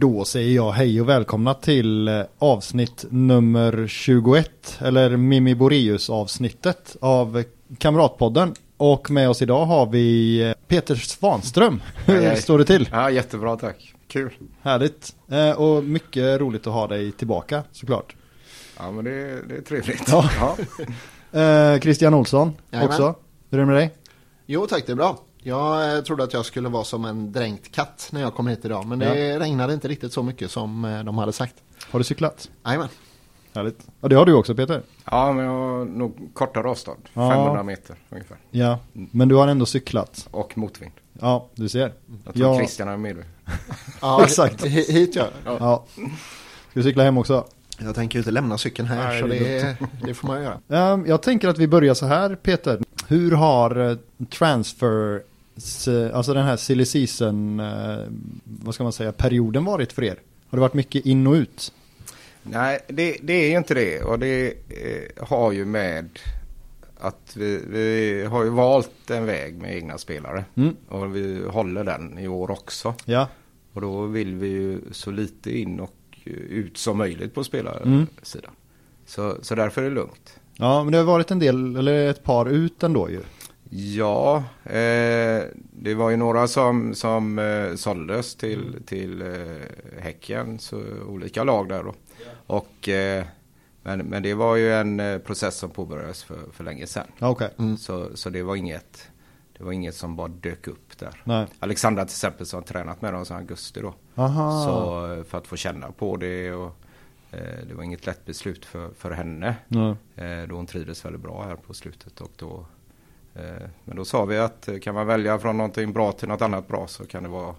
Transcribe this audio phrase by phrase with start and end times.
[0.00, 6.96] Då säger jag hej och välkomna till eh, avsnitt nummer 21 eller Mimi Boreus avsnittet
[7.00, 7.44] av
[7.78, 8.54] Kamratpodden.
[8.76, 11.82] Och med oss idag har vi eh, Peter Svanström.
[12.06, 12.88] Hur står det till?
[12.92, 13.94] Ja, jättebra tack.
[14.08, 14.30] Kul.
[14.62, 15.14] Härligt.
[15.30, 18.16] Eh, Och mycket roligt att ha dig tillbaka såklart.
[18.78, 20.02] Ja, men det, det är trevligt.
[20.08, 20.30] Ja.
[21.30, 21.78] Ja.
[21.82, 22.88] Christian Olsson Jajamän.
[22.88, 23.14] också.
[23.50, 23.90] Hur är det med dig?
[24.46, 25.18] Jo tack, det är bra.
[25.48, 28.86] Jag trodde att jag skulle vara som en dränkt katt när jag kom hit idag.
[28.86, 31.54] Men det regnade inte riktigt så mycket som eh, de hade sagt.
[31.90, 32.50] Har du cyklat?
[32.66, 32.88] Jajamän.
[33.54, 33.86] Härligt.
[34.00, 34.82] Ja det har du också Peter.
[35.04, 37.00] ja, men jag har nog kortare avstånd.
[37.14, 37.30] Ja.
[37.30, 38.36] 500 meter ungefär.
[38.50, 40.28] Ja, men du har ändå cyklat.
[40.30, 40.92] Och motvind.
[41.20, 41.92] Ja, du ser.
[42.24, 42.56] Jag tror Ja.
[42.58, 43.24] Christian är med nu.
[44.00, 44.64] Ja, Exakt.
[44.64, 45.26] hi- Hit ja.
[45.44, 45.84] Ja.
[45.94, 46.02] Ska
[46.72, 47.44] du cykla hem också?
[47.78, 49.76] Jag tänker ju inte lämna cykeln här Nej, så det är
[50.06, 50.92] det, får man göra.
[50.92, 52.80] Ehm, Jag tänker att vi börjar så här Peter.
[53.08, 53.96] Hur har eh,
[54.38, 55.22] transfer,
[56.14, 57.98] alltså den här silly season, eh,
[58.44, 60.16] vad ska man säga, perioden varit för er?
[60.48, 61.72] Har det varit mycket in och ut?
[62.42, 64.02] Nej, det, det är ju inte det.
[64.02, 66.08] Och det eh, har ju med
[67.00, 70.44] att vi, vi har ju valt en väg med egna spelare.
[70.54, 70.76] Mm.
[70.88, 72.94] Och vi håller den i år också.
[73.04, 73.28] Ja,
[73.72, 75.94] Och då vill vi ju så lite in och
[76.50, 77.46] ut som möjligt på Mm.
[77.46, 78.52] spelarsidan.
[79.06, 80.40] Så, så därför är det lugnt.
[80.56, 83.20] ja men det har varit en del, eller ett par ut ändå ju.
[83.70, 90.82] Ja, eh, det var ju några som, som eh, såldes till, till eh, Häcken, så
[91.08, 91.94] olika lag där då.
[92.46, 93.24] Och, eh,
[93.82, 97.06] men, men det var ju en eh, process som påbörjades för, för länge sedan.
[97.18, 97.50] Ja, okej.
[97.78, 99.10] Så, så det var inget
[99.58, 101.22] det var inget som bara dök upp där.
[101.24, 101.46] Nej.
[101.58, 103.94] Alexandra till exempel som har tränat med dem sedan augusti då.
[104.14, 104.64] Aha.
[104.64, 106.76] Så eh, för att få känna på det och
[107.30, 109.56] eh, det var inget lätt beslut för, för henne.
[110.16, 112.20] Eh, då hon trivdes väldigt bra här på slutet.
[112.20, 112.66] Och då,
[113.84, 116.68] men då sa vi att eh, kan man välja från någonting bra till något annat
[116.68, 117.54] bra så kan det vara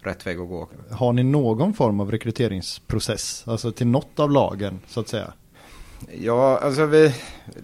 [0.00, 0.68] rätt väg att gå.
[0.90, 3.44] Har ni någon form av rekryteringsprocess?
[3.46, 5.32] Alltså till något av lagen så att säga?
[6.12, 7.14] Ja, alltså vi,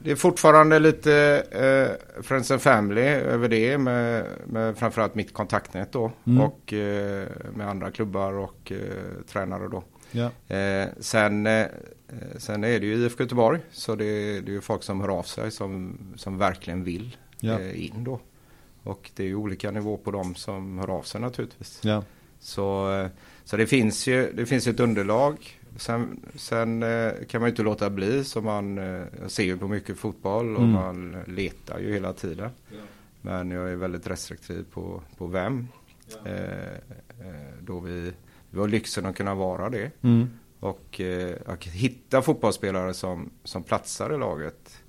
[0.02, 5.92] det är fortfarande lite eh, Friends and Family över det med, med framförallt mitt kontaktnät
[5.92, 6.12] då.
[6.26, 6.40] Mm.
[6.40, 8.78] Och eh, med andra klubbar och eh,
[9.28, 9.84] tränare då.
[10.10, 10.56] Ja.
[10.56, 11.66] Eh, sen, eh,
[12.36, 13.60] sen är det ju IFK Göteborg.
[13.70, 17.60] Så det, det är ju folk som hör av sig som, som verkligen vill Ja.
[17.60, 18.20] eh, in då.
[18.82, 21.80] Och det är ju olika nivå på dem som hör av sig naturligtvis.
[21.84, 22.04] Ja.
[22.40, 23.08] Så, eh,
[23.44, 25.58] så det finns ju det finns ett underlag.
[25.76, 28.24] Sen, sen eh, kan man ju inte låta bli.
[28.24, 28.80] Så man
[29.28, 30.72] ser ju på mycket fotboll och Mm.
[30.72, 32.50] man letar ju hela tiden.
[33.20, 35.68] Men jag är väldigt restriktiv på, på vem.
[36.24, 36.78] Eh,
[37.60, 38.12] då vi,
[38.50, 39.90] vi har lyxen att kunna vara det.
[40.02, 40.30] Mm.
[40.60, 44.81] Och eh, att hitta fotbollsspelare som, som platsar i laget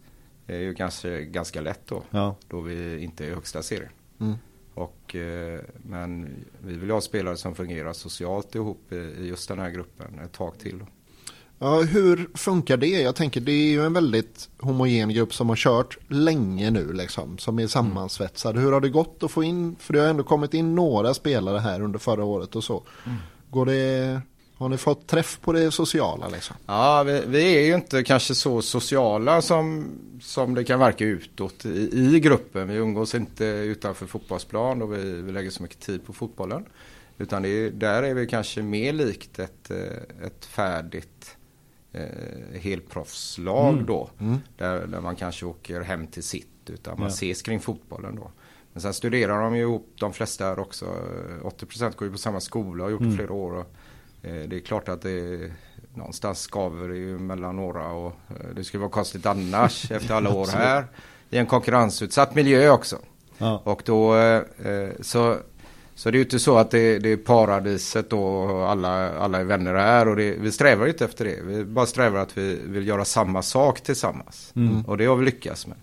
[0.48, 2.04] är ju kanske ganska lätt då.
[2.10, 2.36] Ja.
[2.48, 3.92] Då vi inte är i högsta serien.
[4.20, 4.36] Mm.
[4.74, 9.70] Och, eh, men vi vill ha spelare som fungerar socialt ihop i, just den här
[9.70, 10.80] gruppen ett tag till.
[10.80, 10.86] Då.
[11.60, 13.02] Ja, hur funkar det?
[13.02, 17.38] Jag tänker det är ju en väldigt homogen grupp som har kört länge nu liksom.
[17.38, 18.58] Som är sammansvetsad.
[18.58, 19.76] Hur har det gått att få in?
[19.80, 22.84] För det har ändå kommit in några spelare här under förra året och så.
[23.50, 24.22] Går det...
[24.58, 26.56] Har ni fått träff på det sociala liksom?
[26.66, 29.90] Ja, vi, vi är ju inte kanske så sociala som,
[30.22, 32.68] som det kan verka utåt i, i gruppen.
[32.68, 36.66] Vi umgås inte utanför fotbollsplan och vi, vi lägger så mycket tid på fotbollen.
[37.18, 41.38] Utan det är, där är vi kanske mer likt ett, eh, ett färdigt
[41.94, 44.10] eh, helproffslag då.
[44.58, 46.48] Där, där man kanske åker hem till sitt.
[46.70, 47.14] Utan man Ja.
[47.14, 48.32] ses kring fotbollen då.
[48.74, 50.86] Men sen studerar de ju ihop, de flesta här också.
[50.86, 53.54] Eh, 80% går ju på samma skola och har gjort i flera år.
[53.54, 53.74] Och,
[54.24, 55.52] det är klart att det
[55.96, 60.34] någonstans skaver det ju mellan några och eh, det skulle vara konstigt annars efter alla
[60.34, 60.86] år här.
[61.30, 62.98] I en konkurrensutsatt miljö också.
[63.38, 63.62] Ja.
[63.64, 65.38] Och då eh, eh, så,
[65.96, 69.44] så det är ju inte så att det, det är paradiset och alla, alla är
[69.44, 71.42] vänner här och det, vi strävar ju inte efter det.
[71.44, 74.52] Vi bara strävar att vi vill göra samma sak tillsammans.
[74.56, 74.82] Mm.
[74.82, 75.78] Och det har vi lyckats med.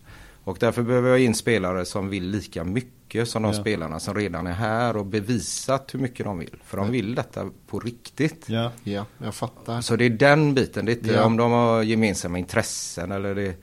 [0.51, 3.61] Och därför behöver jag in spelare som vill lika mycket som de Ja.
[3.61, 6.57] spelarna som redan är här och bevisat hur mycket de vill.
[6.65, 8.45] För de vill detta på riktigt.
[8.49, 8.73] Ja.
[8.85, 9.81] Ja, jag fattar.
[9.81, 10.85] Så det är den biten.
[10.87, 11.25] Det är inte Ja.
[11.25, 13.55] om de har gemensamma intressen eller det,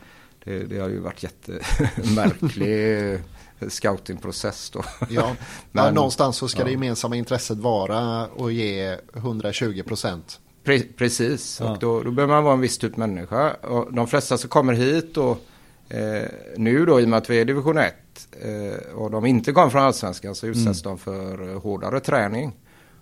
[0.44, 3.20] det, det har ju varit jättemärklig
[3.68, 4.84] scoutingprocess då.
[5.00, 5.36] Ja, ja,
[5.72, 6.72] Men- någonstans så ska det ja.
[6.72, 11.72] gemensamma intresset vara att ge 120 procent Pre- precis, Ja.
[11.72, 13.54] och då, då behöver man vara en viss typ människa.
[13.54, 15.46] Och de flesta som kommer hit och
[15.90, 17.94] eh, nu då i och med att vi är division 1
[18.42, 22.52] eh, och de inte kommer från allsvenskan så utsätts de för eh, hårdare träning.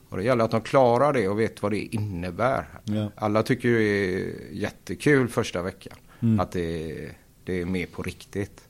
[0.09, 2.65] Och det gäller att de klarar det och vet vad det innebär.
[2.83, 3.11] Ja.
[3.15, 5.97] Alla tycker ju det är jättekul första veckan.
[6.39, 6.95] Att det,
[7.43, 8.61] det är mer på riktigt.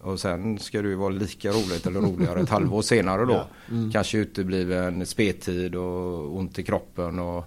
[0.00, 3.46] Och sen ska det ju vara lika roligt eller roligare ett halvår senare då.
[3.92, 7.44] Kanske utebliven speltid och ont i kroppen och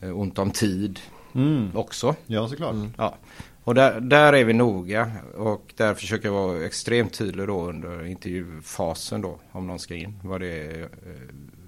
[0.00, 1.00] eh, ont om tid
[1.34, 1.70] Mm.
[1.74, 2.14] också.
[2.26, 2.74] Ja, såklart.
[2.96, 3.14] Ja.
[3.64, 8.06] Och där, där är vi noga och där försöker jag vara extremt tydlig då under
[8.06, 10.20] intervjufasen då om någon ska in.
[10.24, 10.88] Vad det är eh,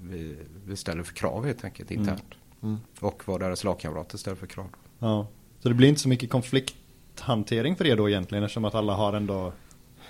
[0.02, 2.34] vi, vi ställer för krav helt enkelt internt.
[3.00, 4.66] Och vad deras lagkamrater ställer för krav.
[4.98, 5.26] Ja.
[5.60, 9.12] Så det blir inte så mycket konflikthantering för er då egentligen eftersom att alla har
[9.12, 9.52] ändå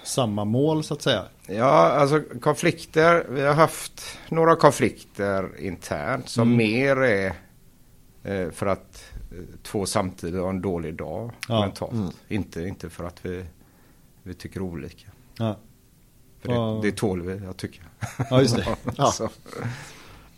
[0.04, 1.22] samma mål så att säga.
[1.46, 3.26] Ja, alltså konflikter.
[3.30, 6.56] Vi har haft några konflikter internt som Mm.
[6.56, 7.32] mer är
[8.22, 9.12] eh, för att
[9.62, 11.60] två samtidigt har en dålig dag Ja.
[11.60, 12.16] mentalt.
[12.28, 13.44] Inte, inte för att vi,
[14.22, 15.08] vi tycker olika.
[15.38, 15.56] Ja.
[16.40, 16.48] För
[16.82, 17.82] det, det tål vi, jag tycker.
[18.30, 18.76] Ja, just det.
[18.96, 19.10] Ja.
[19.12, 19.28] Så.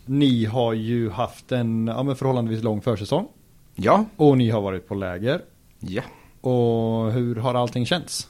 [0.05, 3.27] Ni har ju haft en ja, men förhållandevis lång försäsong.
[3.75, 5.41] Ja, Och ni har varit på läger.
[5.79, 6.01] ja.
[6.41, 8.27] Och hur har allting känts?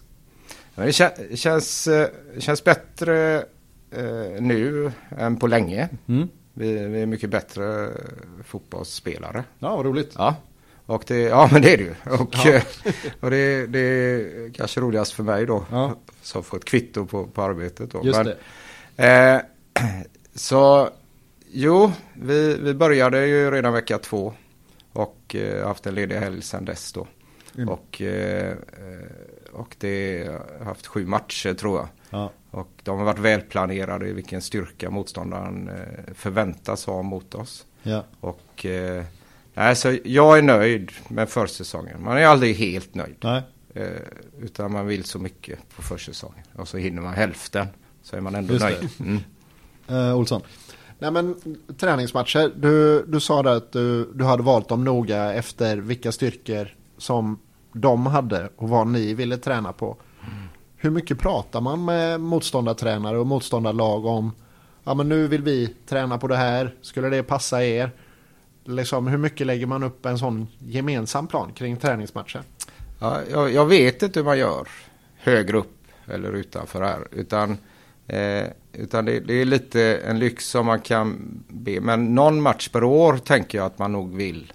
[0.76, 2.08] Ja, Det kä- känns, eh,
[2.40, 3.38] känns bättre
[3.92, 5.90] eh, nu än på länge.
[6.08, 6.28] Mm.
[6.54, 7.90] Vi, vi är mycket bättre
[8.44, 9.44] fotbollsspelare.
[9.60, 10.14] Ja, vad roligt.
[10.18, 10.36] Ja,
[10.90, 11.96] och det, ja men det är det ju.
[12.20, 12.64] Och, eh,
[13.20, 15.66] och det, det är kanske roligast för mig då.
[15.72, 15.96] Ja.
[16.22, 18.02] Som får ett kvitto på, på arbetet då.
[18.04, 18.36] Just men,
[18.96, 19.46] det.
[19.76, 19.84] Eh,
[20.36, 20.90] så
[21.50, 24.34] jo, vi, vi började ju redan vecka två.
[24.94, 27.08] Och eh, haft en ledig helg sedan dess då.
[27.56, 27.70] Mm.
[27.70, 30.28] Och, eh, eh, och det
[30.60, 31.88] har haft sju matcher tror jag.
[32.10, 32.32] Ja.
[32.52, 37.66] Och de har varit välplanerade i vilken styrka motståndaren eh, förväntas ha mot oss.
[37.84, 38.04] Ja.
[38.20, 38.66] Och
[39.56, 42.04] eh, nej, så jag är nöjd med försäsongen.
[42.04, 43.16] Man är aldrig helt nöjd.
[43.22, 43.44] Nej.
[43.74, 43.88] Eh,
[44.42, 46.44] utan man vill så mycket på försäsongen.
[46.56, 47.68] Och så hinner man hälften.
[48.04, 48.90] Så är man ändå Just nöjd.
[49.00, 49.20] Mm.
[49.88, 50.42] Eh, Olsson.
[51.00, 51.36] Nej men
[51.78, 56.76] träningsmatcher, du, du sa där att du, du hade valt dem noga efter vilka styrkor
[56.98, 57.40] som
[57.74, 59.98] de hade och vad ni ville träna på.
[60.76, 64.32] Hur mycket pratar man med motståndartränare och motståndarlag om
[64.84, 67.92] ja men nu vill vi träna på det här, skulle det passa er?
[68.70, 72.42] Liksom, hur mycket lägger man upp en sån gemensam plan kring träningsmatcher?
[73.00, 74.68] Ja, jag, jag vet inte hur man gör
[75.18, 75.78] högre upp
[76.08, 77.08] eller utanför här.
[77.12, 77.58] Utan,
[78.08, 78.44] eh,
[78.74, 81.18] utan det, det är lite en lyx som man kan
[81.48, 81.82] be.
[81.82, 84.54] Men någon match per år tänker jag att man nog vill.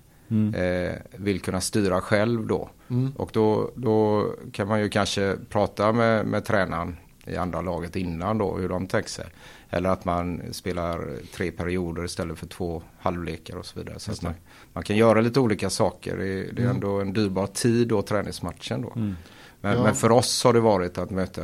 [0.54, 2.68] Eh, vill kunna styra själv då.
[3.16, 6.96] Och då, då kan man ju kanske prata med, med tränaren
[7.26, 9.26] i andra laget innan då hur de tänker sig.
[9.74, 13.98] Eller att man spelar tre perioder istället för två halvlekar och så vidare.
[13.98, 14.34] Så man,
[14.72, 16.16] man kan göra lite olika saker.
[16.16, 18.92] Det är, det är ändå en dyrbar tid då, träningsmatchen då.
[18.94, 19.16] Men,
[19.60, 19.82] Ja.
[19.82, 21.42] men för oss har det varit att möta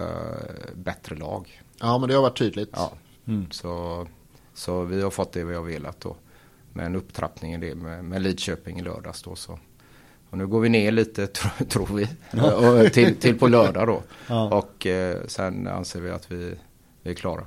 [0.75, 1.62] bättre lag.
[1.81, 2.71] Ja men det har varit tydligt.
[2.73, 2.93] Ja.
[3.50, 4.06] Så,
[4.55, 6.17] så vi har fått det vi har velat då.
[6.73, 9.37] Med en upptrappning i det med, med Lidköping i lördags då.
[9.37, 9.59] Så.
[10.31, 12.09] Och nu går vi ner lite tro, tror vi.
[12.87, 14.03] Och till, till på lördag då.
[14.26, 14.55] Ja.
[14.55, 16.55] Och eh, sen anser vi att vi,
[17.03, 17.43] vi är klara.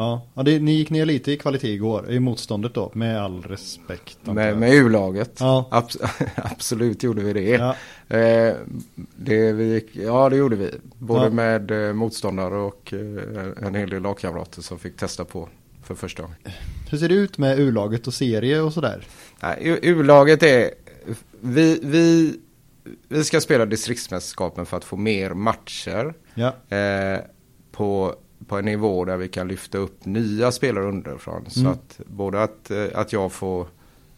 [0.00, 3.42] Ja, ja det, ni gick ner lite i kvalitet igår, i motståndet då, med all
[3.42, 4.18] respekt.
[4.22, 5.36] Med, med U-laget.
[5.40, 5.68] Ja.
[5.70, 6.00] Abs-
[6.36, 7.50] absolut gjorde vi det.
[7.50, 7.74] Ja.
[8.16, 8.54] Eh,
[9.16, 10.70] det vi gick, ja det gjorde vi.
[10.98, 11.30] Både Ja.
[11.30, 15.48] med eh, motståndare och eh, en hel del lagkamrater som fick testa på
[15.84, 16.36] för första gången.
[16.90, 19.06] Hur ser det ut med U-laget och serie och sådär?
[19.82, 20.70] U-laget är,
[21.40, 22.34] vi, vi,
[23.08, 27.20] vi ska spela distriktsmästerskapen för att få mer matcher Ja, eh,
[27.72, 28.14] på,
[28.48, 31.44] på en nivå där vi kan lyfta upp nya spelare underifrån.
[31.48, 31.72] Så Mm.
[31.72, 33.66] att både att, eh, att jag får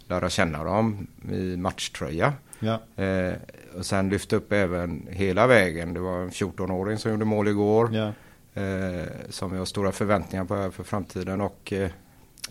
[0.09, 2.33] lära känna dem i matchtröja.
[2.61, 3.33] ja, Eh,
[3.79, 5.95] och sen lyfta upp även hela vägen.
[5.95, 7.91] Det var en 14-åring som gjorde mål igår.
[7.95, 8.13] ja,
[8.55, 11.41] Eh, som vi har stora förväntningar på för framtiden.
[11.41, 11.91] Och eh,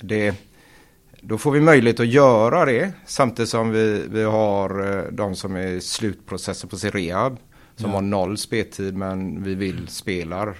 [0.02, 0.36] det,
[1.22, 2.92] då får vi möjlighet att göra det.
[3.06, 7.38] Samtidigt som vi, vi har eh, de som är i slutprocessen på sin rehab.
[7.82, 7.96] Som Ja.
[7.98, 10.56] har noll speltid men vi vill spelar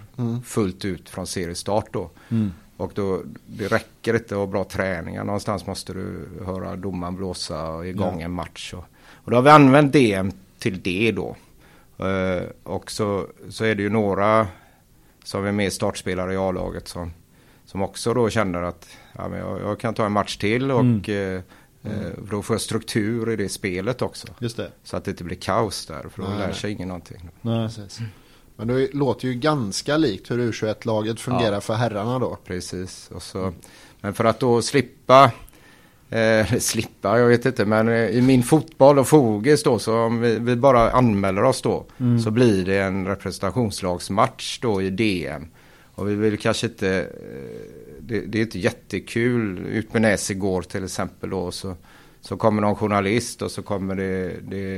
[0.46, 2.10] fullt ut från seriestart då.
[2.30, 2.52] mm.
[2.78, 5.24] Och då, det räcker inte att ha bra träningar.
[5.24, 8.26] Någonstans måste du höra domaren blåsa igång Ja.
[8.26, 8.74] en match.
[8.74, 11.36] Och, och då har vi använt DM till det då.
[12.06, 14.48] Eh, och så, så är det ju några
[15.24, 17.12] som är med startspelare i A-laget som,
[17.66, 20.80] som också då känner att ja, men jag, jag kan ta en match till och
[20.82, 21.36] Mm.
[21.36, 21.42] eh,
[21.84, 21.92] eh,
[22.32, 24.28] då får jag struktur i det spelet också.
[24.40, 24.72] just det.
[24.84, 26.38] Så att det inte blir kaos där, för då Nej.
[26.38, 27.30] lär sig ingen någonting.
[27.42, 27.70] Nej.
[28.56, 31.62] Men det låter ju ganska likt hur U21-laget fungerar Ja.
[31.62, 32.38] för herrarna då.
[32.46, 33.10] Precis.
[33.14, 33.54] Och så,
[34.02, 35.32] Men för att då slippa
[36.14, 40.20] Eh, slippa, jag vet inte, men eh, i min fotboll och Fogis då, så om
[40.22, 42.20] vi, vi bara anmäler oss då, Mm.
[42.20, 45.48] så blir det en representationslagsmatch då i DM.
[45.96, 50.62] Och vi vill kanske inte, eh, det, det är inte jättekul, ut med Näs igår
[50.62, 51.76] till exempel då, så,
[52.22, 54.78] så kommer någon journalist och så kommer det, det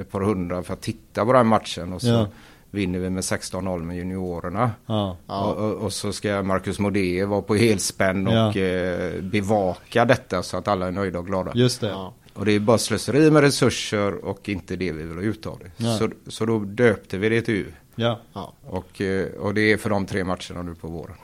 [0.00, 2.28] ett par hundra för att titta på den matchen och så Ja.
[2.70, 4.70] vinner vi med 16-0 med juniorerna.
[4.86, 5.16] Ja.
[5.26, 8.56] Och, och, och så ska Marcus Modé vara på helspänn och Ja.
[8.62, 11.52] eh, bevaka detta så att alla är nöjda och glada.
[11.54, 11.88] Just det.
[11.88, 12.14] Ja.
[12.34, 15.58] Och det är bara slöseri med resurser och inte det vi vill ha ut av
[15.76, 15.84] det.
[15.84, 17.66] Så, så då döpte vi det till U.
[17.94, 18.20] Ja.
[18.62, 21.14] Och, eh, och det är för de tre matcherna nu på våren.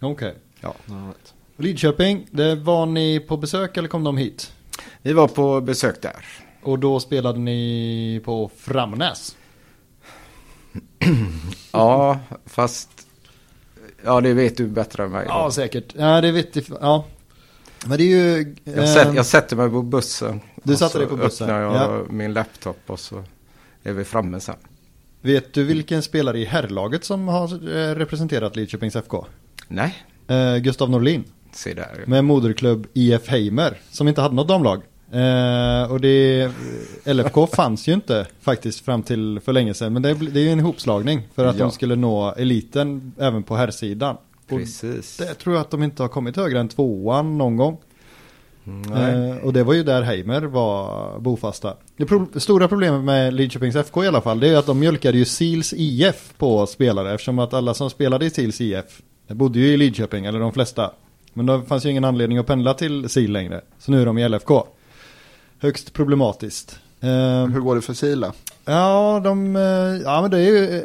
[0.00, 0.34] okej.
[0.60, 0.74] Ja.
[1.56, 4.52] Lidköping, det var ni på besök eller kom de hit?
[5.02, 6.24] Vi var på besök där.
[6.62, 9.36] Och då spelade ni på Framnäs?
[11.72, 13.06] Ja, fast...
[14.04, 15.24] Ja, det vet du bättre än mig.
[15.24, 15.30] då.
[15.30, 15.94] Ja, säkert.
[15.96, 16.64] Ja, det vet jag.
[16.80, 17.04] Ja.
[17.86, 18.54] Men det är ju...
[18.64, 20.40] jag, eh, sätter, jag sätter mig på bussen.
[20.62, 22.04] Du satte så dig på bussen, öppnar jag ja.
[22.10, 23.24] min laptop och så
[23.82, 24.56] är vi framme sen.
[25.20, 29.26] Vet du vilken spelare i herrlaget som har eh, representerat Lidköpings FK?
[29.68, 31.24] Nej, Eh, Gustav Norlin.
[31.52, 32.04] se där.
[32.06, 33.80] Med moderklubb IF Heimer.
[33.90, 34.82] Som inte hade något damlag.
[35.12, 36.50] Eh, och det,
[37.04, 39.92] LFK fanns ju inte faktiskt fram till för länge sedan.
[39.92, 41.64] Men det, det är ju en ihopslagning för att Ja.
[41.64, 44.16] de skulle nå eliten även på herrsidan.
[44.48, 45.16] Precis.
[45.16, 47.78] det tror jag att de inte har kommit högre än tvåan någon gång.
[48.94, 51.74] Eh, och det var ju där Heimer var bofasta.
[51.96, 55.18] Det pro stora problemet med Lidköpings FK i alla fall, det är att de mjölkade
[55.18, 59.02] ju Sils IF på spelare eftersom att alla som spelade i Sils IF
[59.34, 60.90] bodde ju i Lidköping, eller de flesta.
[61.32, 63.60] Men då fanns ju ingen anledning att pendla till Sil längre.
[63.78, 64.64] Så nu är de i LFK.
[65.58, 66.78] Högst problematiskt.
[67.00, 67.08] Eh,
[67.46, 68.32] Hur går det för Sila?
[68.64, 69.62] Ja, de, eh,
[70.04, 70.78] ja men det är ju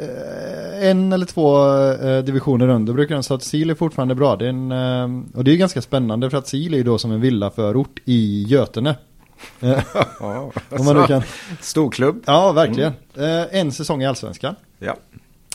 [0.82, 1.68] eh, en eller två
[2.08, 4.36] eh, divisioner under brukar de, så att Sil är fortfarande bra.
[4.36, 6.84] Det är en, eh, och det är ju ganska spännande för att Sil är ju
[6.84, 8.94] då som en villaförort i Götene.
[9.60, 9.82] Ja,
[10.70, 11.22] Om man nu kan.
[11.60, 12.22] Storklubb.
[12.26, 12.92] Ja, verkligen.
[13.16, 14.54] Eh, En säsong i Allsvenskan.
[14.78, 14.96] Ja,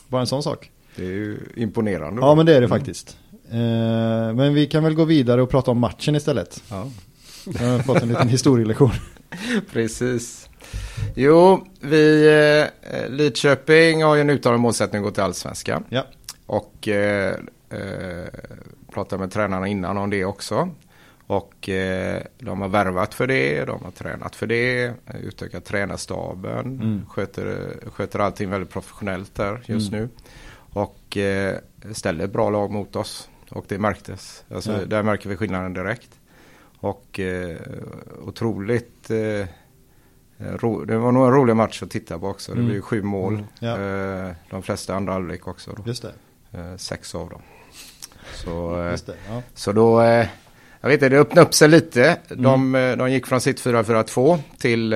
[0.07, 0.69] Bara en sån sak.
[1.01, 2.22] Det är ju imponerande.
[2.22, 3.17] Ja, men det är det faktiskt.
[3.51, 3.58] Eh,
[4.34, 6.63] Men vi kan väl gå vidare och prata om matchen istället.
[6.70, 6.88] Ja,
[7.60, 8.91] Jag har fått en liten historielektion.
[9.72, 10.50] precis.
[11.15, 12.27] Jo, vi,
[12.84, 15.84] eh, Lidköping har ju en uttalad målsättning att gå till Allsvenskan.
[15.89, 16.05] Ja.
[16.46, 17.36] Och eh,
[17.70, 18.25] eh,
[18.93, 20.70] pratade med tränarna innan om det också.
[21.27, 24.93] Och eh, de har värvat för det, de har tränat för det,
[25.24, 27.05] utökat tränarstaben, Mm.
[27.10, 30.10] sköter, sköter allting väldigt professionellt där just nu.
[30.74, 31.58] Och eh,
[31.94, 33.30] ställer ett bra lag mot oss.
[33.50, 34.44] Och det märktes.
[34.54, 34.86] Alltså, Ja.
[34.86, 36.20] Där märker vi skillnaden direkt.
[36.80, 37.58] Och eh,
[38.25, 39.10] otroligt...
[39.10, 39.46] Eh,
[40.38, 42.51] ro, det var nog en rolig match att titta på också.
[42.51, 42.66] Det Mm.
[42.66, 43.34] blev ju sju mål.
[43.34, 43.80] Mm, ja.
[44.28, 45.72] Eh, de flesta andra halvlek också.
[45.78, 45.84] Då.
[45.86, 46.13] Just det.
[46.60, 47.42] Eh, sex av dem.
[48.36, 49.16] Så, eh, Just det.
[49.30, 49.42] Ja.
[49.54, 50.01] så då,
[50.82, 52.18] jag vet inte, det öppnade upp sig lite.
[52.30, 52.44] Mm.
[52.44, 54.96] De, eh, de gick från sitt 4-4-2 till,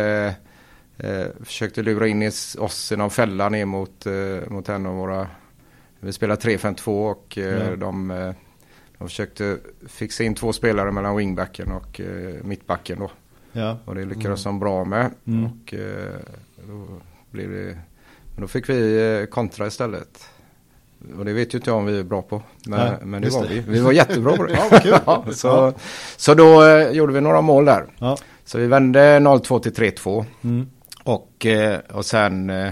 [1.43, 4.05] försökte lura in oss i någon fälla ner mot,
[4.47, 5.27] mot en av våra,
[6.05, 7.75] vi spelar 3-5-2 och Ja.
[7.75, 8.31] de, eh,
[8.97, 9.57] de försökte
[9.87, 13.11] fixa in två spelare mellan wingbacken och eh, mittbacken då.
[13.51, 13.77] ja.
[13.85, 15.11] Och det lyckades de bra med.
[15.27, 15.45] Mm.
[15.45, 15.73] Och
[16.67, 16.87] då
[17.31, 17.77] blev det,
[18.33, 20.29] men då fick vi kontra istället.
[21.17, 22.41] Och det vet ju inte jag om vi är bra på.
[22.67, 23.47] Men, Nej, men det var det.
[23.53, 23.59] vi.
[23.59, 24.53] Vi var jättebra på det.
[24.57, 24.93] Ja, vad kul.
[25.05, 25.73] Ja, så,
[26.17, 27.85] så då eh, gjorde vi några mål där.
[27.99, 28.17] Ja.
[28.45, 30.25] Så vi vände 0-2 till 3-2.
[30.43, 30.69] Mm.
[31.03, 32.71] Och, eh, och sen eh,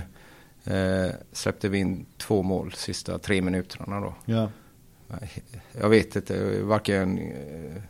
[0.66, 4.14] eh, släppte vi in två mål sista tre minuterna då.
[4.26, 4.50] Ja.
[5.82, 7.82] Jag vet inte, varken eh,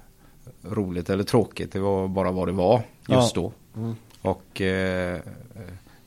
[0.72, 1.72] roligt eller tråkigt.
[1.72, 2.78] Det var bara vad det var
[3.08, 3.42] just Ja.
[3.42, 3.80] då.
[3.82, 3.96] Mm.
[4.22, 5.20] Och eh,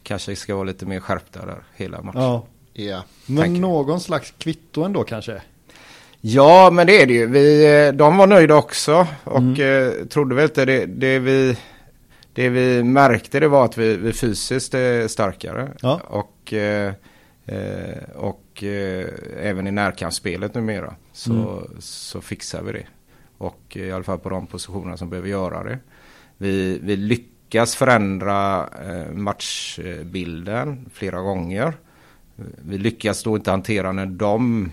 [0.02, 2.20] kanske ska vara lite mer skärpta där hela matchen.
[2.22, 2.46] ja.
[2.72, 3.04] Ja.
[3.26, 3.60] Men Tänker.
[3.60, 5.42] någon slags kvitto ändå kanske?
[6.20, 7.26] Ja, men det är det ju.
[7.26, 11.56] Vi, eh, de var nöjda också och eh, trodde väl inte det, det vi
[12.36, 16.00] det vi märkte det var att vi, vi fysiskt är starkare Ja.
[16.06, 16.92] och, eh,
[17.46, 19.06] eh, och eh,
[19.40, 21.64] även i närkampsspelet numera så, Mm.
[21.78, 22.86] så fixar vi det.
[23.38, 25.78] Och i alla fall på de positionerna som behöver göra det.
[26.38, 31.74] Vi, vi lyckas förändra eh, matchbilden flera gånger.
[32.58, 34.70] Vi lyckas då inte hantera när de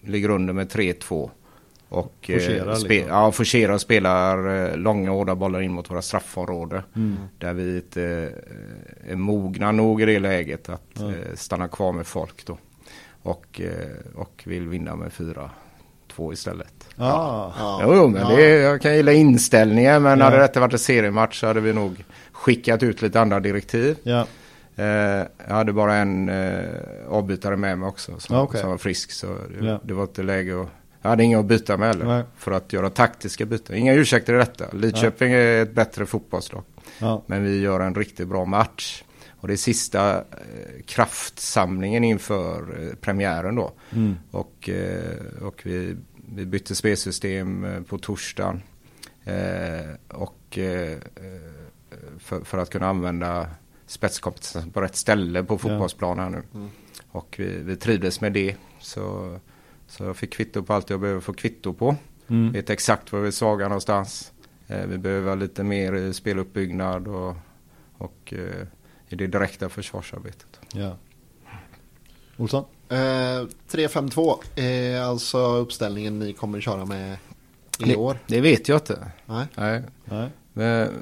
[0.00, 1.30] ligger under med 3-2.
[1.90, 3.08] Och Forcerar eh, liksom.
[3.08, 6.82] ja, forcerar och spelar eh, långa hårda bollar in mot våra straffområde.
[6.96, 7.16] Mm.
[7.38, 8.02] Där vi inte
[9.06, 12.58] eh, är mogna nog i det läget att eh, stanna kvar med folk då.
[13.22, 13.60] Och,
[14.14, 15.10] och vill vinna med
[16.16, 16.88] 4-2 istället.
[16.96, 17.52] Ah.
[17.58, 17.80] Ja.
[17.82, 18.36] Jo, jo, men Ja.
[18.36, 20.24] det, jag kan gilla inställningen men Ja.
[20.24, 23.96] hade detta varit en seriematch så hade vi nog skickat ut lite andra direktiv.
[24.02, 24.26] Ja.
[24.76, 24.84] Eh,
[25.48, 26.64] jag hade bara en eh,
[27.08, 28.60] avbytare med mig också som, okej.
[28.60, 29.80] som var frisk så det, Ja.
[29.84, 30.68] det var inte läge att...
[31.08, 32.04] Jag hade inga att byta med heller.
[32.04, 32.24] Nej.
[32.36, 33.76] För att göra taktiska byten.
[33.76, 34.64] Inga ursäkter i detta.
[34.72, 36.62] Lidköping är ett bättre fotbollslag.
[36.98, 37.22] Ja.
[37.26, 39.04] Men vi gör en riktigt bra match.
[39.40, 43.72] Och det är sista eh, kraftsamlingen inför eh, premiären då.
[43.90, 44.16] Mm.
[44.30, 45.96] Och, eh, och vi,
[46.34, 48.62] vi bytte spelsystem eh, på torsdagen.
[49.24, 50.98] Eh, och eh,
[52.18, 53.46] för, för att kunna använda
[53.86, 56.68] spetskompetensen på rätt ställe på fotbollsplanen nu.
[57.10, 58.56] Och vi, vi trivdes med det.
[58.80, 59.38] Så,
[59.88, 61.96] så jag fick kvitto på allt jag behöver få kvitto på.
[62.28, 62.52] Mm.
[62.52, 64.32] Vet exakt var vi är svaga någonstans.
[64.66, 67.36] Eh, vi behöver lite mer i speluppbyggnad och,
[67.98, 68.66] och eh,
[69.08, 70.60] i det direkta försvarsarbetet.
[70.72, 70.96] Ja.
[72.36, 72.64] Olsson?
[72.88, 77.16] Eh, 3-5-2 är alltså uppställningen ni kommer köra med
[77.78, 78.18] i Det, år.
[78.26, 79.10] det vet jag inte.
[79.26, 79.46] Nej.
[79.54, 79.82] Nej.
[80.04, 80.28] Nej.
[80.52, 80.92] Men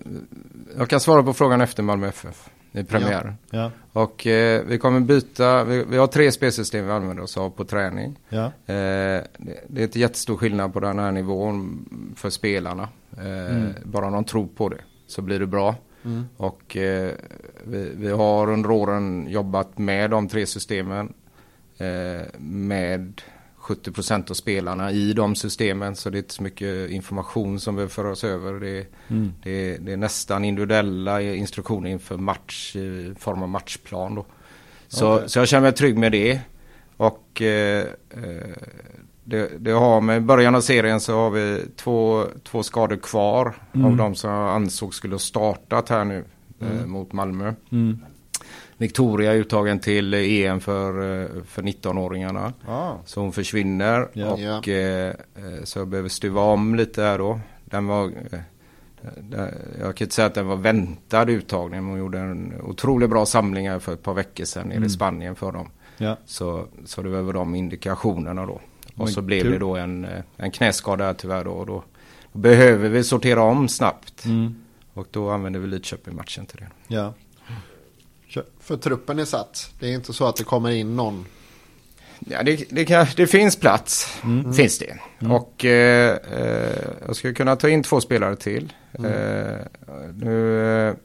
[0.77, 3.35] jag kan svara på frågan efter Malmö FF i premiären.
[3.51, 3.71] Ja.
[3.93, 7.65] Och eh, vi kommer byta, vi, vi har tre spelsystem vi använder oss av på
[7.65, 8.19] träning.
[8.29, 8.45] Ja.
[8.45, 12.89] Eh, det, det är inte jättestor skillnad på den här nivån för spelarna.
[13.19, 15.75] Eh, Bara de tror på det så blir det bra.
[16.37, 17.11] Och eh,
[17.65, 21.13] vi, vi har under åren jobbat med de tre systemen.
[21.79, 23.23] Eh, med
[23.67, 25.97] 70% av spelarna i de systemen.
[25.97, 28.53] Så det är inte så mycket information som behöver föras över.
[28.61, 29.33] Det, är- Mm.
[29.43, 34.15] det, är- det är nästan individuella instruktioner inför match i form av matchplan.
[34.15, 34.27] Då.
[34.89, 35.29] Så, Okej.
[35.29, 36.41] så jag känner mig trygg med det.
[36.97, 38.57] Och eh, eh,
[39.25, 43.87] det, det har med början av serien så har vi två, två skador kvar Mm.
[43.87, 46.25] av de som jag ansåg skulle ha startat här nu
[46.61, 47.55] eh, mot Malmö.
[48.79, 52.53] Victoria är uttagen till EM för, eh, för 19-åringarna.
[52.69, 52.93] Ah.
[53.05, 54.31] Så hon försvinner Ja.
[54.31, 54.63] och Ja.
[54.73, 55.15] eh, eh,
[55.65, 57.41] så jag behöver stuva om lite här då.
[57.65, 58.39] Den var, eh,
[59.81, 63.27] jag kan inte säga att den var väntad uttagning men hon gjorde en otroligt bra
[63.27, 64.87] samling här för ett par veckor sedan nere Mm.
[64.87, 65.71] i Spanien för dem.
[65.99, 66.17] Ja.
[66.27, 68.53] Så, så det var väl de indikationerna då.
[68.53, 68.61] Och
[68.95, 69.53] Men så blev kul.
[69.53, 71.51] det då en, eh, en knäskada här tyvärr då.
[71.51, 71.83] Och då,
[72.33, 74.25] då behöver vi sortera om snabbt.
[74.25, 74.55] Mm.
[74.95, 76.95] Och då använder vi Lidköping-matchen till det.
[76.95, 77.15] Ja.
[78.61, 79.71] För truppen är satt.
[79.81, 81.27] Det är inte så att det kommer in någon.
[82.19, 84.21] Ja, det, det, kan, det finns plats,
[84.57, 84.99] finns det.
[85.31, 88.73] Och eh, eh, jag skulle kunna ta in två spelare till.
[88.93, 89.57] Eh,
[90.15, 90.59] nu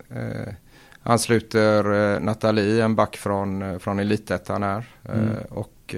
[0.10, 0.54] eh,
[1.04, 4.86] ansluter eh, Nathalie, en back från, eh, från Elitettan här.
[5.04, 5.96] Eh, och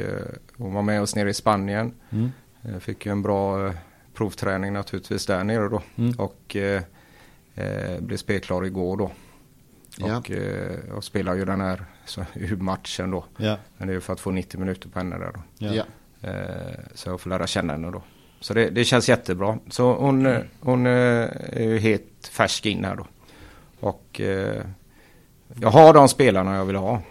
[0.57, 1.93] hon var med oss nere i Spanien.
[2.09, 2.31] Mm.
[2.79, 3.73] Fick ju en bra
[4.13, 5.81] provträning naturligtvis där nere då.
[5.95, 6.13] Mm.
[6.19, 6.57] Och
[7.99, 9.11] blev spelklar igår då.
[9.97, 10.17] Ja.
[10.17, 12.25] Och eh, jag spelar ju den här så,
[12.57, 13.25] matchen då.
[13.37, 13.57] Ja.
[13.77, 15.41] Men det är för att få 90 minuter på henne där då.
[15.57, 15.73] Ja.
[15.73, 15.83] Ja.
[16.29, 18.01] Eh, så jag får lära känna henne då.
[18.39, 19.57] Så det, det känns jättebra.
[19.69, 23.07] Så hon, eh, hon eh, är ju helt färsk in här då.
[23.79, 24.61] Och eh,
[25.59, 27.01] jag har de spelarna jag vill ha.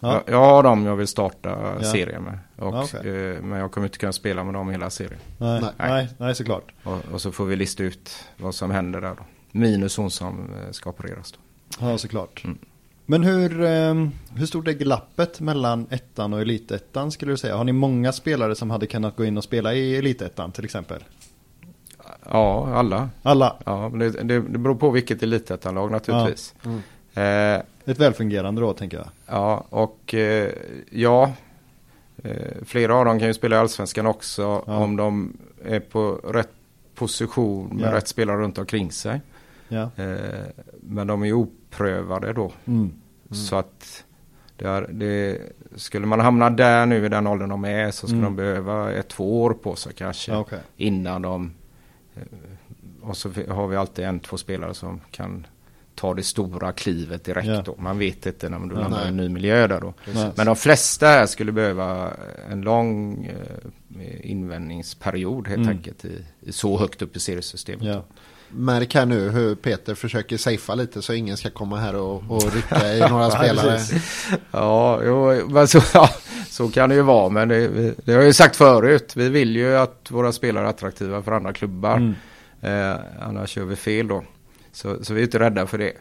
[0.00, 0.12] Ja.
[0.26, 1.92] Jag, jag har dem jag vill starta Ja.
[1.92, 2.38] serien med.
[2.56, 3.30] Och, Ja, okej.
[3.34, 5.20] eh, men jag kommer inte kunna spela med dem hela serien.
[5.38, 5.60] Nej.
[5.60, 5.72] Nej.
[5.78, 6.08] Nej.
[6.18, 6.72] Nej, såklart.
[6.84, 9.24] Och, och så får vi lista ut vad som händer där då.
[9.52, 11.38] Minus hon som eh, ska opereras då.
[11.80, 12.44] Ja, såklart.
[12.44, 12.58] Mm.
[13.06, 13.94] Men hur, eh,
[14.36, 17.56] hur stort är glappet mellan ettan och elitettan skulle du säga?
[17.56, 21.04] Har ni många spelare som hade kunnat gå in och spela i elitettan till exempel?
[22.30, 23.10] Ja, alla.
[23.22, 23.56] Alla?
[23.64, 26.54] Ja, men det, det, det beror på vilket elitettanlag naturligtvis.
[26.64, 26.78] Mm.
[27.14, 29.08] Eh, Ett välfungerande då tänker jag.
[29.26, 30.50] Ja, och eh,
[30.90, 31.32] ja,
[32.22, 32.32] eh,
[32.66, 34.76] flera av dem kan ju spela i Allsvenskan också Ja.
[34.76, 36.52] om de är på rätt
[36.94, 37.94] position med Ja.
[37.96, 39.20] rätt spelare runt omkring sig.
[39.68, 39.90] Ja.
[39.96, 40.46] Eh,
[40.82, 41.32] men de är ju
[41.74, 42.52] oprövade då.
[42.64, 42.92] Mm.
[43.30, 44.04] Så att
[44.56, 45.38] det är, det,
[45.76, 48.36] skulle man hamna där nu i den åldern de är så skulle Mm.
[48.36, 50.34] de behöva ett, två år på sig kanske.
[50.36, 50.58] Okej.
[50.76, 51.52] Innan de...
[52.16, 52.22] eh,
[53.02, 55.46] Och så har vi alltid en, två spelare som kan
[55.94, 57.62] ta det stora klivet direkt Ja.
[57.66, 57.74] då.
[57.78, 59.94] Man vet inte när Ja, landar i en ny miljö där då.
[60.14, 60.30] Nej.
[60.36, 62.10] Men de flesta här skulle behöva
[62.50, 65.68] en lång eh, invändningsperiod helt Mm.
[65.76, 67.84] enkelt i, i så högt upp i seriesystemet.
[67.84, 68.02] Ja.
[68.52, 72.54] Märk här nu hur Peter försöker safea lite så ingen ska komma här och, och
[72.54, 73.80] rycka i några spelare.
[74.50, 76.10] Ja, jo, så, ja,
[76.48, 77.28] så kan det ju vara.
[77.28, 77.68] Men det,
[78.04, 79.12] det har jag ju sagt förut.
[79.16, 81.96] Vi vill ju att våra spelare är attraktiva för andra klubbar.
[81.96, 82.14] Mm.
[82.60, 84.24] Eh, annars gör vi fel då.
[84.72, 85.92] Så, så vi är inte rädda för det.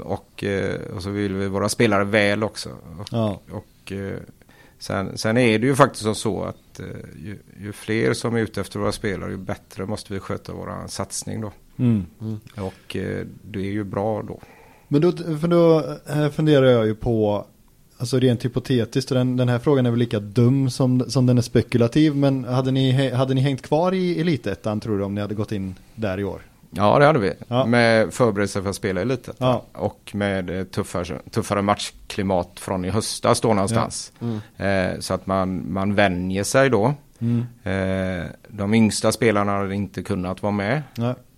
[0.00, 2.68] Och, eh, och så vill vi våra spelare väl också.
[2.98, 3.40] Och, Ja.
[3.50, 4.18] och eh,
[4.78, 8.60] sen, sen är det ju faktiskt så att eh, ju, ju fler som är ute
[8.60, 11.52] efter våra spelare ju bättre måste vi sköta vår satsning då.
[11.78, 12.06] Mm.
[12.56, 14.40] Och eh, det är ju bra då.
[14.88, 17.46] Men då, för då eh, funderar jag ju på,
[17.98, 21.38] alltså rent hypotetiskt, och den, den här frågan är väl lika dum som, som den
[21.38, 25.20] är spekulativ, men hade ni, hade ni hängt kvar i elitettan tror du om ni
[25.20, 26.42] hade gått in där i år?
[26.76, 27.32] Ja, det hade vi.
[27.48, 27.66] Ja.
[27.66, 29.36] Med förberedelse för att spela i Elitet.
[29.38, 29.64] Ja.
[29.72, 34.12] Och med eh, tuffare, tuffare matchklimat från i höstas då någonstans.
[34.20, 34.40] Mm.
[34.56, 36.94] Eh, så att man, man vänjer sig då.
[37.18, 37.46] Mm.
[37.62, 40.82] Eh, de yngsta spelarna hade inte kunnat vara med.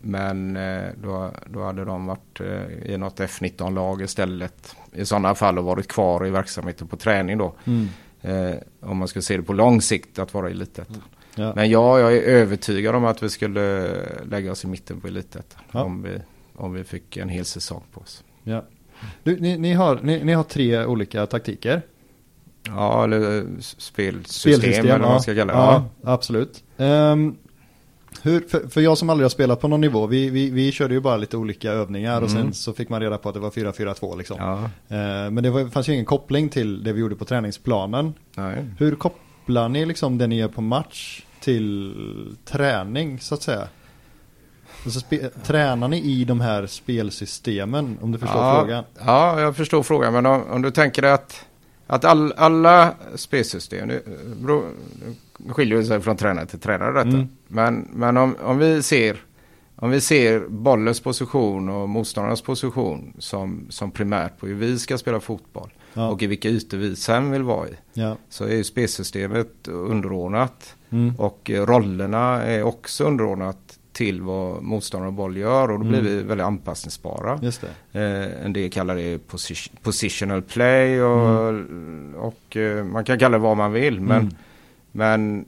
[0.06, 4.76] Men eh, då, då hade de varit eh, i något F19-lag istället.
[4.92, 7.54] I sådana fall och varit kvar i verksamheten på träning då.
[7.64, 7.88] Mm.
[8.22, 11.02] Eh, om man ska se det på lång sikt att vara i elitettan.
[11.34, 11.52] Ja.
[11.56, 13.90] Men ja, jag är övertygad om att vi skulle
[14.30, 15.62] lägga oss i mitten på elitettan.
[15.72, 15.82] Ja.
[15.82, 16.18] Om, vi,
[16.54, 18.24] om vi fick en hel säsong på oss.
[18.42, 18.64] Ja.
[19.22, 21.82] Du, ni, ni, har, ni, ni har tre olika taktiker.
[22.62, 25.58] Ja, eller eh, spelsystem, eller vad man ska kalla det.
[25.58, 26.64] ja, absolut.
[26.76, 27.36] Ehm,
[28.22, 30.94] hur, för, för jag som aldrig har spelat på någon nivå, vi, vi, vi körde
[30.94, 32.52] ju bara lite olika övningar och sen Mm.
[32.52, 34.36] så fick man reda på att det var 4-4-2 liksom.
[34.40, 38.14] Ja, Ehm, men det var, fanns ju ingen koppling till det vi gjorde på träningsplanen.
[38.36, 38.64] nej.
[38.78, 41.94] Hur kopplar ni liksom det ni gör på match till
[42.44, 43.68] träning så att säga?
[44.84, 45.00] Alltså,
[45.44, 48.84] tränar ni i de här spelsystemen om du förstår ja, frågan?
[49.06, 50.12] Ja, jag förstår frågan.
[50.12, 51.46] Men om, om du tänker dig att,
[51.86, 54.02] att all, alla spelsystem, det
[54.42, 54.70] beror-
[55.38, 57.08] det skiljer sig från tränare till tränare detta.
[57.16, 57.28] Mm.
[57.48, 59.16] Men, men om, om, vi ser,
[59.76, 64.98] om vi ser bollens position och motståndarnas position som, som primärt på hur vi ska
[64.98, 66.08] spela fotboll Ja.
[66.08, 67.72] och i vilka ytor vi sen vill vara i.
[67.92, 68.16] Ja.
[68.28, 71.14] Så är ju spelsystemet underordnat Mm.
[71.18, 75.98] och eh, rollerna är också underordnat till vad motståndare och boll gör och då blir
[76.00, 76.12] Mm.
[76.16, 77.38] vi väldigt anpassningsbara.
[77.42, 78.00] Just det.
[78.00, 81.54] Eh, en del kallar det posi- positional play och,
[82.14, 84.00] och eh, man kan kalla det vad man vill.
[84.00, 84.34] Men, Mm.
[84.92, 85.44] men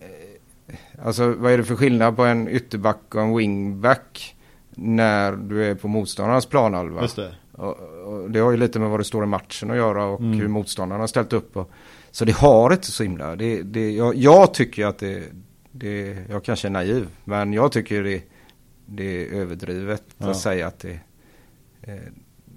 [0.00, 4.36] eh, alltså vad är det för skillnad på en ytterback och en wingback
[4.74, 7.02] när du är på motståndarnas planhalva?
[7.02, 7.34] Just det.
[7.52, 10.20] Och, och det har ju lite med vad det står i matchen att göra och
[10.20, 10.32] Mm.
[10.40, 11.56] hur motståndarna har ställt upp.
[11.56, 11.70] Och,
[12.10, 13.36] så det har inte så himla.
[13.36, 15.22] Det, det, jag, jag tycker att det,
[15.78, 18.22] det, jag kanske är naiv, men jag tycker det,
[18.86, 20.30] det är överdrivet Ja.
[20.30, 20.98] att säga att det,
[21.82, 21.94] eh,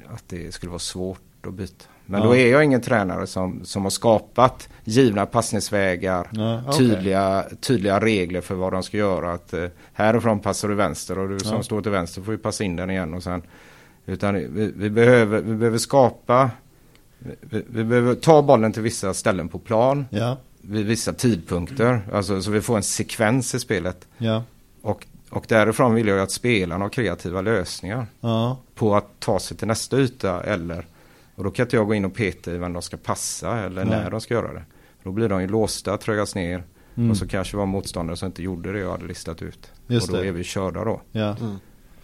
[0.10, 1.86] att det skulle vara svårt att byta.
[2.06, 2.28] Men Ja.
[2.28, 6.78] då är jag ingen tränare som, som har skapat givna passningsvägar, Ja, okej.
[6.78, 9.34] tydliga, tydliga regler för vad de ska göra.
[9.34, 11.64] Att, eh, härifrån passar du vänster och du som Ja.
[11.64, 13.14] står till vänster får ju passa in den igen.
[13.14, 13.42] Och sen,
[14.06, 16.52] utan vi, vi, behöver, vi behöver skapa,
[17.42, 20.38] vi, vi behöver ta bollen till vissa ställen på plan Ja.
[20.62, 22.02] Vid vissa tidpunkter.
[22.14, 24.08] Alltså, så vi får en sekvens i spelet.
[24.18, 24.44] Ja.
[24.82, 28.58] Och, och därifrån vill jag att spelarna har kreativa lösningar Ja.
[28.76, 30.86] på att ta sig till nästa yta eller
[31.36, 33.86] och då kan inte jag gå in och peta i vem de ska passa eller
[33.86, 34.00] Nej.
[34.04, 34.64] när de ska göra det.
[35.04, 36.64] Då blir de ju låsta, trögas ner
[36.96, 37.12] Mm.
[37.12, 39.72] och så kanske var motståndare som inte gjorde det jag hade listat ut.
[39.88, 40.28] Just och då det.
[40.28, 41.02] är vi körda då.
[41.12, 41.36] Ja.
[41.42, 41.56] Mm.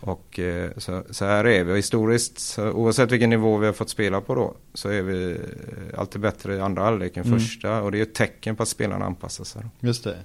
[0.06, 1.74] Och eh, så, så här är vi.
[1.74, 5.32] Och historiskt, så, oavsett vilken nivå vi har fått spela på då, så är vi
[5.32, 7.40] eh, alltid bättre i andra halvlek än Mm.
[7.40, 7.82] första.
[7.82, 9.62] Och det är ett tecken på att spelarna anpassar sig.
[9.80, 10.18] Just det.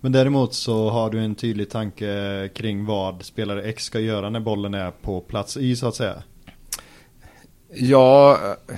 [0.00, 4.40] Men däremot så har du en tydlig tanke kring vad spelare X ska göra när
[4.40, 6.22] bollen är på plats i så att säga.
[7.74, 8.76] Ja, eh,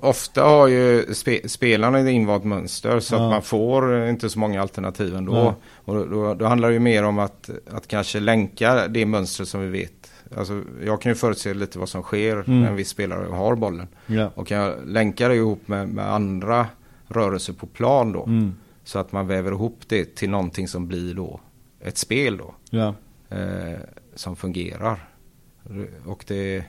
[0.00, 3.24] ofta har ju spe, spelarna ett invant mönster så Ja.
[3.24, 5.32] att man får inte så många alternativ ändå.
[5.32, 5.52] Nej.
[5.84, 9.48] Och då, då, då handlar det ju mer om att, att kanske länka det mönstret
[9.48, 9.92] som vi vet.
[10.36, 12.60] Alltså, jag kan ju förutse lite vad som sker Mm.
[12.62, 13.88] när en viss spelare har bollen.
[14.06, 14.30] Ja.
[14.34, 16.66] Och kan jag länka det ihop med, med andra
[17.08, 18.24] rörelser på plan då.
[18.24, 18.54] Mm.
[18.84, 21.40] Så att man väver ihop det till någonting som blir då
[21.80, 22.54] ett spel då.
[22.70, 22.94] Ja.
[23.36, 23.78] Eh,
[24.14, 25.08] som fungerar.
[26.06, 26.64] Och det,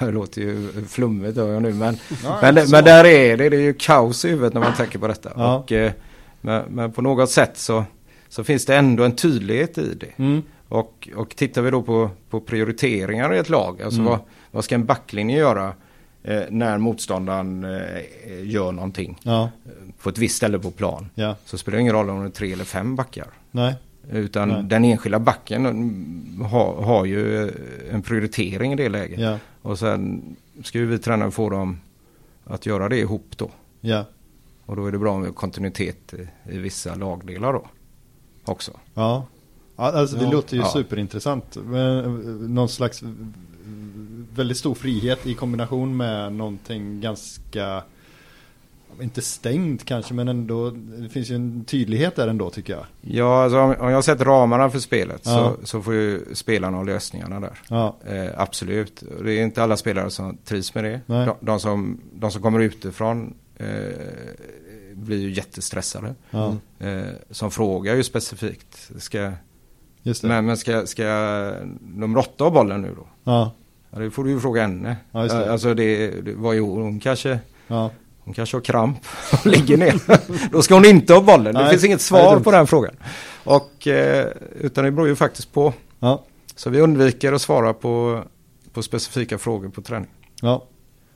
[0.00, 3.56] det låter ju flummigt hör jag nu men, Ja, men, men där är det, det
[3.56, 5.32] är ju kaos i huvudet när man tänker på detta.
[5.36, 5.56] Ja.
[5.58, 5.92] Och, eh,
[6.40, 7.84] men, men på något sätt så,
[8.28, 10.22] så finns det ändå en tydlighet i det.
[10.22, 10.42] Mm.
[10.68, 14.10] Och, och tittar vi då på, på prioriteringar i ett lag, alltså Mm.
[14.10, 15.72] vad, vad ska en backlinje göra
[16.24, 18.00] eh, när motståndaren eh,
[18.42, 19.50] gör någonting Ja.
[20.02, 21.08] på ett visst ställe på plan.
[21.44, 23.26] Så spelar det ingen roll om det är tre eller fem backar.
[23.50, 23.74] Nej.
[24.10, 24.62] Utan Nej.
[24.64, 25.64] den enskilda backen
[26.50, 27.50] har, har ju
[27.90, 29.20] en prioritering i det läget.
[29.20, 29.38] Ja.
[29.62, 30.22] Och sen
[30.64, 31.80] ska ju vi tränare få dem
[32.44, 33.50] att göra det ihop då.
[33.80, 34.04] Ja.
[34.66, 37.66] Och då är det bra med kontinuitet i, i vissa lagdelar då.
[38.44, 38.72] Också.
[38.94, 39.26] Ja.
[39.76, 40.30] alltså det Ja.
[40.32, 40.68] låter ju Ja.
[40.68, 41.56] superintressant.
[41.56, 41.62] Eh,
[42.48, 43.02] Någon slags
[44.34, 47.82] väldigt stor frihet i kombination med någonting ganska
[49.00, 52.84] inte stängt kanske men ändå det finns ju en tydlighet där ändå tycker jag.
[53.00, 55.56] Ja, alltså om, om jag sätter ramarna för spelet Ja.
[55.60, 57.58] så, så får ju spelarna ha lösningarna där.
[57.68, 57.96] Ja.
[58.06, 59.02] Eh, absolut.
[59.24, 61.00] Det är inte alla spelare som trivs med det.
[61.06, 63.66] De, de, som, de som kommer utifrån eh,
[64.94, 66.14] blir ju jättestressade.
[66.30, 66.54] Ja.
[66.78, 68.90] Eh, som frågar ju specifikt.
[68.98, 69.32] Ska,
[70.22, 71.04] men men ska, ska
[71.94, 73.06] nummer åtta ha bollen nu då?
[73.24, 73.52] Ja.
[73.90, 74.96] Ja, det får du ju fråga henne.
[75.12, 75.44] Ja, det.
[75.46, 77.90] Eh, Alltså det, det var ju hon kanske Ja.
[78.26, 78.98] Hon kanske har kramp
[79.32, 79.94] och ligger ner.
[80.52, 81.54] Då ska hon inte ha bollen.
[81.54, 82.96] Det Nej, finns inget svar på den frågan.
[83.44, 84.26] Och, eh,
[84.60, 85.72] utan det beror ju faktiskt på.
[85.98, 86.24] Ja.
[86.56, 88.22] Så vi undviker att svara på,
[88.72, 90.10] på specifika frågor på träning.
[90.40, 90.64] Ja.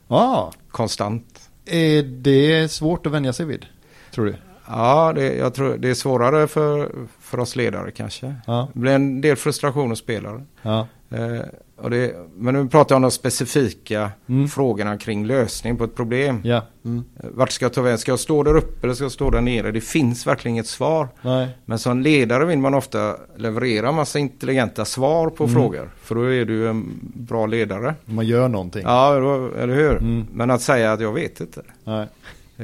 [0.07, 0.51] Ja.
[0.71, 1.49] Konstant.
[1.65, 3.65] Är det svårt att vänja sig vid?
[4.11, 4.35] Tror du?
[4.71, 8.35] Ja, det, jag tror det är svårare för, för oss ledare kanske.
[8.47, 10.43] Ja, Det blir en del frustration hos spelare.
[10.61, 11.41] ja, Eh,
[11.77, 14.47] och det, men nu pratar jag om de specifika Mm.
[14.47, 16.41] frågorna kring lösning på ett problem.
[16.43, 17.03] ja, Mm.
[17.19, 17.97] Eh, Vart ska jag ta vägen?
[17.97, 19.71] Ska jag stå där uppe eller ska jag stå där nere?
[19.71, 21.07] Det finns verkligen inget svar.
[21.21, 25.53] nej, Men som ledare vill man ofta leverera massa intelligenta svar på Mm.
[25.55, 25.89] frågor.
[26.01, 27.95] För då är du en bra ledare.
[28.05, 28.81] man gör någonting.
[28.85, 29.15] Ja,
[29.57, 29.97] eller hur?
[29.97, 30.25] Mm.
[30.33, 31.61] Men att säga att jag vet inte.
[31.83, 32.07] Nej.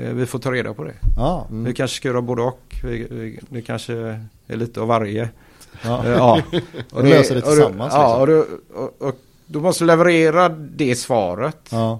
[0.01, 0.93] Eh, Vi får ta reda på det.
[1.17, 1.63] Ja, Mm.
[1.63, 2.75] Vi kanske ska göra både och.
[2.83, 3.93] Vi, vi, det kanske
[4.47, 5.29] är lite av varje.
[5.83, 6.05] ja.
[6.05, 6.41] Eh, ja.
[6.91, 8.21] Och löser det och tillsammans, Ja, liksom.
[8.21, 11.99] och, du, och, och du måste leverera det svaret ja,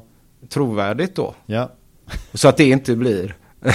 [0.49, 1.35] trovärdigt då.
[1.45, 1.71] ja,
[2.33, 3.35] Så att det inte blir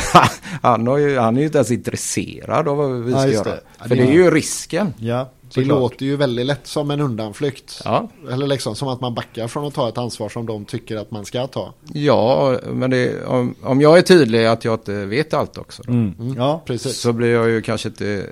[0.62, 3.54] han, ju, han är ju inte ens intresserad av vad vi Ja, ska just göra.
[3.56, 3.62] det.
[3.78, 4.94] Ja, För det det är- ju risken.
[4.98, 5.28] ja.
[5.54, 5.78] Det såklart.
[5.80, 7.80] låter ju väldigt lätt som en undanflykt.
[7.84, 10.96] Ja, Eller liksom som att man backar från att ta ett ansvar som de tycker
[10.96, 11.74] att man ska ta.
[11.92, 15.82] ja men det, om, om jag är tydlig att jag inte vet allt också.
[15.82, 16.14] Då, Mm.
[16.20, 16.34] Mm.
[16.36, 17.00] Ja, Precis.
[17.00, 18.26] Så blir jag ju kanske inte,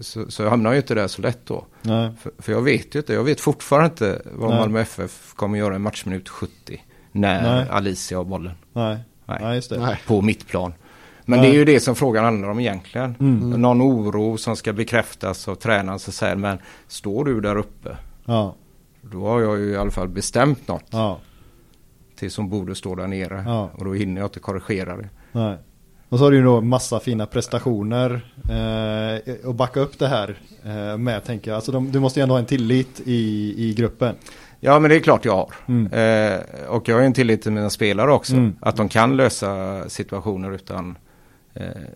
[0.00, 1.64] så, så jag hamnar jag ju inte där så lätt då.
[1.82, 4.58] nej, För, för jag vet ju inte, jag vet fortfarande inte vad Nej.
[4.58, 6.82] Malmö FF kommer göra i matchminut 70.
[7.12, 7.66] När Nej.
[7.70, 8.52] Alicia har bollen.
[8.72, 9.38] nej, Nej.
[9.42, 9.78] nej, just det.
[9.78, 10.00] Nej.
[10.06, 10.72] På mitt plan.
[11.24, 11.48] Men Nej.
[11.50, 13.14] det är ju det som frågan handlar om egentligen.
[13.20, 13.50] Mm.
[13.50, 16.58] Någon oro som ska bekräftas av tränaren som säger men
[16.88, 18.54] står du där uppe Ja,
[19.00, 21.18] då har jag ju i alla fall bestämt något ja,
[22.16, 23.42] till som borde stå där nere.
[23.46, 23.70] Ja.
[23.74, 25.08] Och då hinner jag inte korrigera det.
[25.32, 25.56] nej.
[26.08, 30.38] Och så har du ju då massa fina prestationer eh, och backa upp det här
[30.64, 31.56] eh, med tänker jag.
[31.56, 34.14] Alltså de, du måste ju ändå ha en tillit i, i gruppen.
[34.60, 35.54] Ja men det är klart jag har.
[35.66, 35.86] Mm.
[35.92, 38.32] Eh, och jag har ju en tillit till mina spelare också.
[38.32, 38.52] Mm.
[38.60, 40.94] Att de kan lösa situationer utan, eh,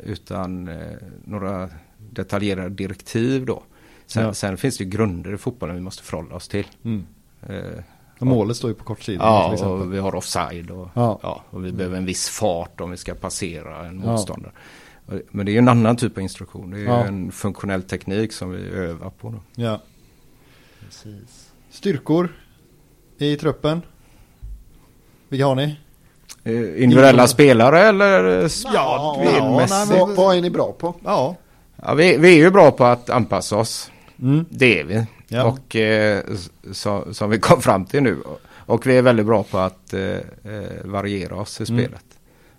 [0.04, 1.70] utan eh, några
[2.10, 3.62] detaljerade direktiv då.
[4.06, 4.34] Sen, Ja.
[4.34, 6.66] sen finns det ju grunder i fotbollen vi måste förhålla oss till.
[6.84, 7.06] Mm.
[7.48, 7.82] Eh,
[8.18, 9.80] Och målet står ju på kortsidan Ja, exempel.
[9.80, 11.18] och vi har offside och, Ja.
[11.22, 11.44] ja.
[11.50, 14.12] och vi behöver en viss fart om vi ska passera en Ja.
[14.12, 14.52] motståndare.
[15.30, 16.70] Men det är ju en annan typ av instruktion.
[16.70, 17.04] Det är ju Ja.
[17.04, 19.30] en funktionell teknik som vi övar på.
[19.30, 19.40] Då.
[19.54, 19.82] Ja.
[21.70, 22.28] Styrkor
[23.18, 23.82] i truppen.
[25.28, 25.76] Vilka har ni?
[26.46, 27.26] Eh, Individuella Ja.
[27.26, 28.24] spelare eller?
[28.44, 29.70] eh, Ja, spelmässigt?
[29.70, 30.94] nej, men- Vad, vad är ni bra på?
[31.04, 31.36] Ja.
[31.82, 33.90] Ja, vi, vi är ju bra på att anpassa oss.
[34.22, 34.44] Mm.
[34.50, 35.06] Det är vi.
[35.28, 35.44] Ja.
[35.44, 36.22] Och eh,
[36.72, 38.16] så, som vi kom fram till nu.
[38.66, 40.16] Och vi är väldigt bra på att eh,
[40.84, 41.84] variera oss i Mm.
[41.84, 42.04] spelet.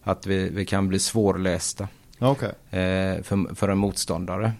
[0.03, 1.87] Att vi, vi kan bli svårlästa
[2.19, 2.49] Ja, Okej.
[2.81, 4.51] eh, för, för en motståndare.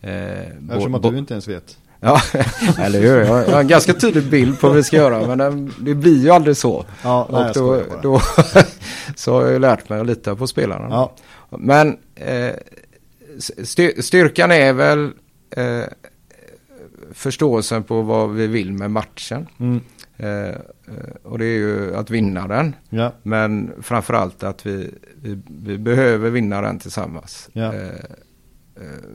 [0.00, 1.78] Eh, Eftersom att du inte ens vet.
[2.00, 2.20] Ja,
[2.78, 3.18] eller hur?
[3.20, 5.26] Jag har en ganska tydlig bild på vad vi ska göra.
[5.26, 6.84] Men den- det blir ju aldrig så.
[7.02, 8.20] Ja, nej, och då, då
[9.16, 10.86] så har jag ju lärt mig att lita på spelarna.
[10.90, 11.14] Ja.
[11.58, 12.52] Men eh,
[13.64, 15.10] styr- styrkan är väl
[15.50, 15.82] eh,
[17.12, 19.46] förståelsen på vad vi vill med matchen.
[19.60, 19.80] Mm.
[20.16, 20.54] Eh, eh,
[21.22, 22.74] och det är ju att vinna den.
[22.90, 23.12] Ja.
[23.22, 24.90] Men framförallt att vi,
[25.22, 27.48] vi, vi behöver vinna den tillsammans.
[27.52, 27.72] Ja.
[28.80, 29.08] Eh,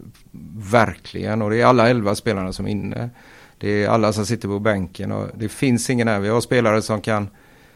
[0.71, 3.09] verkligen, och det är alla elva spelarna som är inne.
[3.57, 6.19] Det är alla som sitter på bänken och det finns ingen här.
[6.19, 7.27] Vi har spelare som kan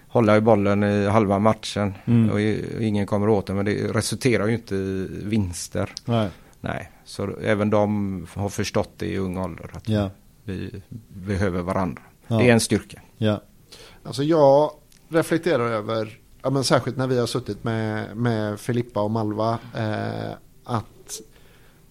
[0.07, 2.29] hålla i bollen i halva matchen Mm.
[2.29, 3.55] och i- och ingen kommer åt den.
[3.55, 5.89] Men det resulterar ju inte i vinster.
[6.05, 6.29] Nej.
[6.61, 10.09] Nej, så även de har förstått det i ung ålder att Ja.
[10.43, 12.01] vi behöver varandra.
[12.27, 12.37] Ja.
[12.37, 13.01] Det är en styrka.
[13.17, 13.41] Ja.
[14.03, 14.71] Alltså jag
[15.09, 20.31] reflekterar över, ja men särskilt när vi har suttit med, med Filippa och Malva, eh,
[20.63, 20.85] att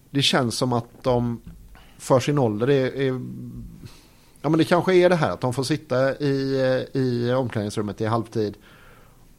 [0.09, 1.41] det känns som att de
[1.97, 3.21] för sin ålder är, är
[4.41, 8.05] ja men det kanske är det här att de får sitta i, i omklädningsrummet i
[8.05, 8.57] halvtid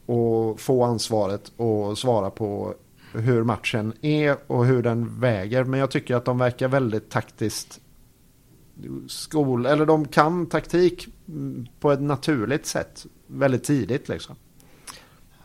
[0.05, 2.73] och få ansvaret och svara på
[3.13, 5.63] hur matchen är och hur den väger.
[5.63, 7.79] Men jag tycker att de verkar väldigt taktiskt
[9.07, 11.07] skol, eller de kan taktik
[11.79, 14.35] på ett naturligt sätt väldigt tidigt liksom.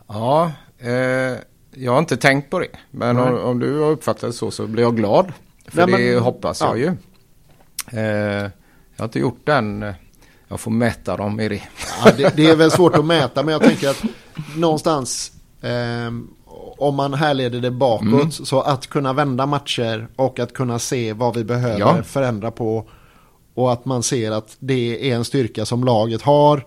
[0.07, 1.37] Ja, eh,
[1.77, 2.67] jag har inte tänkt på det.
[2.91, 5.33] Men om, om du har uppfattat det så så blir jag glad.
[5.67, 6.67] För det men- hoppas ja.
[6.67, 6.87] jag ju.
[7.99, 8.03] Eh,
[8.95, 9.83] jag har inte gjort den.
[9.83, 9.93] eh,
[10.47, 11.61] Jag får mäta dem i det.
[12.05, 14.03] Ja, det, det är väl svårt att mäta men jag tänker att
[14.55, 16.27] någonstans ehm,
[16.77, 18.31] om man härleder det bakåt Mm.
[18.31, 22.03] så att kunna vända matcher och att kunna se vad vi behöver Ja.
[22.03, 22.89] förändra på
[23.53, 26.65] och att man ser att det är en styrka som laget har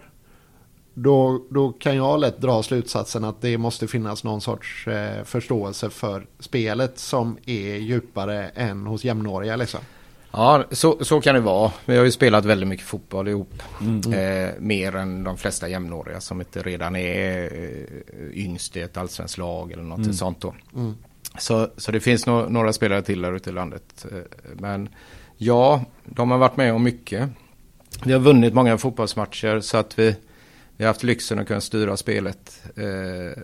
[1.02, 5.90] då, då kan jag lätt dra slutsatsen att det måste finnas någon sorts eh, förståelse
[5.90, 9.80] för spelet som är djupare än hos jämnåriga liksom.
[10.30, 11.72] Ja, så, så kan det vara.
[11.84, 13.62] Vi har ju spelat väldigt mycket fotboll ihop.
[13.80, 14.12] Mm.
[14.12, 19.38] Eh, mer än de flesta jämnåriga som inte redan är eh, yngst i ett allsvenskt
[19.38, 20.54] lag eller något sånt då.
[20.74, 20.94] Mm.
[21.38, 24.06] Så, så det finns no några spelare till där ute i landet.
[24.12, 24.18] Eh,
[24.54, 24.88] Men
[25.36, 27.28] ja, de har varit med om mycket.
[28.04, 30.16] Vi har vunnit många fotbollsmatcher så att vi,
[30.78, 33.34] vi har haft lyxen att kunna styra spelet eh, eh,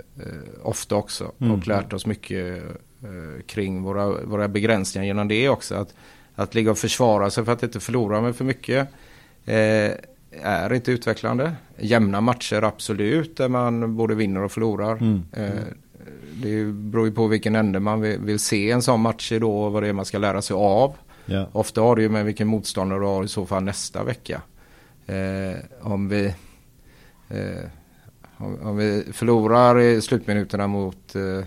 [0.62, 1.33] ofta också.
[1.40, 1.53] Mm.
[1.53, 2.62] Och lärt oss mycket
[3.03, 5.75] eh, kring våra, våra begränsningar genom det också.
[5.75, 5.94] Att,
[6.35, 8.88] att ligga och försvara sig för att inte förlora med för mycket
[9.44, 9.90] eh,
[10.42, 11.53] är inte utvecklande.
[11.79, 14.97] Jämna matcher absolut där man både vinner och förlorar.
[14.97, 15.23] Mm.
[15.33, 15.51] Eh,
[16.35, 19.59] det beror ju på vilken ände man vill, vill se en sån match i då
[19.59, 20.94] och vad det är man ska lära sig av.
[21.27, 21.49] Ja.
[21.53, 24.42] Ofta har det ju med vilken motståndare du har i så fall nästa vecka.
[25.07, 26.35] Eh, om vi
[28.37, 31.46] om, om vi förlorar i slutminuterna mot, eh,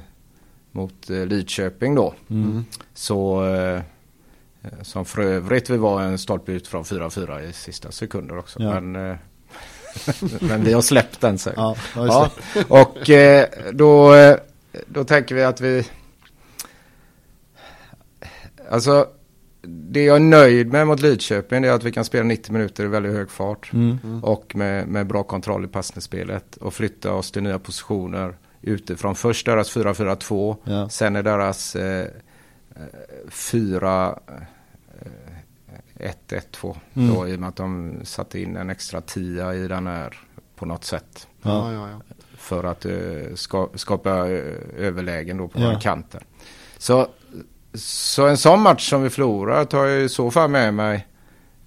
[0.71, 2.13] mot eh, Lidköping då.
[2.29, 2.65] Mm.
[2.93, 3.81] Så eh,
[4.81, 8.61] som för övrigt vi var en stolpe ut från 4-4 i sista sekunder också.
[8.61, 8.79] Ja.
[8.79, 9.17] Men, eh,
[10.41, 11.53] men vi har släppt den sen.
[11.57, 12.31] Ja, ja,
[12.67, 14.37] och eh, då, eh,
[14.87, 15.87] då tänker vi att vi...
[18.69, 19.07] Alltså,
[19.61, 22.87] det jag är nöjd med mot Lidköping är att vi kan spela 90 minuter i
[22.87, 23.73] väldigt hög fart.
[23.73, 24.23] Mm.
[24.23, 26.57] Och med, med bra kontroll i passningsspelet.
[26.57, 29.15] Och flytta oss till nya positioner utifrån.
[29.15, 30.55] Först deras 4-4-2.
[30.63, 30.89] Ja.
[30.89, 32.07] Sen är deras eh,
[32.75, 32.81] eh,
[33.29, 34.19] 4...
[34.27, 34.33] eh,
[35.99, 36.77] 1-1-2.
[36.93, 37.13] Mm.
[37.13, 40.19] Då, I och med att de satte in en extra tia i den här
[40.55, 42.01] på något sätt Ja.
[42.37, 45.79] För att eh, ska, skapa eh, överlägen då på ja.
[45.79, 46.21] kanten.
[46.77, 47.07] Så,
[47.73, 51.07] så en sån match som vi förlorar tar jag i så fall med mig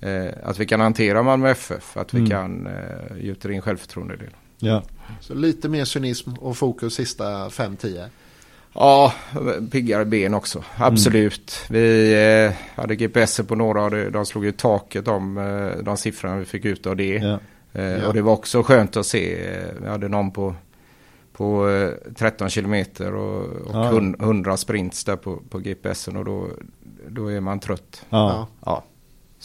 [0.00, 1.96] eh, att vi kan hantera Malmö FF.
[1.96, 2.30] Att vi Mm.
[2.30, 4.28] kan eh, gjuta in självförtroende i det.
[4.58, 4.82] Ja.
[5.20, 8.06] Så lite mer cynism och fokus sista 5-10.
[8.74, 9.12] Ja,
[9.70, 10.64] piggare ben också.
[10.76, 11.64] Absolut.
[11.70, 12.12] Vi
[12.46, 16.44] eh, hade GPS på några och de slog ju taket om eh, de siffrorna vi
[16.44, 17.14] fick ut av det.
[17.14, 17.38] Ja.
[17.72, 18.06] Eh, Ja.
[18.06, 19.48] Och det var också skönt att se.
[19.48, 20.54] Eh, Vi hade någon på,
[21.40, 23.90] på eh, 13 kilometer och, och Ja.
[23.90, 26.46] hun- 100 sprints där på, på GPSen och då,
[27.08, 28.06] då är man trött.
[28.10, 28.46] Ja.
[28.64, 28.84] Ja.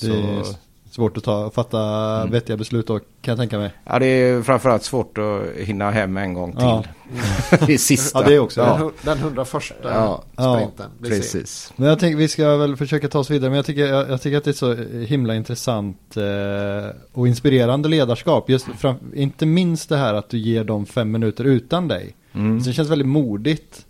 [0.02, 0.56] Det är Så,
[0.96, 1.80] svårt att ta, fatta
[2.22, 2.32] Mm.
[2.32, 3.72] vettiga beslut då, kan jag tänka mig.
[3.86, 6.84] ja, det är framförallt svårt att hinna hem en gång Ja.
[6.84, 7.60] till.
[7.68, 8.20] det sista.
[8.22, 8.62] Ja, det är också.
[8.62, 10.24] Den, Ja, den 101 Ja.
[10.34, 10.92] sprinten.
[11.00, 11.16] vi ser.
[11.16, 11.74] precis.
[11.76, 13.50] Men jag tänker vi ska väl försöka ta oss vidare.
[13.50, 14.74] Men jag tycker, jag, jag tycker att det är så
[15.06, 18.50] himla intressant eh, och inspirerande ledarskap.
[18.50, 22.16] Just fram, inte minst det här att du ger dem fem minuter utan dig.
[22.34, 22.62] Mm.
[22.62, 23.86] Så det känns väldigt modigt.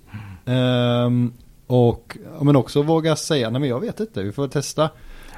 [0.45, 1.33] Ehm,
[1.67, 4.89] och ja, men också våga säga, nej men jag vet inte, vi får testa.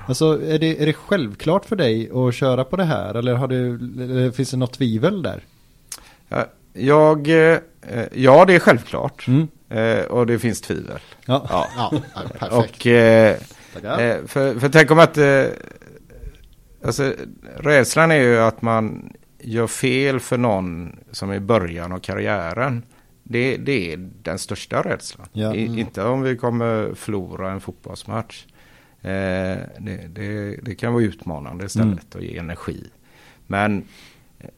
[0.07, 3.15] Alltså är det, är det självklart för dig att köra på det här?
[3.15, 5.41] Eller har du, eller finns det något tvivel där?
[6.27, 7.57] Ja, Jag, eh,
[8.13, 9.27] ja, det är självklart.
[9.27, 9.47] Mm.
[9.69, 10.99] Eh, och det finns tvivel.
[11.25, 11.67] Ja, Ja.
[11.77, 12.53] Ja, perfekt.
[12.53, 13.35] Och eh,
[14.25, 15.17] för, för tänk om att...
[16.85, 17.13] Alltså,
[17.57, 22.83] rädslan är ju att man gör fel för någon som är i början av karriären.
[23.23, 25.27] Det, det är den största rädslan.
[25.33, 25.55] Ja.
[25.55, 25.79] I, Mm.
[25.79, 28.45] Inte om vi kommer förlora en fotbollsmatch.
[29.07, 32.83] Eh, det, det, det kan vara utmanande istället och ge energi.
[33.47, 33.83] Men,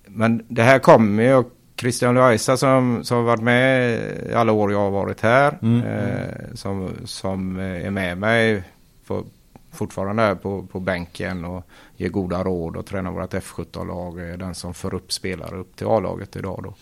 [0.05, 4.71] men det här kommer ju och Christian Luisa som, som varit med i alla år
[4.71, 5.57] jag har varit här.
[5.61, 5.83] Mm.
[5.83, 8.63] Eh, som, som är med mig
[9.07, 9.25] på,
[9.71, 11.63] fortfarande här på, på bänken och
[11.97, 14.19] ger goda råd och tränar vårt F17-lag.
[14.19, 16.73] Är den som för upp spelare upp till A-laget idag då.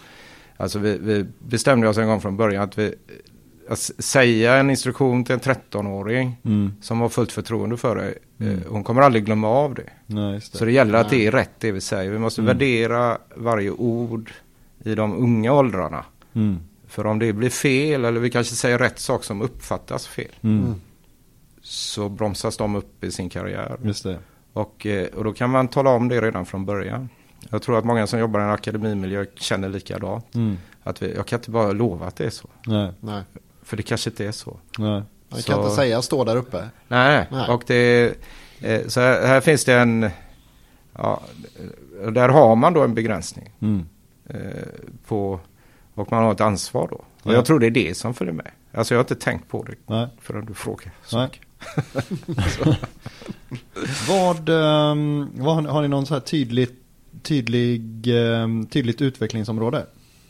[0.57, 2.95] Alltså vi, vi bestämde oss en gång från början att vi
[3.69, 6.73] att säga en instruktion till en 13-åring Mm.
[6.81, 8.17] som har fullt förtroende för dig.
[8.39, 8.53] Mm.
[8.57, 9.89] Eh, hon kommer aldrig glömma av det.
[10.05, 10.57] Nej, just det.
[10.57, 11.19] Så det gäller att Nej.
[11.19, 12.11] det är rätt det vi säger.
[12.11, 12.47] Vi måste Mm.
[12.47, 14.31] värdera varje ord
[14.83, 16.05] i de unga åldrarna.
[16.33, 16.57] Mm.
[16.87, 20.31] För om det blir fel eller vi kanske säger rätt sak som uppfattas fel.
[20.41, 20.65] Mm.
[20.65, 20.81] Mm.
[21.61, 23.77] Så bromsas de upp i sin karriär.
[23.83, 24.19] Just det.
[24.53, 27.09] Och, eh, och då kan man tala om det redan från början.
[27.49, 30.35] Jag tror att många som jobbar i en akademimiljö känner likadant.
[30.35, 30.57] Mm.
[30.83, 32.47] Att vi, jag kan inte bara lova att det är så.
[32.65, 33.23] Nej, Nej,
[33.67, 34.59] För det kanske inte är så.
[34.77, 35.03] nej.
[35.29, 36.69] jag Så- kan inte säga stå där uppe.
[36.87, 37.49] Nej, Nej.
[37.49, 38.05] och det,
[38.61, 40.09] eh, så här, här finns det en,
[40.93, 41.21] ja,
[42.13, 43.85] där har man då en begränsning Mm.
[44.29, 44.37] eh,
[45.07, 45.39] på,
[45.93, 46.95] och man har ett ansvar då.
[46.95, 47.33] Och Ja.
[47.33, 48.51] jag tror det är det som följer med.
[48.73, 50.07] Alltså jag har inte tänkt på det Nej.
[50.21, 50.91] förrän du frågar.
[51.05, 51.27] Så.
[54.09, 56.69] Vad, ehm, vad har, ni- någon så här tydlig,
[57.23, 59.85] tydlig, ehm, tydligt utvecklingsområde?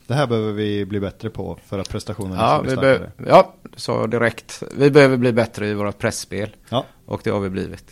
[0.08, 3.12] Det här behöver vi bli bättre på för att prestationen Ja, ska bli vi starkare.
[3.18, 4.64] be- ja, du sa direkt.
[4.78, 7.92] Vi behöver bli bättre i vårt pressspel Ja, och det har vi blivit.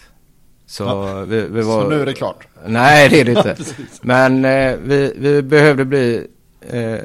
[0.66, 1.22] Så, Ja.
[1.22, 1.84] vi, vi var...
[1.84, 2.48] Så nu är det klart.
[2.68, 3.56] Nej, det är det inte.
[4.02, 6.28] Men eh, vi, vi behövde bli
[6.70, 7.00] eh,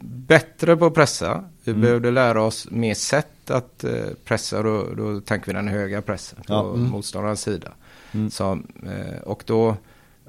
[0.00, 1.44] bättre på att pressa.
[1.64, 1.82] Vi Mm.
[1.82, 3.92] behövde lära oss mer sätt att eh,
[4.24, 4.62] pressa.
[4.62, 6.68] Då, då tänker vi den höga pressen på Ja.
[6.74, 6.90] Mm.
[6.90, 7.72] motståndarens sida.
[8.12, 8.30] Mm.
[8.30, 8.52] Så,
[8.86, 9.76] eh, och, då,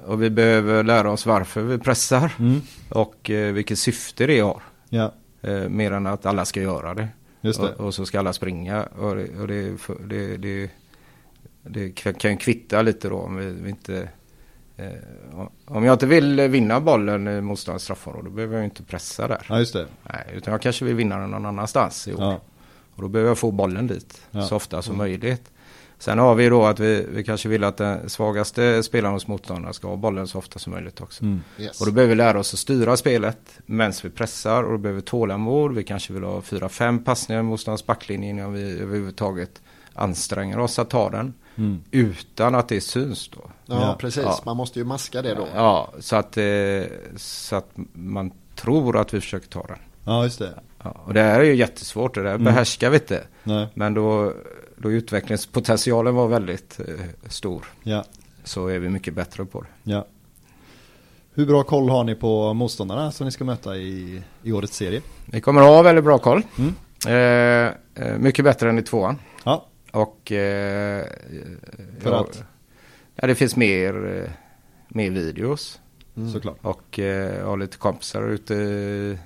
[0.06, 2.60] och vi behöver lära oss varför vi pressar mm.
[2.88, 4.62] och eh, vilket syfte det har.
[4.88, 5.12] ja,
[5.44, 7.08] Eh, mer än att alla ska göra det.
[7.40, 7.68] just det.
[7.68, 8.82] Och, och så ska alla springa.
[8.82, 10.70] Och det, och det, det,
[11.62, 14.08] det, kan ju kvitta lite då om vi, vi inte...
[14.76, 14.92] Eh,
[15.64, 19.46] om jag inte vill vinna bollen i motståndarens straffområde då behöver jag inte pressa där.
[19.48, 19.86] Ja, just det.
[20.02, 22.08] Nej, utan jag kanske vill vinna den någon annanstans.
[22.10, 22.16] Jo.
[22.18, 22.40] Ja.
[22.94, 24.42] Och då behöver jag få bollen dit Ja.
[24.42, 25.51] så ofta som möjligt.
[26.02, 29.72] Sen har vi då att vi, vi kanske vill att den svagaste spelaren hos motståndarna
[29.72, 31.22] ska ha bollen så ofta som möjligt också.
[31.22, 31.40] Mm.
[31.58, 31.80] Yes.
[31.80, 35.00] Och då behöver vi lära oss att styra spelet medan vi pressar och då behöver
[35.00, 35.74] vi tålamod.
[35.74, 39.62] Vi kanske vill ha fyra, fem passningar mot motståndarens backlinje innan vi överhuvudtaget
[39.94, 41.34] anstränger oss att ta den.
[41.56, 41.82] Mm.
[41.90, 43.50] Utan att det syns då.
[43.66, 43.96] Ja, Ja.
[43.98, 44.22] precis.
[44.22, 44.40] Ja.
[44.44, 45.46] Man måste ju maska det då.
[45.54, 46.44] Ja, så att, eh,
[47.16, 49.78] så att man tror att vi försöker ta den.
[50.04, 50.54] Ja, just det.
[50.82, 53.24] Ja, och det här är ju jättesvårt, det där behärskar vi inte.
[53.44, 53.66] Nej.
[53.74, 54.32] Men då,
[54.82, 56.94] då utvecklingspotentialen var väldigt eh,
[57.28, 58.04] stor Ja.
[58.44, 59.68] så är vi mycket bättre på det.
[59.92, 60.06] Ja.
[61.34, 65.00] Hur bra koll har ni på motståndarna som ni ska möta i, i årets serie?
[65.26, 66.42] Vi kommer ha väldigt bra koll.
[66.58, 66.74] Mm.
[67.06, 67.72] Eh,
[68.06, 69.18] eh, mycket bättre än i tvåan.
[69.44, 69.66] Ja.
[69.92, 71.04] Och eh,
[72.00, 72.44] För ja, att?
[73.14, 74.30] Ja, det finns mer, eh,
[74.88, 75.80] mer videos.
[76.16, 76.32] Mm.
[76.32, 76.56] Såklart.
[76.62, 79.18] Och eh, jag har lite kompisar ute i,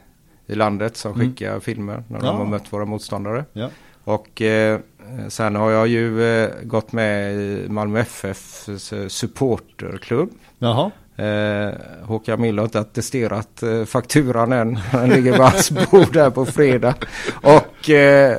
[0.47, 1.27] i landet som Mm.
[1.29, 2.25] skickar filmer när Ja.
[2.27, 3.45] de har mött våra motståndare.
[3.53, 3.71] Ja.
[4.07, 4.81] Och eh,
[5.29, 10.31] sen har jag ju eh, gått med i Malmö FFs eh, supporterklubb.
[10.59, 10.91] Jaha.
[11.17, 14.79] Eh, Håkan Mill har inte attesterat eh, fakturan än.
[14.93, 16.95] Den ligger på hans bord där på fredag.
[17.43, 18.39] Och eh,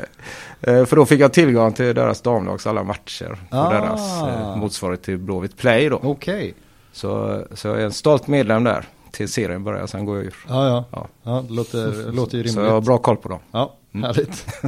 [0.61, 3.37] eh, för då fick jag tillgång till deras damlags alla matcher.
[3.49, 3.69] På Ah.
[3.73, 5.99] deras eh, motsvarighet till Blåvitt Play då.
[6.03, 6.53] Okej.
[6.91, 8.85] Så, så jag är en stolt medlem där.
[9.11, 10.35] Till serien börjar, sen går jag ur.
[10.47, 10.85] Ja, ja.
[10.91, 11.07] Ja.
[11.23, 12.85] Ja, låter, låter ju Så jag har rimligt.
[12.85, 13.39] bra koll på dem.
[13.51, 14.45] Ja, härligt.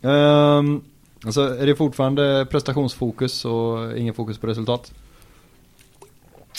[0.00, 0.84] um,
[1.24, 4.92] alltså, är det fortfarande prestationsfokus och ingen fokus på resultat?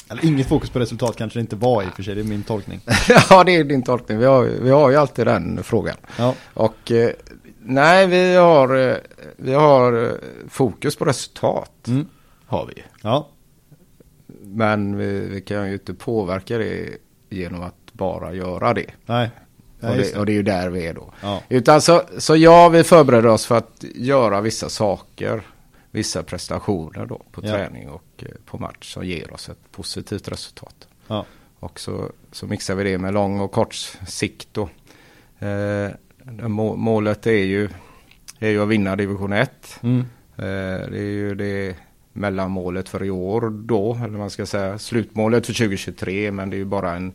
[0.09, 2.26] Eller inget fokus på resultat kanske det inte var i och för sig, det är
[2.26, 2.82] min tolkning.
[3.30, 4.17] ja, det är din tolkning.
[4.17, 5.95] Vi har, vi har ju alltid den frågan.
[6.17, 7.11] Ja, Och eh,
[7.59, 8.95] nej, vi har, eh,
[9.38, 10.11] vi har eh,
[10.49, 11.88] fokus på resultat.
[11.88, 12.05] mm.
[12.45, 12.84] Har vi.
[13.01, 13.28] ja,
[14.41, 16.89] Men vi, vi kan ju inte påverka det
[17.30, 18.86] genom att bara göra det.
[19.05, 19.30] nej.
[19.82, 21.14] Ja, och, det och det är ju där vi är då.
[21.22, 21.44] Ja.
[21.50, 25.42] Utan så, så ja, vi förbereder oss för att göra vissa saker.
[25.92, 27.52] Vissa prestationer då på Ja.
[27.52, 30.88] träning och eh, på match som ger oss ett positivt resultat.
[31.60, 33.74] Och så, så mixar vi det med lång och kort
[34.08, 34.70] sikt då.
[35.40, 35.90] Eh,
[36.48, 37.70] må, målet är ju,
[38.40, 39.52] är ju att vinna division 1.
[39.84, 40.00] Mm.
[40.36, 41.76] Eh, det är ju det
[42.14, 46.60] mellanmålet för i år då, eller man ska säga slutmålet för 2023, men det är
[46.60, 47.14] ju bara en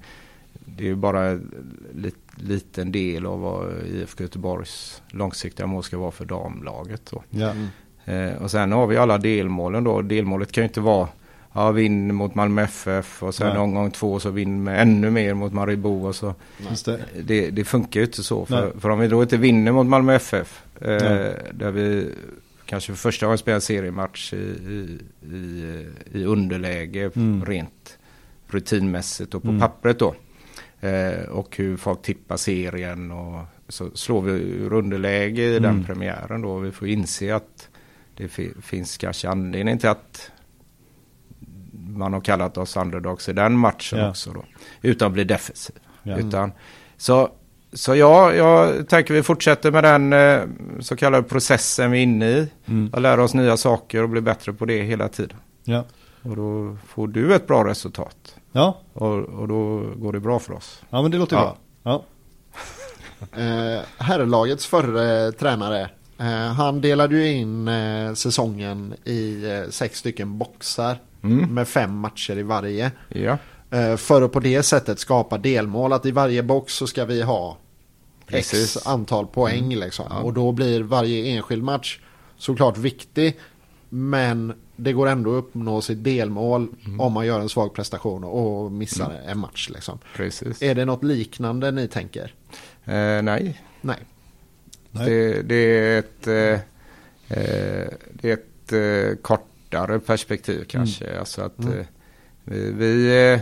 [0.65, 1.55] det är ju bara en
[1.95, 7.03] lit, liten del av vad IFK Göteborgs långsiktiga mål ska vara för damlaget.
[7.11, 7.23] Då.
[7.31, 7.53] Ja.
[8.13, 10.03] Eh, och sen har vi alla delmålen då.
[10.03, 11.09] Delmålet kan ju inte vara
[11.53, 13.59] ja, vinn mot Malmö FF och sen Nej.
[13.59, 16.09] omgång två så vinn med ännu mer mot Maribor.
[16.09, 16.35] Och så.
[16.85, 16.99] Det.
[17.23, 18.47] Det, det funkar ju inte så.
[18.47, 20.89] För, för om vi då inte vinner mot Malmö FF, eh,
[21.53, 22.13] där vi
[22.65, 24.99] kanske för första gången spelar en seriematch i, i,
[25.37, 27.45] i, i underläge Mm.
[27.45, 27.99] rent
[28.49, 29.61] rutinmässigt och på Mm.
[29.61, 30.15] pappret då.
[30.87, 35.85] Eh, och hur folk tippar serien och så slår vi ur underläge i den Mm.
[35.85, 36.59] premiären då.
[36.59, 37.69] Vi får inse att
[38.17, 40.31] det fi, finns kanske anledning till att
[41.89, 44.11] man har kallat oss underdogs i den matchen Ja.
[44.11, 44.45] också då.
[44.83, 45.77] Utan att bli defensiv.
[46.03, 46.17] Ja.
[46.19, 46.53] Utan,
[46.97, 47.31] så,
[47.73, 50.41] så ja, jag tänker vi fortsätter med den eh,
[50.81, 52.49] så kallade processen vi är inne i.
[52.67, 52.91] Mm.
[52.93, 55.37] Att lära oss nya saker och bli bättre på det hela tiden.
[55.65, 55.85] Ja.
[56.31, 58.37] Och då får du ett bra resultat.
[58.53, 58.79] Ja.
[58.93, 60.83] Och, och då går det bra för oss.
[60.91, 61.43] ja, men det låter Ja.
[61.43, 61.57] bra.
[61.93, 62.05] Ja.
[63.37, 70.39] Eh, herrlagets förre tränare, eh, han delade ju in eh, säsongen i eh, sex stycken
[70.39, 71.55] boxar Mm.
[71.55, 72.91] med fem matcher i varje.
[73.09, 73.39] Ja,
[73.71, 77.23] Eh, för att på det sättet skapa delmål, att i varje box så ska vi
[77.23, 77.57] ha
[78.27, 78.77] Precis.
[78.77, 80.07] X antal poäng liksom.
[80.11, 80.17] Ja.
[80.19, 81.99] Och då blir varje enskild match
[82.37, 83.37] såklart viktig.
[83.89, 86.69] Men det går ändå att uppnå sitt delmål
[86.99, 89.99] om man gör en svag prestation och missar en match liksom.
[90.17, 90.63] precis.
[90.63, 92.35] Är det något liknande ni tänker?
[92.85, 93.97] Eh, nej, Nej.
[94.91, 95.11] Nej.
[95.11, 96.61] det, det är ett, eh,
[97.39, 98.73] eh, det är ett
[99.13, 101.19] eh, kortare perspektiv kanske.
[101.19, 101.79] Alltså att Mm.
[101.79, 101.87] eh,
[102.45, 103.41] vi, vi, eh,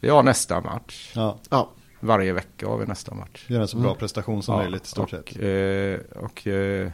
[0.00, 1.12] vi har nästa match.
[1.14, 1.38] ja.
[1.50, 3.44] Ja, Varje vecka har vi nästa match.
[3.48, 3.98] Gör en så bra Mm.
[3.98, 5.42] prestation som möjligt i stort och, sett.
[5.42, 6.90] Eh, och eh,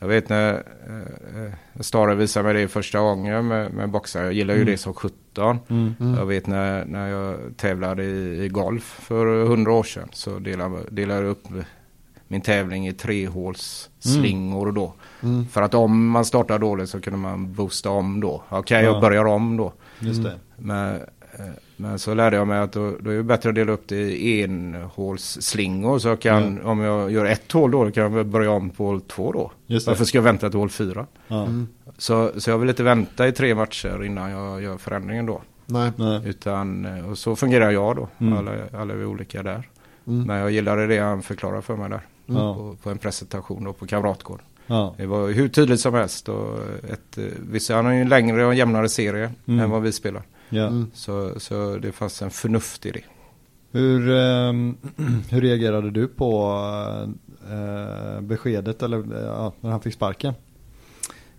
[0.00, 4.22] jag vet när eh, Stare visade mig det första gången med, med boxar.
[4.24, 4.72] Jag gillar ju Mm.
[4.72, 5.58] det som 17.
[5.68, 5.94] Mm.
[6.00, 6.14] Mm.
[6.14, 10.08] Jag vet när, när jag tävlade i, i golf för hundra år sedan.
[10.12, 11.44] Så delade, delade jag upp
[12.28, 14.94] min tävling i trehålsslingor då.
[15.22, 15.46] Mm.
[15.46, 18.42] För att om man startar dåligt så kunde man boosta om då.
[18.48, 18.92] Okej, Ja.
[18.92, 19.72] jag börjar om då.
[19.98, 20.34] Just det.
[20.56, 20.94] Men,
[21.38, 21.46] eh,
[21.80, 23.96] men så lärde jag mig att då, då är det bättre att dela upp det
[23.96, 25.98] i enhålsslingor.
[25.98, 28.70] Så jag kan, om jag gör ett hål då, då kan jag väl börja om
[28.70, 29.50] på hål två då.
[29.86, 31.06] Varför ska jag vänta till hål fyra?
[31.28, 31.68] Mm.
[31.98, 35.42] Så, så jag vill inte vänta i tre matcher innan jag gör förändringen då.
[35.66, 35.92] Nej.
[35.96, 36.20] Nej.
[36.24, 38.08] Utan, och så fungerar jag då.
[38.18, 38.38] Mm.
[38.38, 39.68] Alla, alla är olika där.
[40.06, 40.26] Mm.
[40.26, 42.00] Men jag gillade det han förklarade för mig där.
[42.26, 42.54] Ja.
[42.54, 44.44] På, på en presentation och på Kamratgården.
[44.66, 44.94] Ja.
[44.96, 46.28] Det var hur tydligt som helst.
[46.28, 46.58] Och
[46.90, 49.60] ett, eh, vissa, han har ju en längre och jämnare serie Mm.
[49.60, 50.22] än vad vi spelar.
[50.50, 50.66] Ja.
[50.66, 50.90] Mm.
[50.94, 53.04] Så, så det fanns en förnuft i det.
[53.72, 54.76] Hur, ehm,
[55.30, 56.54] hur reagerade du på
[57.50, 60.34] eh, beskedet eller eh, ja, när han fick sparken?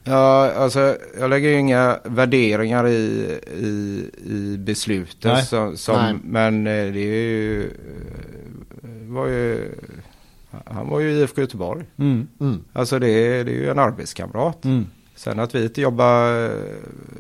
[0.04, 5.24] Ja, alltså jag lägger ju inga värderingar i, i, i beslutet.
[5.24, 5.46] Nej.
[5.46, 6.16] Som, som, Nej.
[6.24, 7.64] men eh, det är ju,
[8.84, 9.76] eh, var ju...
[10.66, 11.86] Han var ju i IFK Göteborg.
[11.98, 12.28] Mm.
[12.40, 12.64] Mm.
[12.74, 14.66] Alltså det är, det är ju en arbetskamrat.
[14.66, 14.86] Mm.
[15.16, 16.52] Sen att vi inte jobbar eh,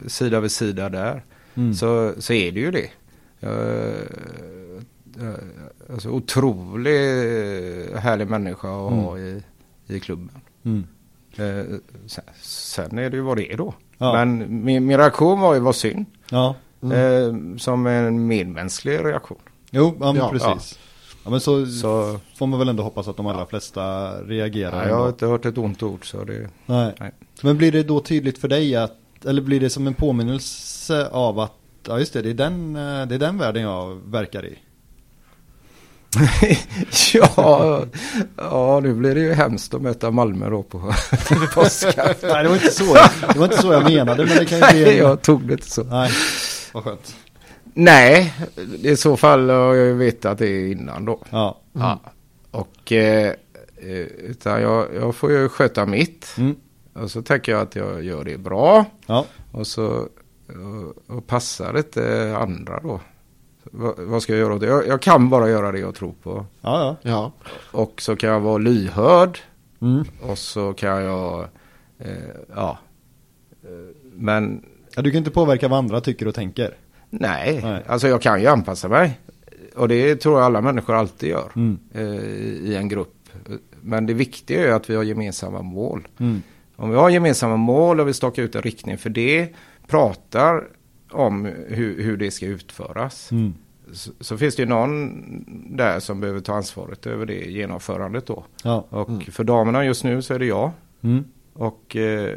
[0.07, 1.23] sida vid sida där.
[1.55, 1.73] Mm.
[1.73, 2.89] Så, så är det ju det.
[3.39, 4.01] Eh,
[5.27, 5.33] eh,
[5.93, 9.43] alltså otroligt härlig människa att ha i,
[9.87, 10.29] i klubben.
[10.65, 10.83] Mm.
[11.37, 11.75] Eh,
[12.05, 13.73] sen, sen är det ju vad det är då.
[13.97, 14.13] Ja.
[14.13, 16.05] Men min, min reaktion var ju vad synd.
[16.29, 16.97] Ja, Mm.
[17.53, 19.37] Eh, som en medmänsklig reaktion.
[19.71, 20.79] jo, ja, men Ja, precis.
[21.23, 21.29] Ja.
[21.29, 24.83] men så, Så får man väl ändå hoppas att de allra flesta reagerar.
[24.83, 26.09] ja, jag har inte hört ett ont ord.
[26.09, 26.93] Så det, Nej.
[26.99, 27.11] Nej.
[27.43, 31.39] Men blir det då tydligt för dig att, eller blir det som en påminnelse av
[31.39, 31.53] att,
[31.87, 34.57] ja just det, det är den, eh, det är den världen jag verkar i?
[37.13, 37.85] ja,
[38.37, 40.79] ja, nu blir det ju hemskt att möta Malmö då på
[41.53, 42.29] påskafton.
[42.29, 42.93] Nej, det var inte så,
[43.33, 45.53] det var inte så jag menade, men det kan ju bli Nej, jag tog det
[45.53, 45.83] inte så.
[45.83, 46.11] Nej,
[46.73, 47.15] vad skönt.
[47.73, 48.33] Nej,
[48.83, 51.23] i så fall har jag ju vetat det innan då.
[51.29, 51.61] Ja.
[51.73, 51.99] Ja.
[52.51, 53.33] Och eh,
[53.77, 56.33] eh, utan jag, jag får ju sköta mitt.
[56.37, 56.55] Mm.
[56.93, 58.85] Och så tänker jag att jag gör det bra.
[59.05, 59.25] Ja.
[59.51, 60.07] Och så
[60.47, 62.99] och, och passar inte andra då.
[63.63, 64.67] Vad, vad ska jag göra åt det?
[64.67, 66.45] Jag, jag kan bara göra det jag tror på.
[66.61, 67.09] Ja, ja.
[67.11, 67.31] Ja.
[67.71, 69.39] Och så kan jag vara lyhörd.
[69.81, 70.03] Mm.
[70.21, 71.47] Och så kan jag,
[71.99, 72.07] eh,
[72.55, 72.77] ja.
[74.13, 74.65] Men
[74.95, 75.01] ja.
[75.01, 76.75] Du kan inte påverka vad andra tycker och tänker.
[77.09, 77.83] nej, Nej.
[77.87, 79.19] alltså jag kan ju anpassa mig.
[79.75, 81.79] Och det tror jag alla människor alltid gör Mm.
[81.93, 82.03] eh,
[82.69, 83.15] i en grupp.
[83.81, 86.07] Men det viktiga är att vi har gemensamma mål.
[86.19, 86.41] Mm.
[86.81, 89.49] Om vi har gemensamma mål och vi stakar ut en riktning för det,
[89.87, 90.67] pratar
[91.11, 93.31] om hur, hur det ska utföras.
[93.31, 93.53] Mm.
[93.91, 98.45] Så, så finns det ju någon där som behöver ta ansvaret över det genomförandet då.
[98.63, 98.85] Ja.
[98.89, 100.71] Och för damerna just nu så är det jag.
[101.01, 101.23] Mm.
[101.53, 102.35] Och, eh,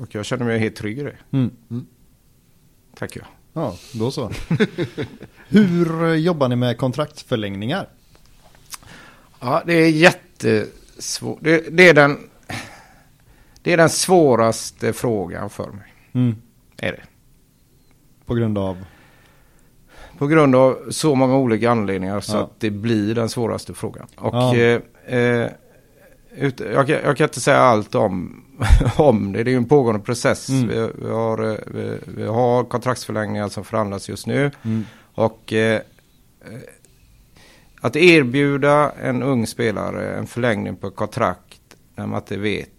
[0.00, 1.16] och jag känner mig helt trygg i det.
[1.30, 1.50] Mm.
[2.94, 3.26] Tack jag.
[3.52, 4.30] Ja, då så.
[5.48, 7.88] Hur jobbar ni med kontraktsförlängningar?
[9.40, 11.38] Ja, det är jättesvårt.
[11.40, 12.18] Det, det, är den,
[13.68, 15.94] det är den svåraste frågan för mig.
[16.12, 16.36] Mm.
[16.76, 17.02] Är det.
[18.26, 18.84] På grund av?
[20.18, 22.40] På grund av så många olika anledningar så Ja.
[22.42, 24.06] att det blir den svåraste frågan.
[24.16, 24.56] Och Ja.
[24.56, 24.80] eh,
[25.18, 25.50] eh,
[26.36, 28.44] ut, jag, kan- jag kan inte säga allt om,
[28.96, 29.44] om det.
[29.44, 30.48] Det är ju en pågående process.
[30.48, 30.68] Mm.
[30.68, 34.50] Vi, vi, har, eh, vi, vi har kontraktsförlängningar som förhandlas just nu.
[34.64, 34.84] Mm.
[35.14, 35.80] Och eh,
[36.44, 36.58] eh,
[37.80, 41.60] att erbjuda en ung spelare en förlängning på kontrakt
[41.96, 42.70] när man inte vet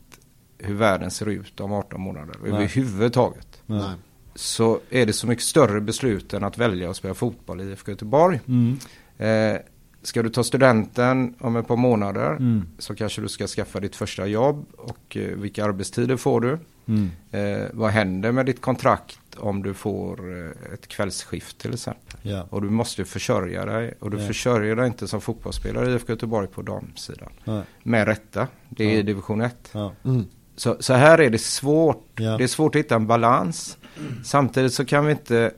[0.59, 2.51] hur världen ser ut om 18 månader Nej.
[2.51, 3.61] överhuvudtaget.
[3.65, 3.91] Nej.
[4.35, 7.91] Så är det så mycket större beslut än att välja att spela fotboll i IFK
[7.91, 8.39] Göteborg.
[8.47, 8.77] Mm.
[9.17, 9.61] Eh,
[10.01, 12.65] ska du ta studenten om ett par månader Mm.
[12.77, 16.57] så kanske du ska skaffa ditt första jobb och eh, vilka arbetstider får du?
[16.87, 17.09] Mm.
[17.31, 22.19] Eh, vad händer med ditt kontrakt om du får eh, ett kvällsskift till exempel?
[22.21, 22.47] Ja.
[22.49, 24.27] Och du måste försörja dig och du Ja.
[24.27, 27.29] försörjer dig inte som fotbollsspelare i IFK Göteborg på damsidan.
[27.43, 27.63] Nej.
[27.83, 29.69] Med rätta, det är i division 1.
[29.71, 29.93] Ja.
[30.05, 30.25] Mm.
[30.59, 32.05] Så, så här är det svårt.
[32.15, 32.37] Ja.
[32.37, 33.77] Det är svårt att hitta en balans.
[34.23, 35.51] Samtidigt så kan vi inte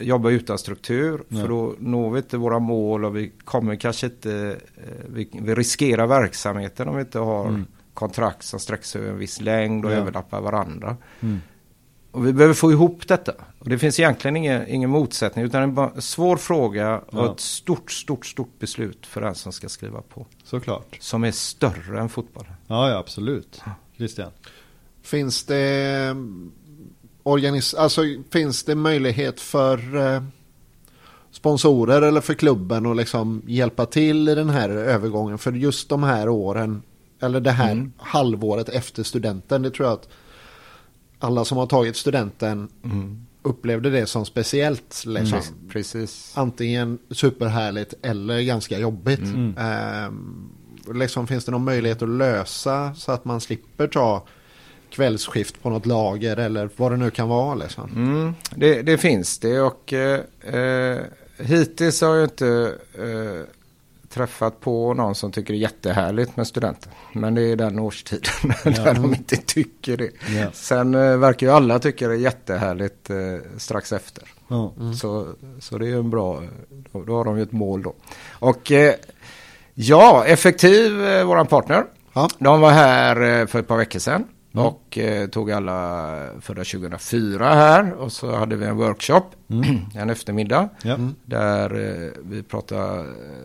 [0.00, 1.22] jobba utan struktur.
[1.28, 1.42] Nej.
[1.42, 5.54] För då når vi inte våra mål och vi kommer kanske inte, eh, vi, vi
[5.54, 7.64] riskerar verksamheten om vi inte har Mm.
[7.94, 9.96] kontrakt som sträcker sig över en viss längd och Ja.
[9.96, 10.96] överlappar varandra.
[11.20, 11.40] Mm.
[12.10, 13.32] Och vi behöver få ihop detta.
[13.58, 17.32] Och det finns egentligen ingen, ingen motsättning utan en svår fråga och Ja.
[17.32, 20.26] ett stort, stort, stort beslut för den som ska skriva på.
[20.44, 20.96] Såklart.
[21.00, 22.52] Som är större än fotbollen.
[22.66, 23.62] Ja, ja absolut.
[23.98, 24.30] Christian.
[25.02, 26.16] Finns det
[27.22, 30.22] organis alltså, finns det möjlighet för eh,
[31.30, 36.02] sponsorer eller för klubben att liksom hjälpa till i den här övergången för just de
[36.02, 36.82] här åren
[37.20, 37.92] eller det här Mm.
[37.98, 39.62] halvåret efter studenten.
[39.62, 40.08] Det tror jag att
[41.18, 42.68] alla som har tagit studenten
[43.42, 45.04] upplevde det som speciellt.
[45.06, 45.38] Liksom.
[45.72, 46.32] Precis.
[46.36, 49.18] Antingen superhärligt eller ganska jobbigt.
[49.20, 49.54] Mm.
[50.94, 54.26] Liksom finns det någon möjlighet att lösa så att man slipper ta
[54.90, 57.54] kvällsskift på något lager eller vad det nu kan vara.
[57.54, 57.90] Liksom.
[57.96, 60.20] Mm, det, det finns det och eh,
[60.54, 60.98] eh,
[61.38, 63.54] hittills har jag inte eh,
[64.08, 66.92] träffat på någon som tycker det är jättehärligt med studenter.
[67.12, 70.10] Men det är den årstiden där de inte tycker det.
[70.36, 70.50] Ja.
[70.52, 73.16] Sen eh, verkar ju alla tycka det är jättehärligt eh,
[73.56, 74.24] strax efter.
[74.48, 74.72] Ja.
[75.00, 75.26] Så,
[75.60, 76.42] så det är en bra,
[76.92, 77.94] då, då har de ju ett mål då.
[78.30, 78.94] Och eh,
[79.80, 81.84] ja, Effektiv, eh, våran partner.
[82.12, 82.28] Ja.
[82.38, 84.24] De var här eh, för ett par veckor sedan.
[84.52, 87.92] Och eh, tog alla födda 2004 här.
[87.92, 89.22] Och så hade vi en workshop
[89.94, 90.68] en eftermiddag.
[90.82, 90.98] Ja.
[91.24, 93.04] Där eh, vi pratade,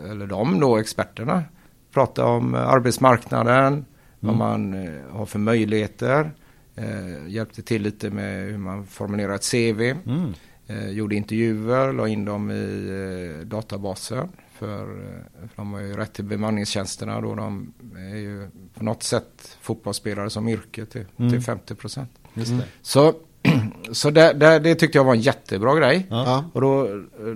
[0.09, 1.43] eller de då, experterna,
[1.93, 3.85] pratade om eh, arbetsmarknaden,
[4.19, 6.31] vad man eh, har för möjligheter.
[6.75, 9.81] Eh, hjälpte till lite med hur man formulerar ett CV.
[9.81, 10.33] Mm.
[10.67, 14.29] Eh, gjorde intervjuer, la in dem i eh, databasen.
[14.63, 17.35] För, eh, för de har ju rätt till bemanningstjänsterna då.
[17.35, 21.31] De är ju på något sätt fotbollsspelare som yrke till, Mm.
[21.31, 22.09] till 50 procent.
[22.33, 22.45] Det.
[22.81, 23.13] Så,
[23.91, 26.07] så det, det, det tyckte jag var en jättebra grej.
[26.09, 26.45] Ja.
[26.53, 26.87] Och då,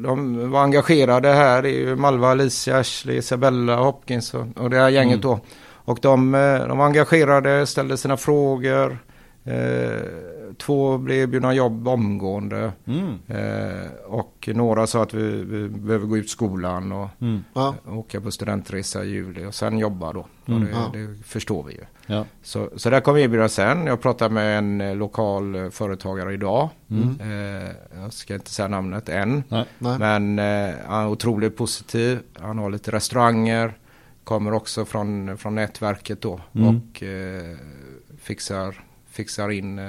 [0.03, 4.77] de var engagerade här, det är ju Malva, Alicia, Ashley, Isabella, Hopkins och, och det
[4.77, 5.39] här gänget då.
[5.69, 8.97] Och de, eh, de var engagerade, ställde sina frågor.
[9.43, 10.01] Eh,
[10.57, 12.71] två blev erbjudna jobb omgående.
[12.85, 13.17] Mm.
[13.27, 17.43] Eh, och några sa att vi, vi behöver gå ut skolan och Mm.
[17.53, 17.75] Ja.
[17.87, 20.25] åka på studentresa i juli och sen jobba då.
[20.47, 20.63] Mm.
[20.65, 20.89] Det, Ja.
[20.93, 21.81] det förstår vi ju.
[22.07, 22.25] Ja.
[22.43, 23.85] Så, så där kommer erbjudandet sen.
[23.87, 26.69] Jag pratade med en eh, lokal eh, företagare idag.
[26.89, 27.17] Mm.
[27.21, 29.43] Eh, jag ska inte säga namnet än.
[29.49, 29.65] Nej.
[29.79, 29.99] Nej.
[29.99, 32.19] Men eh, han är otroligt positiv.
[32.39, 33.73] Han har lite restauranger.
[34.23, 36.39] Kommer också från, från nätverket då.
[36.55, 36.67] Mm.
[36.67, 37.57] Och eh,
[38.21, 38.83] fixar,
[39.17, 39.85] fixar in eh,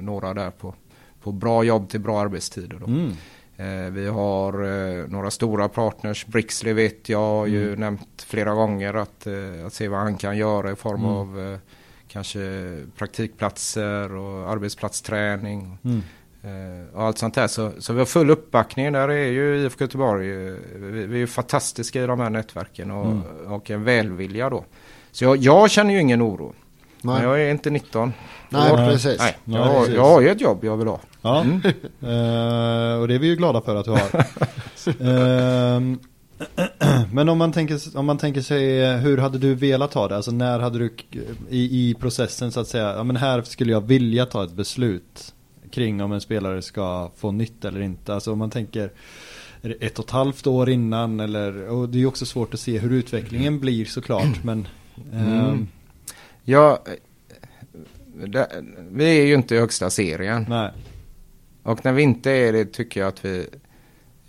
[0.00, 0.74] några där på,
[1.22, 2.78] på bra jobb till bra arbetstider.
[2.80, 2.86] Då.
[2.86, 3.12] Mm.
[3.56, 6.26] Eh, vi har eh, några stora partners.
[6.26, 7.80] Brixley vet jag har ju Mm.
[7.80, 11.10] nämnt flera gånger att, eh, att se vad han kan göra i form Mm.
[11.10, 11.58] av eh,
[12.08, 12.40] kanske
[12.96, 15.78] praktikplatser och arbetsplatsträning.
[15.84, 16.02] Mm.
[16.42, 17.46] Eh, och allt sånt där.
[17.46, 18.92] Så, så vi har full uppbackning.
[18.92, 20.26] Där är ju IFK Göteborg.
[20.76, 23.22] Vi, vi är fantastiska i de här nätverken och, Mm.
[23.52, 24.64] och en välvilja då.
[25.12, 26.54] Så jag, jag känner ju ingen oro.
[27.04, 27.22] Men Nej.
[27.24, 28.12] jag är inte 19.
[28.48, 28.88] Nej, Nej.
[28.92, 29.18] precis.
[29.18, 29.94] Nej, Nej, jag, har, precis.
[29.94, 31.00] jag har ju ett jobb jag vill ha.
[31.22, 31.60] Ja, Mm.
[32.00, 34.24] Eh, och det är vi ju glada för att du har.
[35.00, 35.98] Ehm,
[37.12, 40.16] men om man, tänker, om man tänker sig, eh, hur hade du velat ha det?
[40.16, 40.94] Alltså när hade du
[41.50, 45.34] i, i processen så att säga, ja men här skulle jag vilja ta ett beslut
[45.70, 48.14] kring om en spelare ska få nytt eller inte.
[48.14, 48.90] Alltså om man tänker,
[49.80, 52.78] ett och ett halvt år innan eller, och det är ju också svårt att se
[52.78, 54.68] hur utvecklingen blir såklart, men
[55.12, 55.68] ehm, Mm.
[56.44, 56.92] Ja, eh,
[58.28, 58.48] det,
[58.90, 60.46] vi är ju inte i högsta serien.
[60.48, 60.70] nej.
[61.62, 63.46] Och när vi inte är det tycker jag att vi...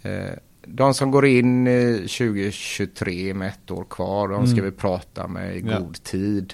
[0.02, 0.30] Eh,
[0.68, 4.66] de som går in i 2023 med ett år kvar, de ska Mm.
[4.66, 5.80] vi prata med i Ja.
[5.80, 6.54] god tid.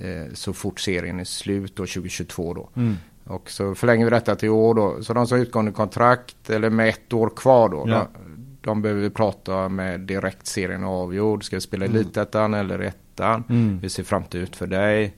[0.00, 2.68] Eh, så fort serien är slut då 2022 då.
[2.76, 2.96] Mm.
[3.24, 5.02] Och så förlänger vi detta till år då.
[5.02, 7.84] Så de som har utgående kontrakt eller med ett år kvar då.
[7.88, 8.08] Ja.
[8.14, 11.44] De, de behöver vi prata med direkt serien är avgjord.
[11.44, 11.96] Ska vi spela Mm.
[11.96, 12.78] elitettan eller
[13.12, 13.44] ettan?
[13.48, 13.78] Mm.
[13.82, 15.14] Hur ser framtid ut för dig?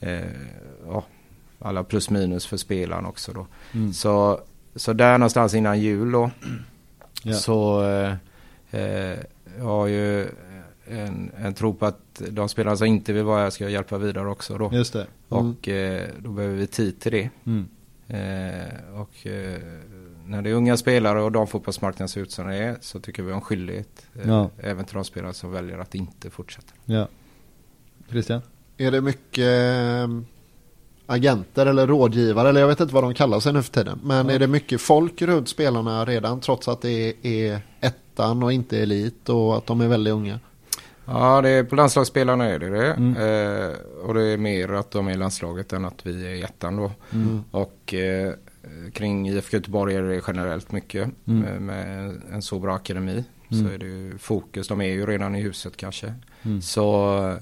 [0.00, 0.20] Eh,
[0.86, 1.04] ja,
[1.58, 3.46] alla plus minus för spelaren också då.
[3.74, 3.92] Mm.
[3.92, 4.40] Så,
[4.74, 6.30] så där någonstans innan jul då.
[7.22, 7.34] Ja.
[7.34, 8.14] Så eh,
[8.70, 9.18] eh,
[9.58, 10.28] jag har ju
[10.86, 14.28] en, en tro på att de spelarna som inte vill vara här ska hjälpa vidare
[14.28, 14.70] också då.
[14.72, 15.06] Just det.
[15.28, 17.30] Och eh, då behöver vi tid till det.
[17.46, 17.68] Mm.
[18.08, 19.60] Eh, och eh,
[20.26, 23.32] när det är unga spelare och damfotbollsmarknaden ser ut som det är så tycker vi
[23.32, 24.06] en skyldighet.
[24.22, 24.50] Eh, Ja.
[24.58, 26.72] Även till de spelare som väljer att inte fortsätta.
[26.84, 27.08] Ja.
[28.10, 28.40] Christian?
[28.76, 30.08] Är det mycket eh,
[31.06, 34.00] agenter eller rådgivare eller jag vet inte vad de kallar sig nu för tiden.
[34.04, 34.32] Men Ja.
[34.34, 39.28] är det mycket folk runt spelarna redan trots att det är ettan och inte elit
[39.28, 40.40] och att de är väldigt unga?
[41.04, 42.92] Ja, det är, på landslagsspelarna är det det.
[42.92, 43.16] Mm.
[43.16, 46.42] Eh, och det är mer att de är i landslaget än att vi är i
[46.42, 46.92] ettan då.
[47.12, 47.44] Mm.
[47.50, 48.32] Och eh,
[48.92, 51.10] kring IFK Göteborg är det generellt mycket.
[51.26, 51.40] Mm.
[51.40, 53.66] Med, med en så bra akademi Mm.
[53.66, 54.68] så är det ju fokus.
[54.68, 56.14] De är ju redan i huset kanske.
[56.42, 56.62] Mm.
[56.62, 57.36] Så eh,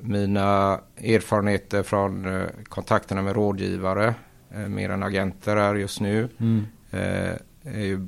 [0.00, 4.14] mina erfarenheter från eh, kontakterna med rådgivare,
[4.50, 6.64] eh, mer än agenter är just nu, Mm.
[6.90, 8.06] eh, är ju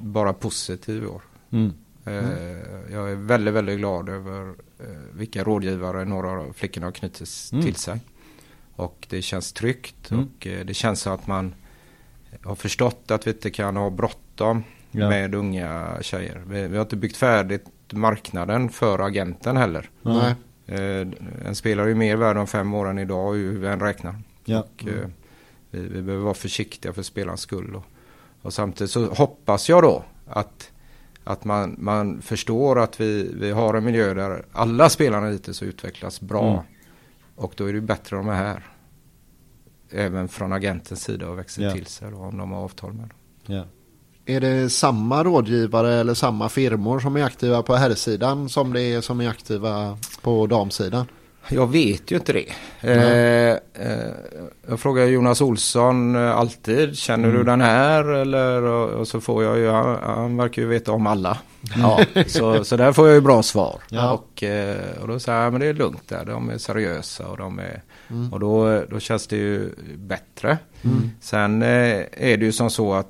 [0.00, 1.22] bara positiv i år.
[1.50, 1.72] Mm.
[2.04, 2.58] Eh,
[2.92, 4.48] Jag är väldigt, väldigt glad över
[4.80, 7.64] eh, vilka rådgivare några av flickorna har knutits Mm.
[7.64, 8.00] till sig.
[8.76, 10.24] Och det känns tryggt Mm.
[10.24, 11.54] och eh, det känns som att man
[12.44, 15.08] har förstått att vi inte kan ha bråttom Ja.
[15.08, 16.42] med unga tjejer.
[16.46, 19.90] Vi, vi har inte byggt färdigt marknaden för agenten heller.
[20.02, 20.34] Nej.
[20.66, 21.06] Eh,
[21.46, 24.14] En spelare är ju mer värd om fem år än idag hur vi än räknar.
[24.44, 24.60] Ja.
[24.60, 25.08] Och, eh,
[25.70, 27.74] vi, vi behöver vara försiktiga för spelarens skull.
[27.76, 27.84] Och,
[28.42, 30.72] och samtidigt så hoppas jag då att,
[31.24, 36.20] att man, man förstår att vi, vi har en miljö där alla spelarna hittills utvecklas
[36.20, 36.50] bra.
[36.52, 36.62] Mm.
[37.34, 38.66] Och då är det bättre om de är här.
[39.90, 41.72] Även från agentens sida och växer Ja.
[41.72, 43.56] till sig då, om de har avtal med dem.
[43.56, 43.64] Ja.
[44.28, 49.00] Är det samma rådgivare eller samma firmor som är aktiva på herrsidan som det är
[49.00, 51.06] som är aktiva på damsidan?
[51.48, 52.46] Jag vet ju inte det.
[52.80, 54.12] Eh, eh,
[54.68, 58.04] jag frågar Jonas Olsson eh, alltid, känner du den här?
[58.04, 61.38] Eller, och, och så får jag ju, han, han verkar ju veta om alla.
[61.76, 63.80] Ja, så, så där får jag ju bra svar.
[63.88, 64.12] Ja.
[64.12, 67.36] Och, eh, och då säger jag, men det är lugnt där, de är seriösa och
[67.36, 67.82] de är,
[68.32, 70.58] och då, då känns det ju bättre.
[71.20, 73.08] Sen eh, är det ju som så att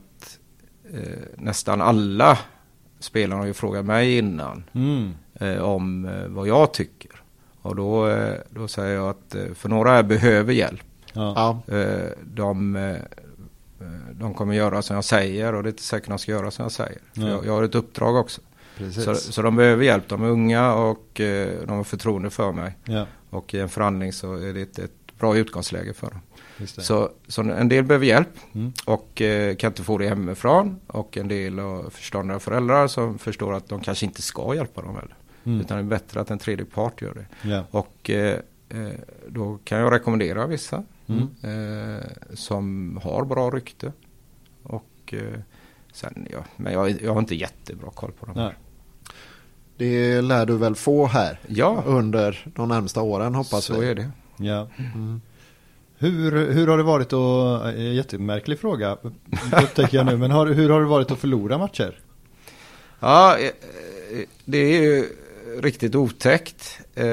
[0.94, 1.00] eh,
[1.36, 2.38] nästan alla
[2.98, 5.14] spelarna har ju frågat mig innan Mm.
[5.34, 7.10] eh, om eh, vad jag tycker.
[7.62, 10.80] Och då, eh, då säger jag att eh, för några här behöver hjälp.
[11.12, 11.62] Ja.
[11.68, 12.76] Eh, de,
[14.12, 16.62] de kommer göra som jag säger och det är inte säkert de ska göra som
[16.62, 16.98] jag säger.
[17.14, 17.28] För Ja.
[17.28, 18.40] jag, jag har ett uppdrag också.
[19.04, 20.08] Så, så de behöver hjälp.
[20.08, 22.76] De är unga och eh, de har förtroende för mig.
[22.84, 26.20] ja, Och i en förhandling så är det ett, ett bra utgångsläge för dem.
[26.58, 26.82] Just det.
[26.82, 28.72] Så, så en del behöver hjälp Mm.
[28.86, 30.80] och eh, kan inte få det hemifrån.
[30.86, 34.94] Och en del har förståndiga föräldrar som förstår att de kanske inte ska hjälpa dem
[34.94, 35.14] heller.
[35.44, 35.60] Mm.
[35.60, 37.48] Utan det är bättre att en tredje part gör det.
[37.48, 37.64] Ja.
[37.70, 38.38] Och eh,
[38.68, 38.88] eh,
[39.28, 41.28] då kan jag rekommendera vissa Mm.
[41.42, 42.04] eh,
[42.34, 43.92] som har bra rykte.
[44.62, 45.14] Och
[45.92, 48.34] sen, ja, men jag, jag har inte jättebra koll på dem.
[48.36, 48.54] Nej.
[49.76, 53.88] Det lär du väl få här Ja, under de närmsta åren hoppas så vi.
[53.88, 54.10] är det.
[54.36, 54.68] Ja.
[55.98, 58.96] Hur, hur har det varit att, eh, jättemärklig fråga
[59.62, 62.00] upptäcker jag nu, men har, hur har det varit att förlora matcher?
[63.00, 63.52] Ja, eh, eh,
[64.44, 65.04] det är ju
[65.60, 67.04] riktigt otäckt eh,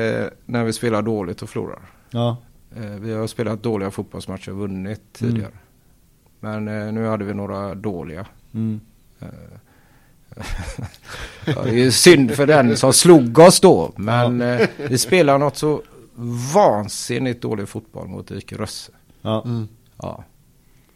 [0.46, 1.82] när vi spelar dåligt och förlorar.
[2.10, 2.38] Ja,
[2.76, 5.52] Eh, vi har spelat dåliga fotbollsmatcher och vunnit tidigare.
[6.40, 8.26] Men eh, nu hade vi några dåliga.
[8.54, 8.80] mm.
[11.46, 13.92] Ja, det är ju synd för den som slog oss då.
[13.96, 15.82] Men eh, vi spelar något så
[16.54, 18.92] vansinnigt dålig fotboll mot IK Rösse.
[19.22, 19.68] ja, Mm.
[19.98, 20.24] Ja.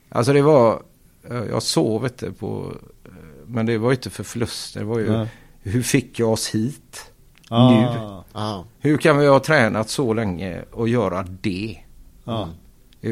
[0.09, 0.81] Alltså det var,
[1.29, 2.73] eh, jag sov inte på,
[3.05, 3.11] eh,
[3.45, 4.79] men det var ju inte för förluster.
[4.79, 5.27] Det var ju, Ja.
[5.61, 7.11] hur fick jag oss hit?
[7.49, 11.77] Ah, Ja, Hur kan vi ha tränat så länge och göra det?
[12.23, 12.49] ja,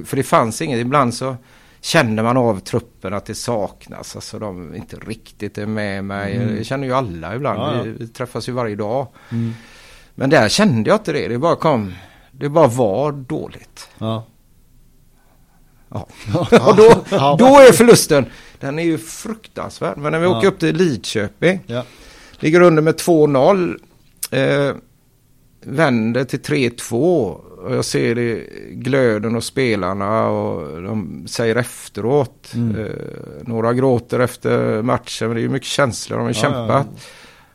[0.05, 1.35] För det fanns inget, ibland så
[1.81, 4.15] känner man av truppen att det saknas.
[4.15, 6.35] Alltså de inte riktigt är med mig.
[6.35, 6.55] Mm.
[6.55, 7.83] Det känner ju alla ibland.
[7.85, 9.07] Vi, vi träffas ju varje dag.
[9.31, 9.53] mm.
[10.19, 11.27] Men där kände jag inte det.
[11.27, 11.93] Det bara kom,
[12.31, 13.89] det bara var dåligt.
[13.97, 14.25] ja,
[15.89, 16.07] Ja.
[16.69, 17.03] och då,
[17.39, 18.25] då är förlusten,
[18.59, 19.97] den är ju fruktansvärd.
[19.97, 20.37] Men när vi Ja.
[20.37, 21.83] åker upp till Lidköping, ja,
[22.39, 23.79] ligger under med 2-0.
[24.31, 24.75] Eh,
[25.61, 27.31] vänder till 3-2.
[27.57, 32.51] Och jag ser det glöden och spelarna och de säger efteråt.
[32.55, 32.85] Mm.
[32.85, 32.91] Eh,
[33.41, 36.87] några gråter efter matchen, men det är ju mycket känslor, de har Ja, kämpat.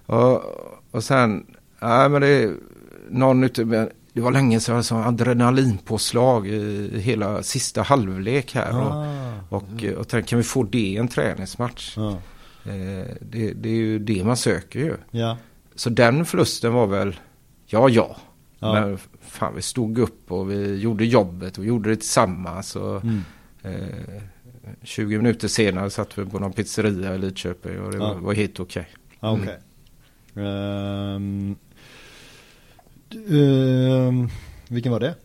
[0.07, 0.43] Och,
[0.91, 1.47] och sen,
[1.83, 2.55] nej men det
[3.11, 8.77] någon ute det var länge sedan jag sa adrenalinpåslag i hela sista halvlek här.
[8.81, 11.95] Och, ah, och, och tänkte, kan vi få det i en träningsmatch?
[11.97, 12.19] ja,
[12.65, 14.97] Eh, det, det är ju det man söker ju.
[15.11, 15.37] ja,
[15.75, 17.17] Så den förlusten var väl,
[17.67, 18.17] ja ja.
[18.59, 18.73] Ja.
[18.73, 22.77] Men fan vi stod upp och vi gjorde jobbet och gjorde det tillsammans.
[22.77, 23.21] Och, mm.
[23.63, 24.23] eh,
[24.83, 28.09] 20 minuter senare satt vi på någon pizzeria i Lidköping och det Ja.
[28.15, 28.89] var, var helt okej.
[29.21, 29.59] Ja, okej.
[30.45, 31.59] Ehm, d-
[33.15, 34.29] ehm,
[34.69, 35.15] vilken var det?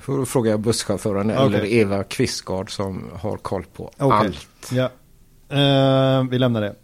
[0.00, 1.42] Får fråga jag busschauffören Okej.
[1.46, 4.10] eller Eva Kvistgard som har koll på Okej.
[4.10, 4.70] allt.
[4.72, 4.90] Ja.
[5.56, 6.74] Ehm, vi lämnar det.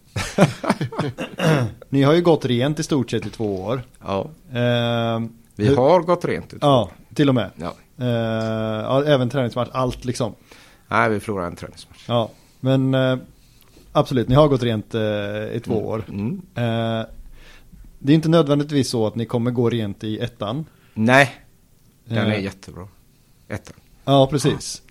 [1.88, 3.82] Ni har ju gått rent i stort sett i två år.
[4.00, 6.54] Ja, Ehm, vi har gått rent.
[6.60, 7.50] Ja, till och med.
[7.56, 7.74] Ja.
[7.96, 10.34] Ja, även träningsmatch, allt liksom.
[10.88, 12.04] Nej, vi förlorade en träningsmatch.
[12.08, 13.18] Ja, men eh,
[13.92, 15.00] absolut, ni har gått rent eh,
[15.52, 16.02] i två år.
[16.08, 16.42] Mm.
[17.98, 20.64] Det är inte nödvändigtvis så att ni kommer gå rent i ettan.
[20.94, 21.34] Nej,
[22.04, 22.88] den är Eh, jättebra.
[23.48, 23.76] Ettan.
[24.04, 24.82] Ja, precis.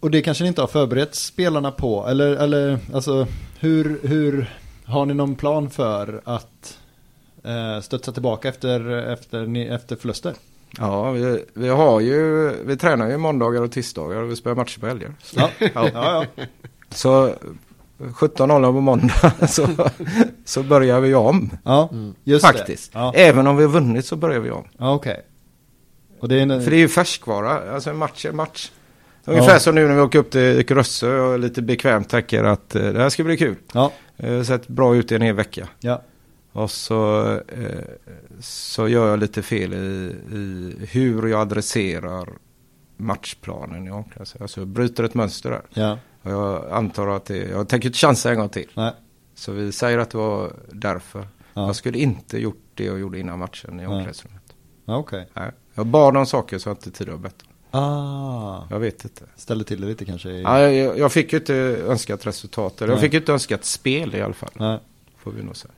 [0.00, 3.26] Och det kanske ni inte har förberett spelarna på, eller, eller alltså
[3.58, 4.50] hur, hur
[4.84, 6.78] har ni någon plan för att
[7.44, 10.34] eh, studsa tillbaka efter, efter, efter förluster?
[10.78, 14.80] Ja, vi, vi har ju, vi tränar ju måndagar och tisdagar och vi spelar matcher
[14.80, 15.14] på helger.
[15.22, 15.68] Så, Ja, ja.
[15.74, 16.44] ja, ja.
[16.90, 17.34] så
[18.00, 19.68] 17.00 på måndag så,
[20.44, 21.50] så börjar vi om.
[21.64, 22.14] ja Mm.
[22.24, 22.92] just Faktiskt.
[22.92, 22.98] det.
[22.98, 24.64] Ja, Även om vi har vunnit så börjar vi om.
[24.78, 25.22] ja okej.
[26.20, 28.70] Och det är en, För det är ju färskvara, alltså en match är match.
[29.24, 32.82] Ungefär som nu när vi åker upp till Krössö och lite bekvämt tänker att eh,
[32.82, 33.54] det här ska bli kul.
[33.72, 33.92] Ja,
[34.22, 35.68] har sett bra ut i en hel vecka.
[35.80, 36.02] ja,
[36.52, 37.84] Och så, eh,
[38.40, 39.76] så gör jag lite fel i,
[40.36, 42.28] i hur jag adresserar
[42.96, 44.42] matchplanen i omklädningsrummet.
[44.42, 45.62] Alltså jag bryter ett mönster där.
[45.74, 48.68] ja, Och jag antar att det, jag tänker inte chansa en gång till.
[48.74, 48.92] nej,
[49.34, 51.28] Så vi säger att det var därför.
[51.54, 51.66] Ja.
[51.66, 54.42] Jag skulle inte gjort det jag gjorde innan matchen i omklädningsrummet.
[54.84, 55.04] ja.
[55.34, 55.50] Nej.
[55.74, 57.80] Jag bad om saker så jag inte tidigare bett om.
[57.80, 59.24] Ah, Jag vet inte.
[59.36, 60.30] ställde till det lite kanske.
[60.30, 60.42] I...
[60.42, 61.54] Ja, jag, jag fick ju inte
[61.88, 62.82] önskat resultat.
[62.82, 64.50] Eller jag fick ju inte önskat spel i alla fall.
[64.54, 64.78] Nej.
[65.18, 65.72] Får vi nog säga.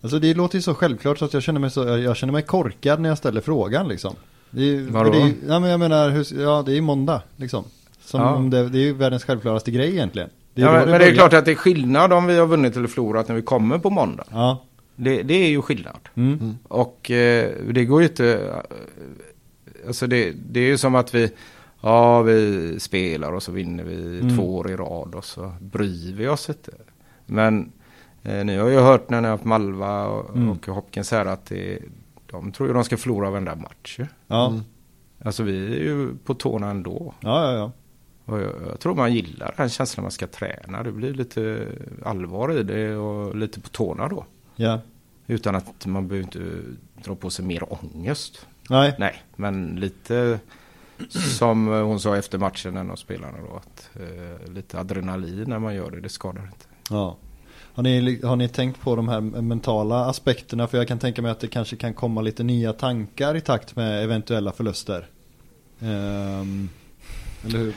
[0.00, 2.42] Alltså det låter ju så självklart så att jag känner mig så, jag känner mig
[2.42, 4.14] korkad när jag ställer frågan liksom.
[4.50, 5.10] Det är, Vadå?
[5.10, 7.64] Det är, ja men jag menar, hur, ja det är ju måndag liksom.
[8.04, 8.34] Som Ja.
[8.34, 10.30] om det, det är ju världens självklaraste grej egentligen.
[10.54, 12.76] Det Ja, men, men det är klart att det är skillnad om vi har vunnit
[12.76, 14.24] eller förlorat när vi kommer på måndag.
[14.30, 14.62] Ja.
[14.96, 15.98] Det, det är ju skillnad.
[16.14, 16.58] Mm.
[16.68, 18.26] Och eh, det går ju inte...
[18.34, 21.30] eh, Alltså det, det är ju som att vi...
[21.80, 24.36] Ja, vi spelar och så vinner vi Mm.
[24.36, 26.72] två år i rad och så bryr vi oss inte.
[27.26, 27.72] Men
[28.22, 30.50] eh, ni har ju hört när ni har haft Malva och, Mm.
[30.50, 31.78] och Hopkins här att det,
[32.30, 33.98] de tror ju de ska förlora varenda match.
[34.26, 34.48] Ja.
[34.48, 34.60] Mm.
[35.24, 37.14] Alltså vi är ju på tårna ändå.
[37.20, 37.72] ja, ja, ja.
[38.24, 40.82] Och jag, jag tror man gillar den känslan man ska träna.
[40.82, 41.68] Det blir lite
[42.04, 44.24] allvar i det och lite på tårna då.
[44.56, 44.80] Ja.
[45.26, 46.62] Utan att man behöver inte
[47.04, 48.46] dra på sig mer ångest.
[48.70, 48.94] Nej.
[48.98, 50.38] Nej, men lite
[51.38, 53.56] som hon sa efter matchen, en av spelarna då.
[53.56, 56.66] Att, eh, lite adrenalin när man gör det, det skadar inte.
[56.90, 57.16] Ja.
[57.74, 60.66] Har ni, har ni tänkt på de här mentala aspekterna?
[60.66, 63.76] För jag kan tänka mig att det kanske kan komma lite nya tankar i takt
[63.76, 65.06] med eventuella förluster.
[65.80, 66.68] Ehm,
[67.44, 67.74] eller hur?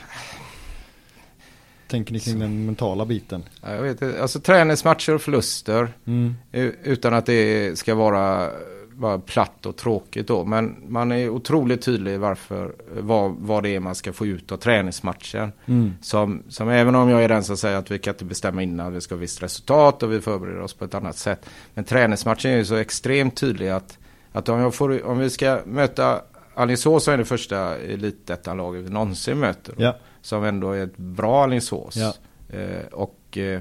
[1.88, 3.44] Tänker ni kring den mentala biten?
[3.62, 5.88] Ja, Jag vet alltså träningsmatcher och förluster.
[6.06, 6.34] Mm.
[6.52, 8.50] eh, Utan att det ska vara
[8.96, 10.44] bara platt och tråkigt då.
[10.44, 14.56] Men man är otroligt tydlig varför, vad, vad det är man ska få ut av
[14.56, 15.52] träningsmatchen.
[15.66, 15.94] Mm.
[16.00, 18.92] Som, som även om jag är den som säger att vi kan inte bestämma innan
[18.92, 21.46] vi ska ha visst resultat och vi förbereder oss på ett annat sätt.
[21.74, 23.98] Men träningsmatchen är ju så extremt tydlig att,
[24.32, 26.20] att om, jag får, om vi ska möta
[26.54, 29.74] Alingsås som är det första elitettanlaget vi någonsin möter.
[29.78, 29.96] Ja.
[30.26, 31.96] Som ändå är ett bra Alingsås.
[31.96, 32.14] Ja.
[32.58, 33.60] Eh, och eh,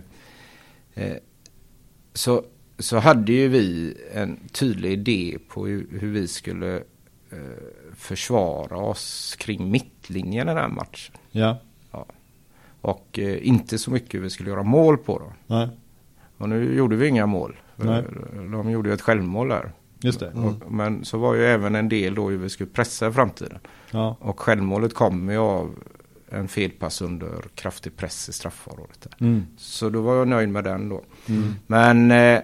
[0.94, 1.18] eh,
[2.14, 2.44] så,
[2.80, 6.76] så hade ju vi en tydlig idé på hur, hur vi skulle
[7.30, 7.40] eh,
[7.96, 11.16] försvara oss kring mittlinjen i den här matchen.
[11.32, 11.58] Ja.
[12.82, 15.34] Och eh, inte så mycket vi skulle göra mål på dem.
[15.48, 15.70] Nej.
[16.38, 17.56] Och nu gjorde vi inga mål.
[17.76, 18.04] Nej.
[18.52, 19.72] De gjorde ju ett självmål där.
[20.00, 20.32] Just det.
[20.32, 23.60] Och, men så var ju även en del då hur vi skulle pressa i framtiden.
[23.92, 24.18] Ja.
[24.20, 25.76] Och självmålet kom ju av
[26.36, 29.08] en felpass under kraftig press i straffområdet.
[29.20, 29.46] Mm.
[29.58, 31.04] Så då var jag nöjd med den då.
[31.30, 31.56] Mm.
[31.68, 32.42] Men eh,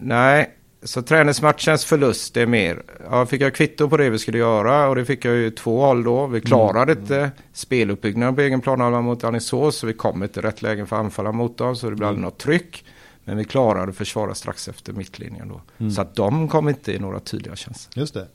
[0.00, 0.50] nej,
[0.82, 2.82] så träningsmatchens förlust är mer.
[3.10, 5.80] Ja, fick jag kvitto på det vi skulle göra och det fick jag ju två
[5.80, 6.26] håll då.
[6.26, 10.86] Vi klarade inte speluppbyggnaden på egen planhalva mot Alingsås så vi kom inte rätt lägen
[10.86, 12.84] för att anfalla mot dem så det blev aldrig något tryck.
[13.24, 15.90] Men vi klarade att försvara strax efter mittlinjen då.
[15.90, 17.92] Så att de kom inte i några tydliga chanser.
[17.96, 18.28] Just det.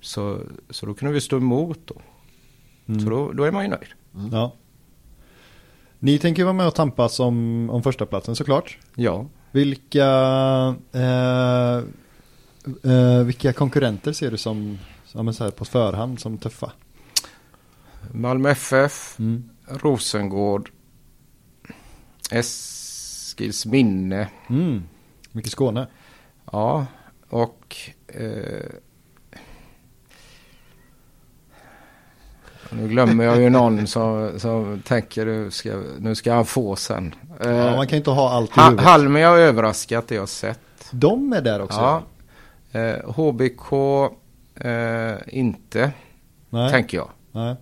[0.00, 0.38] Så,
[0.70, 2.00] så då kunde vi stå emot då.
[2.88, 3.00] Mm.
[3.00, 3.88] Så då, då är man ju nöjd.
[4.32, 4.52] Ja.
[5.98, 8.78] Ni tänker vara med och tampas om, om första platsen såklart.
[8.94, 9.26] Ja.
[9.52, 10.06] Vilka,
[10.92, 11.76] eh,
[12.92, 16.72] eh, vilka konkurrenter ser du som, som så här på förhand som tuffa?
[18.12, 19.50] Malmö FF, Mm.
[19.66, 20.70] Rosengård,
[22.30, 24.28] Eskilsminne.
[24.50, 24.82] Mm.
[25.32, 25.86] Mycket Skåne.
[26.52, 26.86] Ja,
[27.28, 28.70] och eh,
[32.72, 37.14] nu glömmer jag ju någon som, som tänker nu ska, nu ska han få sen.
[37.40, 38.84] Eh, Ja, man kan inte ha allt i huvudet.
[38.84, 40.60] Halmia har överraskat det jag sett.
[40.90, 41.80] De är där också?
[41.80, 42.02] Ja.
[42.80, 43.72] Eh, HBK
[44.54, 45.92] eh, inte,
[46.50, 46.70] Nej.
[46.70, 47.08] tänker jag.
[47.32, 47.56] Nej.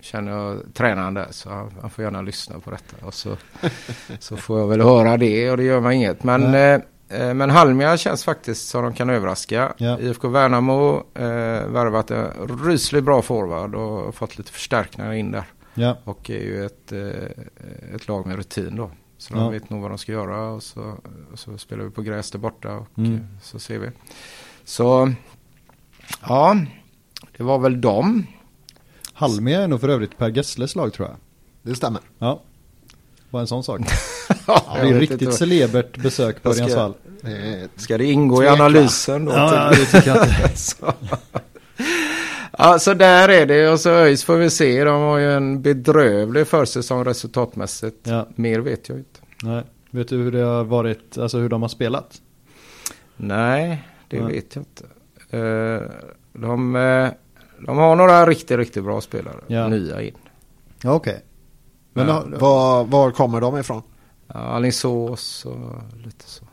[0.00, 3.06] Känner jag tränaren där så han, han får gärna lyssna på detta.
[3.06, 3.36] Och så,
[4.18, 6.24] så får jag väl höra det och det gör mig inget.
[6.24, 9.74] Men, eh, eh, men Halmia känns faktiskt som de kan överraska.
[9.78, 9.98] Ja.
[9.98, 11.22] IFK Värnamo eh,
[11.66, 15.44] värvat en rysligt bra forward och fått lite förstärkningar in där.
[15.74, 15.96] Ja.
[16.04, 18.90] Och är ju ett, eh, ett lag med rutin då.
[19.18, 19.40] Så Ja.
[19.40, 20.94] de vet nog vad de ska göra och så,
[21.32, 23.14] och så spelar vi på gräs där borta och Mm.
[23.14, 23.90] eh, så ser vi.
[24.64, 25.12] Så
[26.28, 26.56] ja,
[27.36, 28.26] det var väl dem.
[29.12, 31.16] Halmia är nog för övrigt Per Gessles lag tror jag.
[31.62, 32.00] Det stämmer.
[32.18, 32.42] Ja.
[33.30, 33.80] Bara en sån sak.
[34.46, 36.94] Ja, Det är riktigt celebert besök på Örjansvall.
[37.20, 38.52] Det är Ska det ingå i Tveka.
[38.62, 39.32] analysen då?
[39.32, 40.50] Ja, det tycker jag inte.
[40.56, 40.92] så.
[42.58, 43.68] ja, så där är det.
[43.68, 44.84] Och så ÖIS får vi se.
[44.84, 47.96] De har ju en bedrövlig försäsong resultatmässigt.
[48.02, 48.26] Ja.
[48.34, 49.20] Mer vet jag inte.
[49.42, 49.62] Nej.
[49.90, 52.20] Vet du hur det har varit, alltså hur de har spelat?
[53.16, 54.32] Nej, det Nej.
[54.34, 54.84] vet jag inte.
[55.36, 55.90] Eh,
[56.32, 57.08] de, eh,
[57.66, 59.36] de har några riktigt, riktigt bra spelare.
[59.46, 59.68] Ja.
[59.68, 60.14] Nya in.
[60.82, 61.20] Ja, okej.
[61.92, 62.24] Men Ja.
[62.38, 63.82] var, var kommer de ifrån?
[64.28, 65.74] Ja, Alingsås och
[66.04, 66.44] lite så.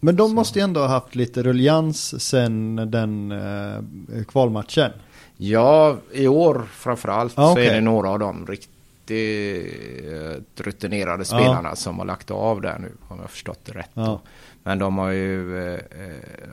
[0.00, 4.90] Men de måste ju ändå ha haft lite ruljans sen den eh, kvalmatchen.
[5.36, 7.66] Ja, i år framförallt Ja, så okej.
[7.66, 8.70] är det några av de riktigt
[9.10, 13.90] eh, rutinerade spelarna som har lagt av där nu, om jag har förstått det rätt.
[13.94, 14.20] Ja.
[14.62, 15.80] Men de har ju eh,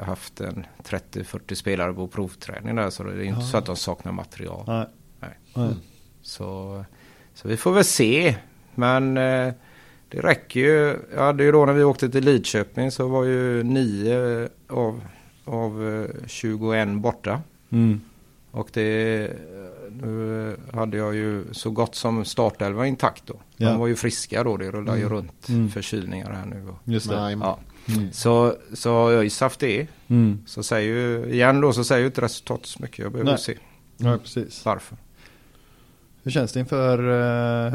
[0.06, 4.12] haft en 30-40 spelare på provträning där, så det är inte så att de saknar
[4.12, 4.64] material.
[4.68, 4.86] Nej.
[5.20, 5.38] Nej.
[5.56, 5.76] Nej.
[6.22, 6.86] Så,
[7.34, 8.36] så vi får väl se.
[8.76, 9.54] Men eh,
[10.12, 10.98] det räcker ju.
[11.16, 15.02] Ja, det är ju då när vi åkte till Lidköping så var ju nio av,
[15.46, 15.88] av
[16.24, 17.42] eh, 21 borta.
[17.70, 18.02] Mm.
[18.52, 23.34] Och det, eh, nu hade jag ju så gott som startelva intakt då.
[23.58, 23.78] De Ja.
[23.78, 25.14] var ju friska då, det rullar ju Mm.
[25.14, 25.70] runt Mm.
[25.70, 26.68] förkylningar här nu.
[26.70, 27.16] Och, Just det.
[27.22, 27.60] Nej, ja.
[27.98, 28.12] Mm.
[28.12, 29.88] Så, så har ÖIS haft det.
[30.08, 30.40] Mm.
[30.46, 33.00] Så säger ju, igen då så säger ju inte resultatet så mycket.
[33.00, 33.40] Jag behöver Nej.
[33.40, 33.58] se
[33.98, 34.66] Ja, precis.
[34.66, 34.98] varför.
[36.24, 36.98] Hur känns det inför
[37.68, 37.74] eh,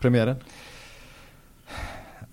[0.00, 0.36] premiären?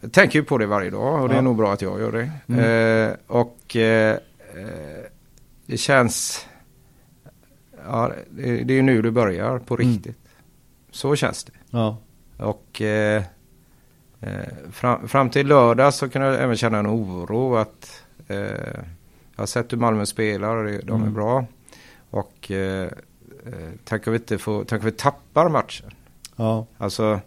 [0.02, 1.40] Jag tänker ju på det varje dag och det Ja.
[1.40, 2.32] är nog bra att jag gör det.
[2.48, 3.10] Mm.
[3.10, 4.12] Eh, och eh,
[4.56, 5.06] eh,
[5.66, 6.46] det känns...
[7.86, 9.88] Ja, det, det är ju nu det börjar på Mm.
[9.94, 10.18] riktigt.
[10.92, 11.52] Så känns det.
[11.70, 11.98] Ja.
[12.38, 13.24] Och eh,
[14.22, 14.30] eh,
[14.72, 18.38] fram, fram till lördag så kan jag även känna en oro att eh,
[19.36, 21.14] jag har sett hur Malmö spelar och de är Mm.
[21.14, 21.46] bra.
[22.10, 22.84] Och eh,
[23.46, 25.92] eh, tänk om vi inte får, tänk om vi tappar matchen.
[26.36, 26.66] Ja.
[26.78, 27.20] Alltså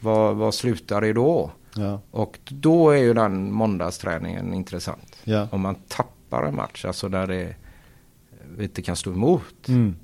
[0.00, 1.50] vad, vad slutar det då?
[1.76, 2.00] Ja.
[2.10, 5.16] Och då är ju den måndagsträningen intressant.
[5.24, 5.48] Ja.
[5.50, 7.54] Om man tappar en match, alltså där det
[8.56, 9.68] vi inte kan stå emot.
[9.68, 9.96] Mm.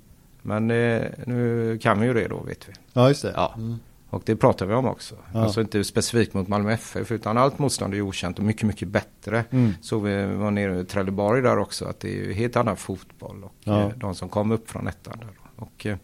[0.43, 2.73] Men eh, nu kan vi ju det då vet vi.
[2.93, 3.33] Ja, just det.
[3.37, 3.55] Ja.
[3.57, 3.79] Mm.
[4.11, 5.15] Och det pratar vi om också.
[5.35, 5.43] Ja.
[5.45, 9.45] Alltså inte specifikt mot Malmö FF utan allt motstånd är okänt och mycket, mycket bättre.
[9.51, 9.73] Mm.
[9.81, 13.45] Så vi var nere i Trelleborg där också att det är ju helt annan fotboll
[13.45, 13.81] och Ja.
[13.81, 15.29] eh, de som kom upp från ettan där.
[15.57, 15.97] Och, eh,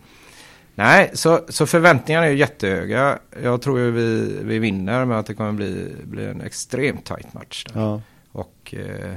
[0.79, 3.19] nej, så, så förväntningarna är ju jättehöga.
[3.43, 7.35] Jag tror ju vi, vi vinner men att det kommer bli, bli en extremt tight
[7.35, 7.81] match där.
[7.81, 8.03] Ja.
[8.33, 9.15] Och eh,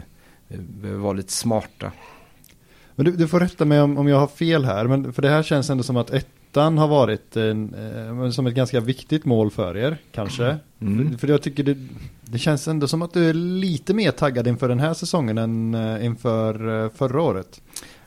[0.47, 1.91] vi behöver vara lite smarta.
[2.95, 5.29] Men du, du får rätta mig om, om jag har fel här, men för det
[5.29, 7.73] här känns ändå som att ettan har varit en,
[8.23, 10.57] eh, som ett ganska viktigt mål för er, kanske.
[10.81, 11.11] Mm.
[11.11, 11.77] För, för jag tycker det,
[12.21, 15.75] det känns ändå som att du är lite mer taggad inför den här säsongen än
[15.75, 17.61] eh, inför eh, förra året.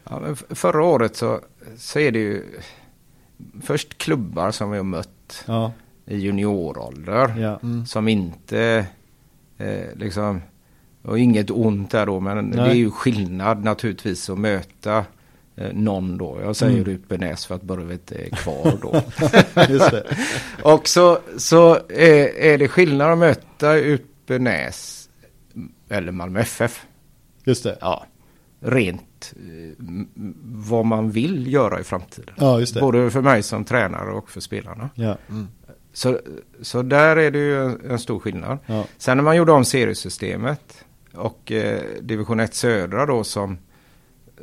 [0.04, 1.40] Ja, förra året så,
[1.76, 2.42] så är det ju
[3.62, 5.72] först klubbar som vi har mött Ja,
[6.06, 7.34] i juniorålder.
[7.38, 7.86] ja, Mm.
[7.86, 8.86] Som inte
[9.58, 10.42] eh, liksom,
[11.02, 12.70] och inget ont där då, men det Nej.
[12.70, 15.04] är ju skillnad naturligtvis att möta
[15.56, 16.38] eh, någon då.
[16.42, 16.84] Jag säger Mm.
[16.84, 18.92] Rupenäs för att Börvet är kvar då.
[19.90, 20.04] det.
[20.62, 25.08] och så, så är, är det skillnad att möta Utbenäs
[25.88, 26.86] eller Malmö FF.
[27.44, 27.78] Just det.
[27.80, 28.04] Ja,
[28.60, 29.42] rent eh,
[29.78, 32.34] m- m- vad man vill göra i framtiden.
[32.38, 32.80] Ja, just det.
[32.80, 34.90] Både för mig som tränare och för spelarna.
[34.94, 35.48] Ja, Mm.
[35.92, 36.20] Så,
[36.62, 38.58] så där är det ju en, en stor skillnad.
[38.66, 43.58] ja, Sen när man gjorde om seriesystemet och eh, division 1 södra då som,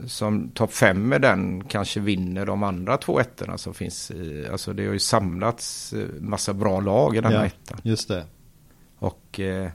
[0.08, 4.74] som topp 5 med den kanske vinner de andra två ettorna som finns i, alltså
[4.74, 7.46] det har ju samlats eh, massa bra lag i den här Ja.
[7.46, 7.80] ettan.
[7.84, 8.26] just det.
[8.98, 9.70] Och eh,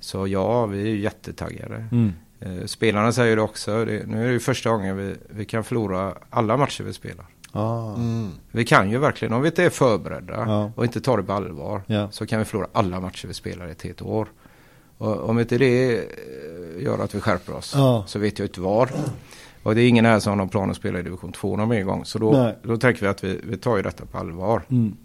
[0.00, 1.86] så ja, vi är ju jättetaggade.
[1.92, 2.12] Mm.
[2.44, 5.64] Eh, spelarna säger det också, det, nu är det ju första gången vi, vi kan
[5.64, 7.26] förlora alla matcher vi spelar.
[7.52, 7.94] Ah.
[7.94, 8.30] Mm.
[8.50, 10.72] Vi kan ju verkligen, om vi inte är förberedda Ja.
[10.76, 12.08] och inte tar det på allvar, Ja.
[12.10, 14.28] så kan vi förlora alla matcher vi spelar i ett helt år.
[14.98, 18.04] Och om inte det eh, gör att vi skärper oss, Ja.
[18.06, 18.90] så vet jag inte var.
[19.62, 21.68] Och det är ingen här som har någon plan att spela i division 2 någon
[21.68, 22.04] mer gång.
[22.04, 22.58] Så då, Nej.
[22.62, 24.62] då tänker vi att vi, vi tar ju detta på allvar.
[24.70, 24.96] Mm.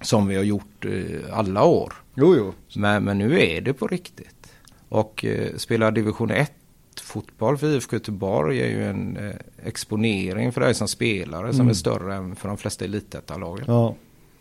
[0.00, 1.92] Som vi har gjort eh, alla år.
[2.14, 2.52] Jo, jo.
[2.76, 4.52] Men, men nu är det på riktigt.
[4.88, 6.52] Och eh, spela division 1
[7.00, 9.34] fotboll för IFK Göteborg är ju en eh,
[9.64, 11.70] exponering för dig som spelare som Mm.
[11.70, 13.64] är större än för de flesta elitettarlagen.
[13.68, 13.94] Ja,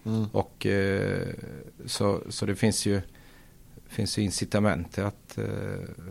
[0.07, 0.25] Mm.
[0.31, 1.27] Och eh,
[1.85, 3.01] så, så det finns ju,
[3.87, 5.45] finns ju incitament till att eh,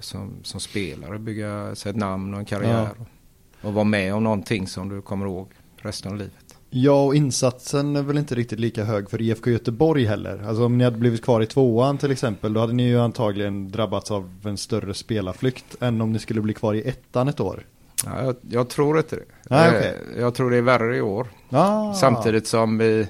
[0.01, 2.89] som, som spelare bygga sig ett namn och en karriär.
[2.99, 6.44] Och, och vara med om någonting som du kommer ihåg resten av livet.
[6.77, 10.43] Ja, och insatsen är väl inte riktigt lika hög för IFK Göteborg heller.
[10.49, 13.71] Alltså om ni hade blivit kvar i tvåan till exempel, då hade ni ju antagligen
[13.71, 17.67] drabbats av en större spelarflykt än om ni skulle bli kvar i ettan ett år.
[18.05, 19.23] Ja, jag, jag tror inte det.
[19.51, 19.99] Nej, Eh, okej.
[20.19, 21.27] Jag tror det är värre i år.
[21.51, 21.93] Ah.
[21.95, 23.09] Samtidigt som vi,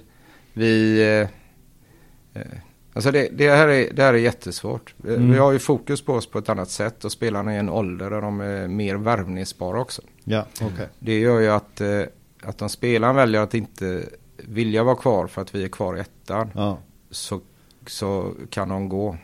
[0.53, 2.49] vi eh, eh,
[2.93, 4.95] alltså det, det, här är, det här är jättesvårt.
[4.97, 5.33] Vi- Mm.
[5.33, 7.69] Vi har ju fokus på oss på ett annat sätt och spelarna är i en
[7.71, 10.03] ålder där de är mer värvningsbara också.
[10.25, 10.89] Ja, okej.
[10.99, 12.03] Det gör ju att, eh,
[12.47, 14.05] att om spelaren väljer att inte
[14.37, 16.79] vilja vara kvar för att vi är kvar i ettan Ja,
[17.11, 17.41] så,
[17.87, 19.17] så kan de gå.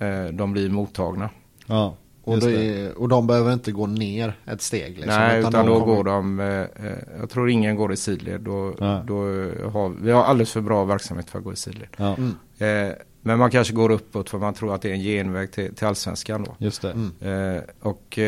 [0.00, 1.30] Eh, de blir mottagna.
[1.66, 1.96] ja.
[2.22, 4.94] Och, är, och de behöver inte gå ner ett steg.
[4.96, 8.40] Liksom, Nej, utan, då kommer- går de, eh, eh, jag tror ingen går i sidled.
[8.40, 8.70] Då,
[9.06, 9.16] då
[9.70, 11.88] har, vi har alldeles för bra verksamhet för att gå i sidled.
[11.96, 12.94] Ja, Mm.
[13.22, 15.86] Men man kanske går uppåt för man tror att det är en genväg till, till
[15.86, 16.54] allsvenskan då.
[16.58, 16.90] just det.
[16.90, 17.62] Mm.
[17.80, 18.18] Och,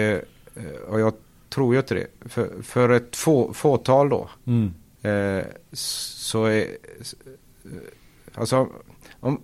[0.88, 1.12] och jag
[1.50, 2.06] tror ju inte det.
[2.28, 4.30] För, för ett få, fåtal då.
[4.46, 4.74] Mm.
[5.02, 6.60] Eh, så är...
[6.60, 6.66] eh,
[8.34, 8.68] Alltså
[9.20, 9.40] om...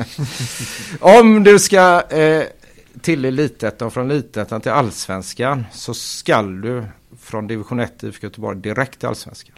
[1.00, 2.44] om du ska eh,
[3.00, 6.84] till elitettan, från elitettan till allsvenskan så skall du
[7.20, 9.53] från division 1 i IFK Göteborg direkt till allsvenskan.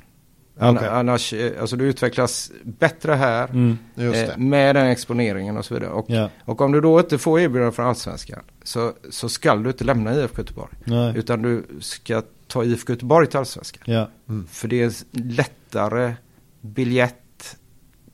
[0.61, 0.89] Okej.
[0.89, 3.79] Annars, eh, alltså du utvecklas bättre här Mm.
[3.95, 5.91] Just eh, med den exponeringen och så vidare.
[5.91, 6.31] Och, Ja.
[6.45, 10.15] och om du då inte får erbjudande från Allsvenskan så, så ska du inte lämna
[10.15, 10.73] IFK Göteborg.
[10.85, 11.13] Nej.
[11.17, 13.83] Utan du ska ta IFK Göteborg till Allsvenskan.
[13.87, 14.09] Ja.
[14.49, 14.93] För det är en
[15.35, 16.15] lättare
[16.61, 17.57] biljett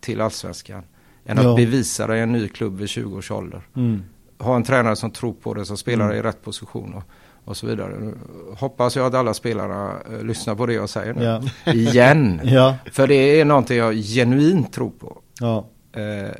[0.00, 0.82] till Allsvenskan
[1.26, 1.50] än Ja.
[1.50, 3.62] att bevisa dig i en ny klubb vid 20 års ålder.
[3.76, 4.02] Mm.
[4.38, 6.16] Ha en tränare som tror på det, som spelar Mm.
[6.18, 7.02] i rätt position och,
[7.44, 7.98] och så vidare.
[8.00, 8.14] Nu
[8.56, 11.24] Hoppas jag att alla spelarna eh, lyssnar på det jag säger nu.
[11.24, 11.42] Ja.
[11.72, 12.40] Igen.
[12.44, 12.76] Ja.
[12.92, 15.18] För det är någonting jag genuint tror på.
[15.40, 15.66] Ja.
[15.92, 16.30] Eh,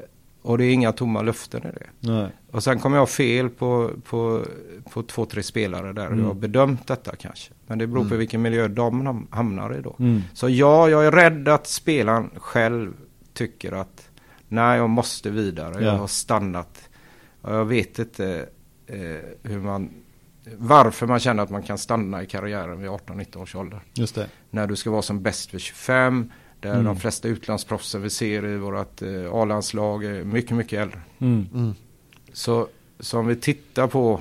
[0.42, 2.10] och det är inga tomma löften i det.
[2.12, 2.28] Nej.
[2.50, 4.42] Och sen kommer jag fel på, på,
[4.92, 6.06] på två, tre spelare där.
[6.06, 6.18] Mm.
[6.20, 7.52] Jag har bedömt detta kanske.
[7.66, 9.96] Men det beror på vilken miljö de ham- hamnar i då.
[9.98, 10.22] Mm.
[10.34, 12.92] Så ja, jag är rädd att spelaren själv
[13.34, 14.10] tycker att
[14.48, 15.74] nej, jag måste vidare.
[15.74, 15.80] Ja.
[15.80, 16.88] Jag har stannat.
[17.42, 18.46] Och jag vet inte
[18.86, 18.98] eh,
[19.42, 19.90] hur man,
[20.56, 23.80] varför man känner att man kan stanna i karriären vid 18-19 års ålder.
[23.94, 24.28] Just det.
[24.50, 26.32] När du ska vara som bäst vid 25.
[26.60, 26.84] Där Mm.
[26.84, 31.00] de flesta utlandsproffsen vi ser i vårt eh, A-landslag är mycket, mycket äldre.
[31.18, 31.46] Mm.
[31.54, 31.74] Mm.
[32.32, 32.68] Så,
[33.00, 34.20] så om vi tittar på,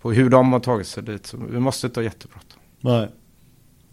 [0.00, 1.26] på hur de har tagit sig dit.
[1.26, 2.60] Så vi måste inte ha jättebråttom.
[2.80, 3.08] Nej.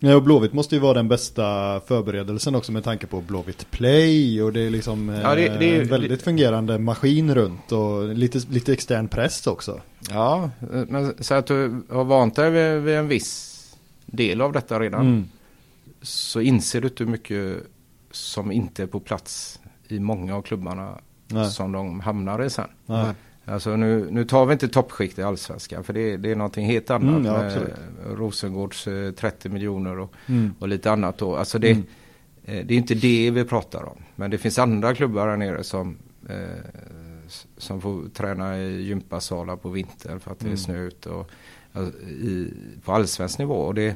[0.05, 4.41] Nej, och Blåvitt måste ju vara den bästa förberedelsen också med tanke på Blåvitt Play
[4.41, 7.71] och det är liksom eh, Ja, det- det är ju- en väldigt fungerande maskin runt
[7.71, 9.81] och lite, lite extern press också.
[10.09, 13.51] Ja, eh, men så att du har vant dig vid, vid en viss
[14.05, 15.01] del av detta redan.
[15.01, 15.25] Mm.
[16.01, 17.63] Så inser du inte hur mycket
[18.11, 20.97] som inte är på plats i många av klubbarna
[21.27, 21.51] Nej.
[21.51, 22.67] som de hamnar i sen.
[22.85, 23.05] Nej.
[23.45, 26.89] Alltså nu, nu tar vi inte toppskikt i allsvenskan för det, det är någonting helt
[26.89, 27.15] annat.
[27.15, 27.51] Mm, ja.
[28.15, 30.53] Rosengårds eh, 30 miljoner och, Mm.
[30.59, 31.35] och lite annat då.
[31.35, 31.83] Alltså det, Mm.
[32.45, 33.97] eh, det är inte det vi pratar om.
[34.15, 35.97] Men det finns andra klubbar här nere som,
[36.29, 36.35] eh,
[37.57, 40.57] som får träna i gympasalar på vintern för att det är Mm.
[40.57, 41.09] snö ute.
[41.09, 41.29] Och,
[41.73, 43.55] alltså, i, på allsvensk nivå.
[43.55, 43.95] Och det,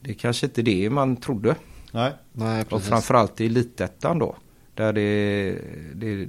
[0.00, 1.54] det är kanske inte det man trodde.
[1.92, 2.12] Nej.
[2.32, 2.88] Nej, Och precis.
[2.88, 4.36] framförallt i elitettan då.
[4.74, 5.58] Där det,
[5.94, 6.28] det,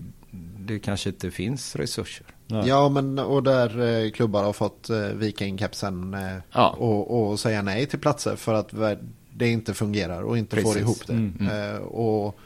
[0.74, 2.26] det kanske inte finns resurser.
[2.48, 2.68] Nej.
[2.68, 6.70] Ja, men och där eh, klubbar har fått eh, vika in kepsen eh, Ja.
[6.70, 8.74] och, och säga nej till platser för att
[9.34, 10.82] det inte fungerar och inte får Precis.
[10.82, 11.14] ihop det.
[11.14, 11.76] Mm.
[11.76, 12.40] Eh, och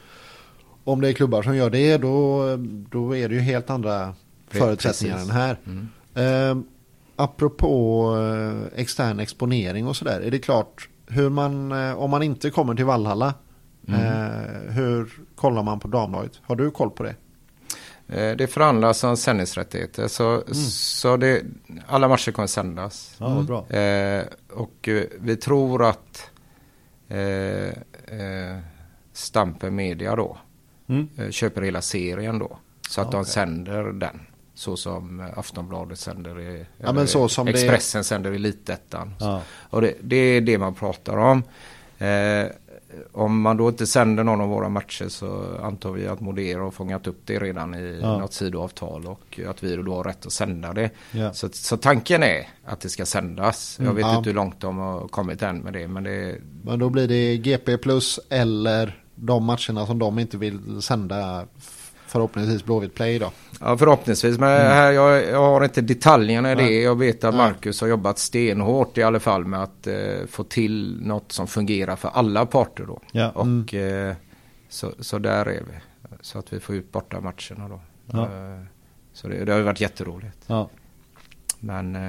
[0.83, 2.45] om det är klubbar som gör det då,
[2.89, 4.13] då är det ju helt andra
[4.47, 5.31] förutsättningar precis.
[5.31, 5.57] än här.
[5.65, 5.89] Mm.
[6.59, 6.63] Eh,
[7.15, 8.15] apropå
[8.75, 10.21] extern exponering och sådär.
[10.21, 13.33] Är det klart hur man, om man inte kommer till Vallhalla.
[13.87, 14.01] Mm.
[14.01, 16.31] Eh, hur kollar man på damlaget?
[16.41, 17.15] Har du koll på det?
[18.07, 20.07] Eh, Det förhandlas om sändningsrättigheter.
[20.07, 21.41] Så, så det,
[21.87, 23.15] alla matcher kommer sändas.
[23.19, 23.69] Ja, vad bra.
[23.69, 26.29] Eh, och eh, vi tror att
[27.09, 28.57] eh, eh,
[29.13, 30.37] Stampen Media då
[30.89, 31.09] Mm.
[31.17, 32.57] eh, köper hela serien då.
[32.89, 33.31] Så att de Okej.
[33.33, 34.19] sänder den.
[34.55, 39.15] Så som eh, Aftonbladet sänder i, Ja, men så som det- Expressen sänder i Elitettan.
[39.19, 39.41] Ja.
[39.69, 41.43] Och det, det är det man pratar om.
[42.93, 46.61] Eh, om man då inte sänder någon av våra matcher så antar vi att Modera
[46.63, 48.17] har fångat upp det redan i Ja.
[48.17, 50.89] något sidoavtal och att vi då har rätt att sända det.
[51.11, 51.33] Ja.
[51.33, 53.77] Så, så tanken är att det ska sändas.
[53.81, 54.17] Jag vet Ja.
[54.17, 55.87] inte hur långt de har kommit än med det.
[55.87, 60.81] Men det, Men då blir det GP plus eller de matcherna som de inte vill
[60.81, 61.45] sända
[62.13, 63.31] förhoppningsvis Blåvitt Play då.
[63.59, 64.39] ja, förhoppningsvis.
[64.39, 66.81] Men här, jag, jag har inte detaljerna i det.
[66.81, 67.45] Jag vet att Nej.
[67.51, 69.95] Marcus har jobbat stenhårt i alla fall med att eh,
[70.27, 72.99] få till något som fungerar för alla parter då.
[73.11, 73.29] Ja.
[73.29, 74.15] Och eh,
[74.69, 75.73] så, så där är vi.
[76.21, 77.81] Så att vi får ut borta matcherna då.
[78.11, 78.21] Ja.
[78.23, 78.59] Eh,
[79.13, 80.37] så det, det har ju varit jätteroligt.
[80.47, 80.69] Ja.
[81.59, 82.01] Men eh,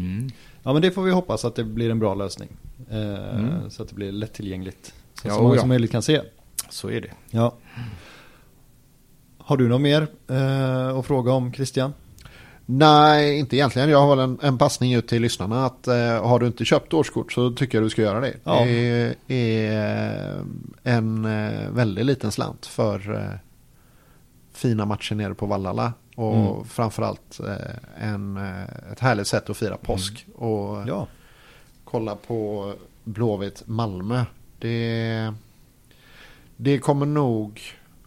[0.00, 0.30] mm.
[0.62, 2.48] ja, men det får vi hoppas att det blir en bra lösning.
[2.90, 2.98] Eh,
[3.38, 3.70] Mm.
[3.70, 4.94] Så att det blir lättillgängligt.
[5.14, 5.60] Så, Ja, så många ja.
[5.60, 6.20] som möjligt kan se.
[6.70, 7.10] så är det.
[7.30, 7.54] Ja.
[9.52, 11.92] Har du något mer eh, att fråga om Christian?
[12.66, 13.88] Nej, inte egentligen.
[13.90, 16.94] Jag har väl en, en passning ut till lyssnarna att eh, har du inte köpt
[16.94, 18.34] årskort så tycker jag du ska göra det.
[18.44, 18.64] Ja.
[18.64, 20.44] Det är
[20.82, 23.38] en eh, väldigt liten slant för eh,
[24.52, 25.92] fina matcher nere på Vallala.
[26.16, 26.64] Och Mm.
[26.64, 30.26] framförallt eh, en, eh, ett härligt sätt att fira påsk.
[30.34, 31.06] Och Ja.
[31.84, 32.72] kolla på
[33.04, 34.24] Blåvitt Malmö.
[34.58, 35.34] Det,
[36.56, 37.60] det kommer nog...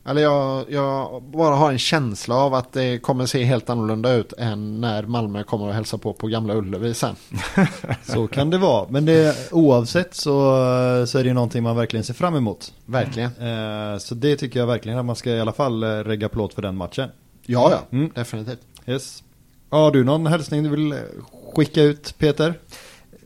[0.07, 4.33] Eller jag, jag bara har en känsla av att det kommer se helt annorlunda ut
[4.37, 7.15] än när Malmö kommer att hälsa på på Gamla Ullevi sen.
[8.03, 8.87] Så kan det vara.
[8.89, 10.31] Men det, oavsett så,
[11.07, 12.73] så är det någonting man verkligen ser fram emot.
[12.85, 13.29] Verkligen.
[13.29, 16.53] Eh, så det tycker jag verkligen att man ska i alla fall eh, regga plåt
[16.53, 17.09] för den matchen.
[17.45, 17.97] Ja, ja.
[17.97, 18.11] Mm.
[18.15, 18.61] Definitivt.
[18.85, 19.23] Yes.
[19.69, 20.95] Har du någon hälsning du vill
[21.55, 22.53] skicka ut Peter?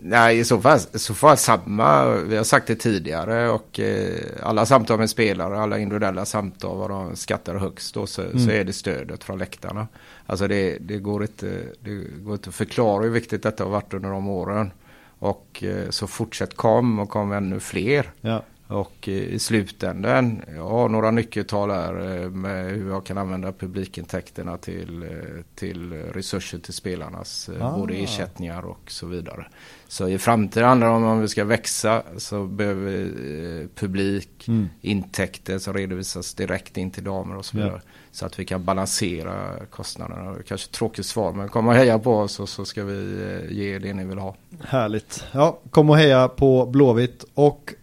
[0.02, 2.06] Nej, i så fall, så fall samma.
[2.06, 6.90] Vi har sagt det tidigare och eh, alla samtal med spelare, alla individuella samtal, vad
[6.90, 9.88] de skattar högst då, så, så är det stödet från läktarna.
[10.26, 13.94] Alltså det, det, går inte, det går inte att förklara hur viktigt detta har varit
[13.94, 14.72] under de åren.
[15.20, 18.12] Och eh, så fortsätt kom och kom ännu fler.
[18.22, 18.44] Ja.
[18.70, 24.58] Och i slutändan, jag har några nyckeltal här eh, med hur jag kan använda publikintäkterna
[24.58, 25.10] till, eh,
[25.56, 27.78] till resurser till spelarnas eh, Ah.
[27.78, 29.48] både ersättningar och så vidare.
[29.88, 34.70] Så i framtiden handlar det om om vi ska växa så behöver vi publik, Mm.
[34.82, 37.82] intäkter som redovisas direkt in till damer och så vidare.
[38.12, 40.36] Så att vi kan balansera kostnaderna.
[40.48, 43.94] Kanske tråkigt svar men kom och heja på oss och så ska vi ge det
[43.94, 44.36] ni vill ha.
[44.64, 45.24] Härligt.
[45.32, 47.74] Ja, kom och heja på Blåvitt och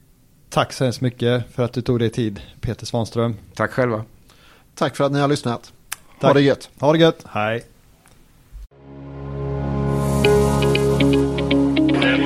[0.48, 3.36] tack så hemskt mycket för att du tog dig tid Peter Svanström.
[3.54, 4.04] Tack själva.
[4.74, 5.72] Tack för att ni har lyssnat.
[6.20, 6.34] Ha Tack.
[6.34, 6.68] det gött.
[6.78, 7.24] Ha det gött.
[7.28, 7.64] Hej.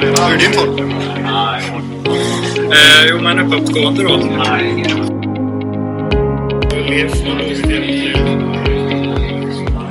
[0.01, 0.91] Hur är din form?
[2.73, 4.17] Eh, jo, men uppåtgående då.
[4.17, 4.85] Nej.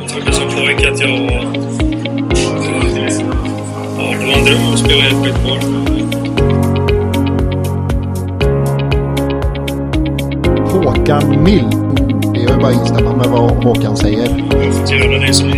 [0.02, 1.44] Jag trodde som pojke att jag var...
[3.98, 5.89] Ja, det var en dröm att spela i ett skitboll.
[10.86, 11.70] Håkan Mill.
[12.34, 14.46] Det är ju bara att instämma med vad Håkan säger.
[14.52, 15.50] Jag det får göra det som...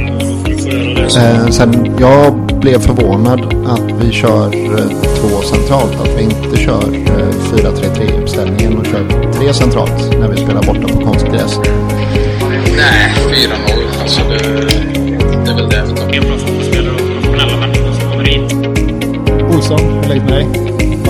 [1.18, 4.90] Eh, sen jag blev förvånad att vi kör eh,
[5.20, 6.02] två centralt.
[6.02, 10.88] Att vi inte kör eh, 4-3-3 uppställningen och kör tre centralt när vi spelar borta
[10.88, 11.60] på konstgräs.
[12.78, 13.14] Nej,
[13.48, 14.02] 4-0.
[14.02, 14.38] Alltså det,
[15.46, 16.14] det är väl det vi tar.
[16.14, 18.54] En bra fotbollsspelare och professionella människor som kommer hit.
[19.56, 20.71] Olsson, hur är läget med dig?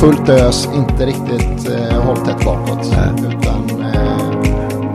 [0.00, 2.94] Fullt ös, inte riktigt eh, hållt tätt bakåt.
[3.18, 4.54] Utan eh,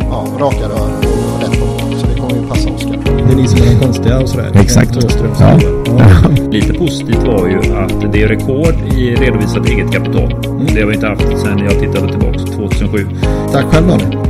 [0.09, 1.97] ja, raka rör och rätt på.
[1.97, 2.99] Så det kommer ju passa Oskar.
[3.27, 4.51] Det är ni som är de konstiga och sådär.
[4.55, 4.91] Exakt.
[5.39, 5.59] Ja.
[5.85, 6.29] ja.
[6.51, 10.35] Lite positivt var ju att det är rekord i redovisat eget kapital.
[10.73, 13.07] Det har vi inte haft sedan jag tittade tillbaka 2007.
[13.51, 14.28] Tack själv Daniel.